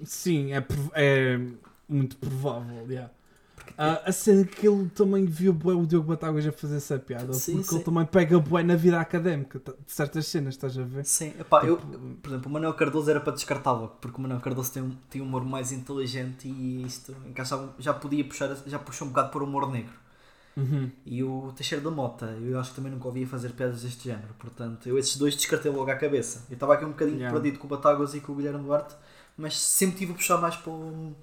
sim. 0.05 0.07
Sim, 0.07 0.53
é, 0.53 0.64
é 0.95 1.41
muito 1.89 2.16
provável. 2.16 2.87
yeah. 2.89 3.11
Ah, 3.77 4.03
a 4.07 4.12
cena 4.12 4.45
que 4.45 4.66
ele 4.66 4.89
também 4.91 5.25
viu 5.25 5.53
bué 5.53 5.75
o 5.75 5.87
Diogo 5.87 6.09
Batáguas 6.09 6.47
a 6.47 6.53
fazer 6.53 6.77
essa 6.77 6.99
piada. 6.99 7.33
Sim, 7.33 7.55
porque 7.57 7.69
sim. 7.69 7.75
ele 7.77 7.85
também 7.85 8.07
pega 8.07 8.39
bué 8.39 8.62
na 8.62 8.75
vida 8.77 9.01
académica 9.01 9.59
tá- 9.61 9.73
de 9.73 9.93
certas 9.93 10.27
cenas, 10.27 10.55
estás 10.55 10.79
a 10.79 10.83
ver? 10.85 11.05
Sim, 11.05 11.35
epá, 11.39 11.64
eu, 11.64 11.77
Tipo- 11.77 11.99
por 12.23 12.29
exemplo, 12.31 12.49
o 12.51 12.53
Manuel 12.53 12.75
Cardoso 12.75 13.11
era 13.11 13.21
para 13.21 13.33
descartá-lo, 13.33 13.89
porque 14.01 14.16
o 14.19 14.21
Manuel 14.21 14.41
Cardoso 14.41 14.73
tem 14.73 14.83
um, 14.83 14.91
tem 15.11 15.21
um 15.21 15.25
humor 15.27 15.45
mais 15.45 15.71
inteligente 15.73 16.49
e 16.49 16.83
isto 16.87 17.14
encaixava, 17.27 17.75
já 17.79 17.93
podia 17.95 18.25
puxar, 18.25 18.57
já 18.66 18.79
puxou 18.79 19.07
um 19.07 19.11
bocado 19.11 19.31
para 19.31 19.43
o 19.43 19.47
humor 19.47 19.71
negro. 19.71 19.93
Uhum. 20.57 20.91
E 21.07 21.23
o 21.23 21.53
Teixeira 21.55 21.85
da 21.85 21.91
Mota, 21.91 22.27
eu 22.43 22.59
acho 22.59 22.71
que 22.71 22.77
também 22.77 22.91
nunca 22.91 23.07
ouvia 23.07 23.25
fazer 23.29 23.51
piadas 23.53 23.83
deste 23.83 24.09
género, 24.09 24.35
portanto, 24.41 24.89
eu 24.89 24.99
esses 24.99 25.16
dois 25.16 25.37
descartei 25.37 25.71
logo 25.71 25.89
à 25.89 25.95
cabeça. 25.95 26.45
Eu 26.51 26.55
estava 26.55 26.75
aqui 26.75 26.85
um 26.85 26.89
bocadinho 26.89 27.19
Yeah. 27.19 27.33
perdido 27.41 27.61
com 27.61 27.66
o 27.66 27.71
Batáguas 27.71 28.12
e 28.14 28.21
com 28.21 28.33
o 28.33 28.35
Guilherme 28.35 28.64
Duarte, 28.64 28.97
mas 29.37 29.57
sempre 29.57 29.99
tive 29.99 30.12
a 30.12 30.14
puxar 30.16 30.39
mais 30.39 30.57
para 30.57 30.73
o, 30.73 31.14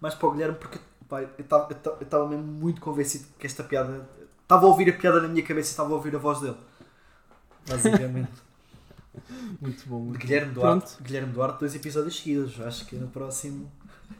mais 0.00 0.14
para 0.16 0.28
o 0.28 0.32
Guilherme, 0.32 0.56
porque 0.58 0.78
pá, 1.08 1.22
eu 1.22 1.28
estava- 1.38 2.28
mesmo 2.28 2.44
muito 2.44 2.80
convencido 2.80 3.26
que 3.38 3.46
esta 3.46 3.62
piada. 3.64 4.08
Estava 4.42 4.66
a 4.66 4.68
ouvir 4.68 4.90
a 4.90 4.92
piada 4.98 5.20
na 5.20 5.28
minha 5.28 5.42
cabeça 5.44 5.68
e 5.68 5.72
estava 5.72 5.90
a 5.90 5.94
ouvir 5.94 6.14
a 6.14 6.18
voz 6.18 6.40
dele. 6.40 6.56
Basicamente. 7.68 8.30
Muito 9.60 9.88
bom. 9.88 10.00
Muito 10.00 10.18
Guilherme 10.18 10.52
bom. 10.52 10.60
Duarte, 10.60 10.86
Pronto. 10.88 11.02
Guilherme 11.04 11.32
Duarte, 11.32 11.60
dois 11.60 11.74
episódios 11.74 12.16
seguidos. 12.18 12.60
Acho 12.60 12.84
que 12.84 12.96
no 12.96 13.06
próximo 13.08 13.70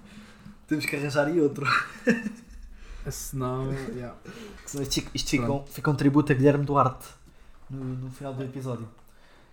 temos 0.69 0.87
que 0.87 0.95
arranjar 0.97 1.27
aí 1.27 1.41
outro. 1.41 1.67
Senão, 3.11 3.71
yeah. 3.95 4.15
Senão 4.65 4.83
Isto, 4.83 4.95
fica- 4.95 5.11
isto 5.15 5.31
fica, 5.31 5.53
um, 5.53 5.67
fica 5.67 5.91
um 5.91 5.95
tributo 5.95 6.33
a 6.33 6.35
Guilherme 6.35 6.65
Duarte 6.65 7.07
no, 7.69 7.85
no 7.85 8.11
final 8.11 8.33
do 8.33 8.43
episódio. 8.45 8.89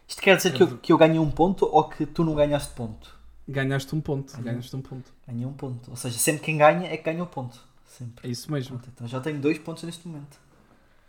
Isto 0.07 0.21
quer 0.21 0.37
dizer 0.37 0.53
que 0.53 0.63
eu, 0.63 0.77
que 0.77 0.93
eu 0.93 0.97
ganhei 0.97 1.19
um 1.19 1.29
ponto 1.31 1.65
ou 1.65 1.83
que 1.89 2.05
tu 2.05 2.23
não 2.23 2.35
ganhaste 2.35 2.73
ponto? 2.73 3.19
ganhaste 3.47 3.93
um 3.93 3.99
ponto. 3.99 4.33
Uhum. 4.37 4.43
Ganhaste 4.43 4.73
um 4.75 4.81
ponto. 4.81 5.11
Ganhei 5.31 5.45
um 5.45 5.53
ponto. 5.53 5.89
Ou 5.89 5.95
seja, 5.97 6.17
sempre 6.19 6.41
quem 6.43 6.57
ganha 6.57 6.87
é 6.87 6.97
que 6.97 7.03
ganha 7.03 7.23
um 7.23 7.27
ponto. 7.27 7.59
Sempre. 7.87 8.27
É 8.27 8.31
isso 8.31 8.51
mesmo. 8.51 8.77
Pronto, 8.77 8.89
então 8.93 9.07
já 9.07 9.19
tenho 9.19 9.39
dois 9.39 9.57
pontos 9.57 9.83
neste 9.83 10.07
momento. 10.07 10.37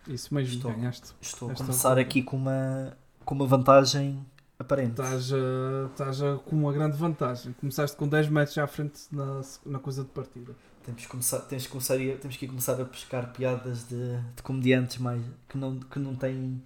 Isso 0.09 0.35
mesmo, 0.35 0.55
Estou. 0.57 0.73
ganhaste. 0.73 1.11
Estou 1.21 1.51
a 1.51 1.55
começar 1.55 1.99
aqui 1.99 2.23
com 2.23 2.37
uma, 2.37 2.97
com 3.25 3.35
uma 3.35 3.47
vantagem 3.47 4.25
aparente. 4.59 5.01
Estás 5.01 5.33
a- 5.33 5.87
estás 5.91 6.23
a- 6.23 6.37
com 6.45 6.57
uma 6.57 6.73
grande 6.73 6.97
vantagem. 6.97 7.53
Começaste 7.61 7.97
com 7.97 8.09
10 8.09 8.29
metros 8.29 8.59
à 8.59 8.67
frente 8.67 9.01
na, 9.13 9.41
na 9.67 9.79
coisa 9.79 10.03
de 10.03 10.09
partida. 10.11 10.53
Temos 10.85 11.03
que, 11.03 11.09
começar, 11.09 11.39
temos, 11.43 11.65
que 11.67 11.71
começar 11.71 11.95
a, 11.95 12.17
temos 12.17 12.37
que 12.37 12.47
começar 12.49 12.81
a 12.81 12.85
pescar 12.85 13.33
piadas 13.33 13.85
de, 13.89 14.17
de 14.37 14.43
comediantes 14.43 14.99
mais, 14.99 15.23
que, 15.49 15.57
não, 15.57 15.79
que 15.79 15.99
não 16.01 16.17
têm. 16.17 16.61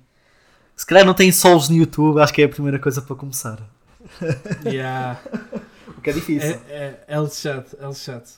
Se 0.75 0.87
calhar 0.87 1.05
não 1.05 1.13
têm 1.13 1.31
solos 1.31 1.69
no 1.69 1.77
YouTube, 1.77 2.19
acho 2.21 2.33
que 2.33 2.41
é 2.41 2.47
a 2.47 2.49
primeira 2.49 2.79
coisa 2.79 3.03
para 3.03 3.15
começar. 3.17 3.61
Yeah. 4.65 5.21
É 6.11 6.13
difícil. 6.13 6.51
é, 6.69 6.69
é, 6.69 7.05
é 7.09 7.19
lixado, 7.21 7.67
é 7.79 7.87
lixado. 7.87 8.29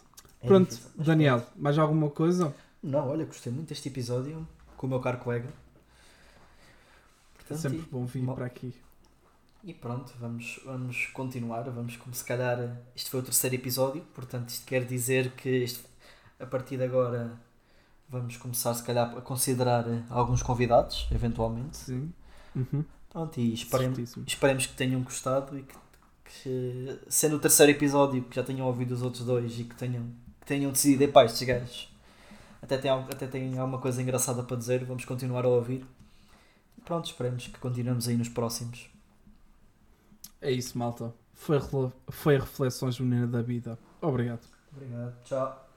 É 0.42 0.46
Pronto, 0.46 0.70
difícil, 0.70 0.90
Daniel, 0.96 1.46
mais 1.56 1.78
alguma 1.78 2.10
coisa? 2.10 2.54
Não, 2.82 3.08
olha, 3.08 3.24
gostei 3.24 3.52
muito 3.52 3.68
deste 3.68 3.88
episódio 3.88 4.46
com 4.76 4.86
o 4.86 4.90
meu 4.90 5.00
caro 5.00 5.18
colega. 5.18 5.48
É 5.48 7.38
Portanto, 7.38 7.58
sempre 7.60 7.78
e- 7.78 7.88
bom 7.90 8.04
vir 8.06 8.22
mo- 8.22 8.34
para 8.34 8.46
aqui. 8.46 8.74
E 9.64 9.74
pronto, 9.74 10.12
vamos, 10.20 10.60
vamos 10.64 11.06
continuar. 11.12 11.62
Vamos, 11.70 11.96
como 11.96 12.14
se 12.14 12.24
calhar, 12.24 12.76
este 12.94 13.10
foi 13.10 13.20
o 13.20 13.22
terceiro 13.22 13.56
episódio, 13.56 14.02
portanto, 14.14 14.48
isto 14.50 14.64
quer 14.64 14.84
dizer 14.84 15.32
que 15.32 15.66
a 16.38 16.46
partir 16.46 16.76
de 16.76 16.84
agora 16.84 17.32
vamos 18.08 18.36
começar, 18.36 18.72
se 18.74 18.82
calhar, 18.84 19.16
a 19.16 19.20
considerar 19.20 19.84
alguns 20.08 20.42
convidados, 20.42 21.08
eventualmente. 21.10 21.76
Sim. 21.76 22.12
Uhum. 22.54 22.84
Pronto, 23.10 23.40
e 23.40 23.52
esperemos, 23.52 24.16
esperemos 24.26 24.66
que 24.66 24.74
tenham 24.74 25.02
gostado 25.02 25.58
e 25.58 25.62
que, 25.62 25.74
que, 26.28 26.98
sendo 27.08 27.36
o 27.36 27.38
terceiro 27.38 27.72
episódio, 27.72 28.22
que 28.24 28.36
já 28.36 28.42
tenham 28.42 28.66
ouvido 28.66 28.92
os 28.92 29.02
outros 29.02 29.24
dois 29.24 29.58
e 29.58 29.64
que 29.64 29.74
tenham, 29.74 30.04
que 30.40 30.46
tenham 30.46 30.70
decidido, 30.70 31.04
epá, 31.04 31.24
estes 31.24 31.46
gajos 31.46 31.88
até 32.62 32.76
têm, 32.76 32.90
até 32.90 33.26
têm 33.26 33.58
alguma 33.58 33.78
coisa 33.78 34.02
engraçada 34.02 34.42
para 34.42 34.56
dizer, 34.56 34.84
vamos 34.84 35.04
continuar 35.04 35.44
a 35.44 35.48
ouvir. 35.48 35.86
E 36.76 36.80
pronto, 36.80 37.06
esperemos 37.06 37.46
que 37.46 37.58
continuemos 37.58 38.08
aí 38.08 38.16
nos 38.16 38.28
próximos. 38.28 38.90
É 40.40 40.50
isso, 40.50 40.76
malta. 40.78 41.12
Foi, 41.34 41.58
foi 42.08 42.38
reflexões 42.38 42.98
menina 42.98 43.26
da 43.26 43.42
vida. 43.42 43.78
Obrigado. 44.00 44.46
Obrigado, 44.72 45.14
tchau. 45.24 45.67